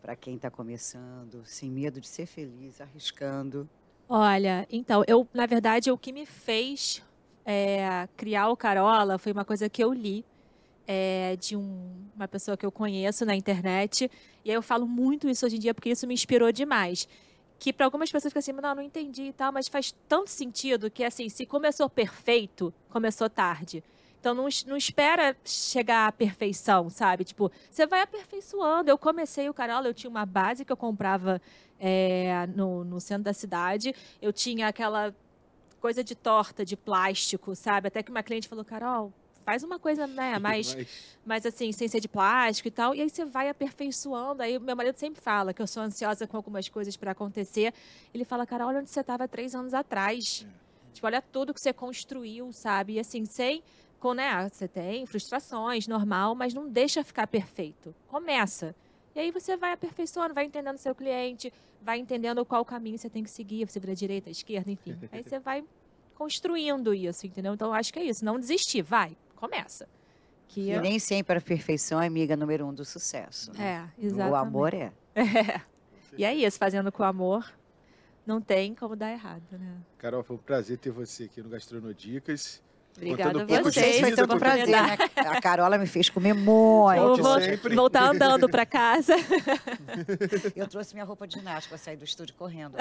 para 0.07 0.15
quem 0.15 0.37
está 0.37 0.49
começando, 0.49 1.45
sem 1.45 1.69
medo 1.69 2.01
de 2.01 2.07
ser 2.07 2.27
feliz, 2.27 2.81
arriscando? 2.81 3.69
Olha, 4.09 4.65
então, 4.71 5.03
eu, 5.09 5.27
na 5.35 5.47
verdade, 5.47 5.91
o 5.91 5.99
que 5.99 6.13
me 6.13 6.25
fez 6.25 7.03
é, 7.45 8.09
criar 8.17 8.49
o 8.51 8.57
Carola 8.57 9.19
foi 9.19 9.33
uma 9.33 9.45
coisa 9.45 9.69
que 9.69 9.83
eu 9.83 9.93
li 9.93 10.25
é, 10.87 11.35
de 11.41 11.57
um- 11.57 12.09
uma 12.15 12.29
pessoa 12.29 12.57
que 12.57 12.65
eu 12.65 12.71
conheço 12.71 13.25
na 13.27 13.35
internet. 13.35 14.09
E 14.45 14.51
eu 14.53 14.63
falo 14.63 14.87
muito 14.87 15.29
isso 15.29 15.45
hoje 15.45 15.57
em 15.57 15.59
dia 15.59 15.75
porque 15.75 15.91
isso 15.91 16.07
me 16.07 16.15
inspirou 16.15 16.53
demais. 16.53 17.09
Que 17.59 17.73
para 17.73 17.85
algumas 17.85 18.09
pessoas 18.09 18.31
fica 18.31 18.39
assim, 18.39 18.53
não, 18.53 18.77
não 18.77 18.83
entendi 18.83 19.25
e 19.25 19.33
tal, 19.33 19.51
mas 19.51 19.67
faz 19.67 19.93
tanto 20.09 20.31
sentido 20.31 20.89
que, 20.89 21.03
assim, 21.03 21.29
se 21.29 21.45
começou 21.45 21.91
perfeito, 21.91 22.73
começou 22.91 23.29
tarde. 23.29 23.83
Então 24.27 24.35
não, 24.35 24.49
não 24.67 24.77
espera 24.77 25.37
chegar 25.45 26.09
à 26.09 26.11
perfeição, 26.11 26.91
sabe? 26.91 27.23
Tipo, 27.23 27.49
você 27.71 27.87
vai 27.87 28.01
aperfeiçoando. 28.01 28.91
Eu 28.91 28.99
comecei 28.99 29.49
o 29.49 29.55
Carola, 29.55 29.87
eu 29.87 29.95
tinha 29.95 30.11
uma 30.11 30.27
base 30.27 30.65
que 30.65 30.73
eu 30.73 30.77
comprava 30.77 31.41
é, 31.79 32.45
no, 32.49 32.83
no 32.83 33.01
centro 33.01 33.23
da 33.23 33.33
cidade. 33.33 33.95
Eu 34.21 34.33
tinha 34.33 34.67
aquela 34.67 35.15
coisa 35.81 36.03
de 36.03 36.17
torta 36.17 36.65
de 36.65 36.77
plástico, 36.77 37.55
sabe? 37.55 37.87
Até 37.87 38.03
que 38.03 38.11
uma 38.11 38.21
cliente 38.21 38.49
falou, 38.49 38.65
Carol, 38.65 39.13
faz 39.45 39.63
uma 39.63 39.79
coisa, 39.79 40.09
né, 40.09 40.37
mais 40.41 40.75
Mas, 40.75 40.89
mas 41.25 41.47
assim, 41.47 41.71
sem 41.71 41.87
ser 41.87 42.01
de 42.01 42.09
plástico 42.09 42.67
e 42.67 42.73
tal. 42.73 42.97
E 42.97 43.03
aí 43.03 43.09
você 43.09 43.25
vai 43.25 43.49
aperfeiçoando. 43.49 44.43
Aí 44.43 44.59
meu 44.59 44.75
marido 44.75 44.97
sempre 44.97 45.23
fala 45.23 45.55
que 45.55 45.63
eu 45.63 45.69
sou 45.69 45.85
ansiosa 45.85 46.27
com 46.27 46.37
algumas 46.37 46.69
coisas 46.69 46.97
para 46.97 47.13
acontecer. 47.13 47.73
Ele 48.13 48.25
fala, 48.25 48.45
cara, 48.45 48.67
olha 48.67 48.81
onde 48.81 48.91
você 48.91 49.03
estava 49.03 49.29
três 49.29 49.55
anos 49.55 49.73
atrás. 49.73 50.45
Tipo, 50.93 51.07
olha 51.07 51.23
tudo 51.23 51.55
que 51.55 51.61
você 51.61 51.73
construiu, 51.73 52.53
sabe? 52.53 52.95
E 52.95 52.99
assim, 52.99 53.25
sem. 53.25 53.63
Com, 53.99 54.15
né, 54.15 54.49
você 54.49 54.69
tem 54.69 55.07
frustrações, 55.07 55.89
normal, 55.89 56.35
mas 56.35 56.53
não 56.53 56.69
deixa 56.69 57.03
ficar 57.03 57.27
perfeito. 57.27 57.95
Começa. 58.09 58.75
E 59.15 59.21
aí 59.21 59.31
você 59.31 59.57
vai 59.57 59.73
aperfeiçoando, 59.73 60.35
vai 60.35 60.45
entendendo 60.45 60.77
seu 60.77 60.95
cliente, 60.95 61.51
vai 61.81 61.99
entendendo 61.99 62.45
qual 62.45 62.65
caminho 62.65 62.99
você 62.99 63.09
tem 63.09 63.25
que 63.25 63.31
seguir, 63.31 63.65
você 63.67 63.81
vira 63.81 63.95
direita, 63.95 64.29
esquerda, 64.29 64.71
enfim. 64.71 64.95
Aí 65.11 65.23
você 65.23 65.39
vai 65.39 65.65
construindo 66.15 66.93
isso, 66.93 67.27
entendeu? 67.27 67.55
Então, 67.55 67.69
eu 67.69 67.75
acho 67.75 67.93
que 67.93 67.99
é 67.99 68.05
isso. 68.05 68.25
Não 68.25 68.39
desistir, 68.39 68.83
vai, 68.83 69.17
começa. 69.35 69.89
Que 70.49 70.71
E 70.71 70.81
nem 70.81 70.99
sempre 70.99 71.39
a 71.39 71.41
perfeição 71.41 72.01
é 72.01 72.07
amiga 72.07 72.37
número 72.37 72.67
um 72.67 72.75
do 72.75 72.85
sucesso. 72.85 73.53
né? 73.55 73.89
é, 73.99 74.05
exatamente. 74.05 74.33
O 74.33 74.37
amor 74.37 74.75
é. 74.75 74.93
É. 76.13 76.21
E 76.21 76.25
é 76.25 76.35
isso, 76.35 76.57
fazendo 76.57 76.91
com 76.91 77.03
amor, 77.03 77.53
não 78.27 78.41
tem 78.41 78.75
como 78.75 78.97
dar 78.97 79.13
errado, 79.13 79.45
né? 79.53 79.77
Carol, 79.99 80.23
foi 80.23 80.37
um 80.37 80.39
prazer 80.39 80.79
ter 80.79 80.91
você 80.91 81.25
aqui 81.25 81.43
no 81.43 81.49
Gastronodicas. 81.49 82.63
Obrigada 82.97 83.41
a 83.41 83.43
um 83.43 83.63
Vocês 83.63 84.01
foi 84.01 84.17
pouco 84.17 84.35
de 84.35 84.39
prazer, 84.39 84.69
né? 84.69 84.97
A 85.17 85.41
Carola 85.41 85.79
me 85.79 85.87
fez 85.87 86.09
comer 86.09 86.35
muito. 86.35 86.99
Eu 86.99 87.17
vou 87.17 87.41
sempre. 87.41 87.75
voltar 87.75 88.11
andando 88.11 88.49
para 88.49 88.65
casa. 88.65 89.15
Eu 90.57 90.67
trouxe 90.67 90.95
minha 90.95 91.05
roupa 91.05 91.27
de 91.27 91.39
ginástica 91.39 91.77
para 91.77 91.85
sair 91.85 91.97
do 91.97 92.05
estúdio 92.05 92.35
correndo. 92.37 92.75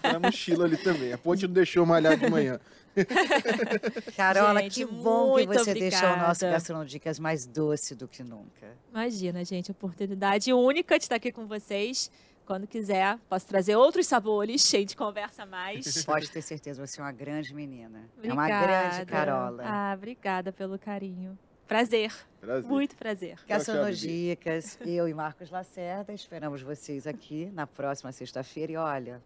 Tá 0.00 0.12
na 0.14 0.20
mochila 0.20 0.64
ali 0.64 0.76
também. 0.76 1.12
A 1.12 1.18
ponte 1.18 1.46
não 1.46 1.54
deixou 1.54 1.84
malhar 1.84 2.16
de 2.16 2.28
manhã. 2.28 2.58
Carola, 4.16 4.60
Gente, 4.62 4.74
que 4.74 4.84
bom 4.84 5.36
que 5.36 5.46
você 5.46 5.74
deixou 5.74 6.08
o 6.08 6.16
nosso 6.16 6.44
obrigada. 6.44 6.52
Gastronodicas 6.52 7.18
mais 7.18 7.46
doce 7.46 7.94
do 7.94 8.06
que 8.06 8.22
nunca. 8.22 8.66
Imagina, 8.90 9.44
gente, 9.44 9.70
oportunidade 9.70 10.52
única 10.52 10.98
de 10.98 11.04
estar 11.04 11.16
aqui 11.16 11.32
com 11.32 11.46
vocês. 11.46 12.10
Quando 12.44 12.66
quiser, 12.66 13.18
posso 13.28 13.46
trazer 13.46 13.76
outros 13.76 14.06
sabores, 14.06 14.62
cheio 14.62 14.84
de 14.84 14.96
conversa 14.96 15.44
a 15.44 15.46
mais. 15.46 16.02
Pode 16.04 16.30
ter 16.30 16.42
certeza, 16.42 16.84
você 16.84 17.00
é 17.00 17.04
uma 17.04 17.12
grande 17.12 17.54
menina. 17.54 18.00
É 18.16 18.18
Obrigada. 18.18 18.34
uma 18.40 18.48
grande 18.48 19.06
Carola. 19.06 19.62
Ah, 19.64 19.94
obrigada 19.96 20.52
pelo 20.52 20.78
carinho. 20.78 21.38
Prazer, 21.68 22.12
Prazer. 22.40 22.68
muito 22.68 22.94
prazer. 22.96 23.36
Tchau, 23.36 23.46
tchau, 23.46 23.56
Gastronodicas, 23.56 24.78
eu 24.84 25.08
e 25.08 25.14
Marcos 25.14 25.50
Lacerda, 25.50 26.12
esperamos 26.12 26.60
vocês 26.60 27.06
aqui 27.06 27.50
na 27.54 27.66
próxima 27.66 28.12
sexta-feira. 28.12 28.72
E 28.72 28.76
olha, 28.76 29.22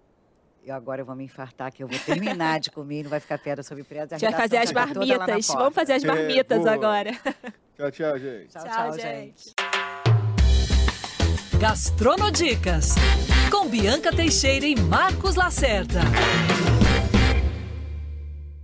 eu 0.65 0.73
agora 0.75 1.03
vou 1.03 1.17
me 1.17 1.25
infartar, 1.25 1.73
que 1.73 1.83
eu 1.83 1.89
vou 1.89 1.99
terminar 1.99 2.61
de 2.61 2.71
comer, 2.71 3.03
não 3.03 3.11
vai 3.11 3.19
ficar 3.19 3.39
pedra 3.39 3.65
sobre 3.65 3.83
pedra. 3.83 4.15
A 4.15 4.19
gente 4.19 4.31
vai 4.31 4.41
fazer 4.43 4.59
as 4.59 4.71
marmitas. 4.71 5.47
Vamos 5.49 5.75
fazer 5.75 5.95
as 5.95 6.05
É, 6.05 6.07
marmitas 6.07 6.59
boa. 6.59 6.73
agora. 6.73 7.11
Tchau, 7.77 7.91
tchau, 7.91 8.19
gente. 8.19 8.49
Tchau, 8.49 8.65
tchau, 8.65 8.93
gente. 8.99 9.55
Gastronodicas, 11.59 12.95
com 13.51 13.67
Bianca 13.67 14.13
Teixeira 14.13 14.67
e 14.67 14.77
Marcos 14.77 15.37
Lacerda. 15.37 16.01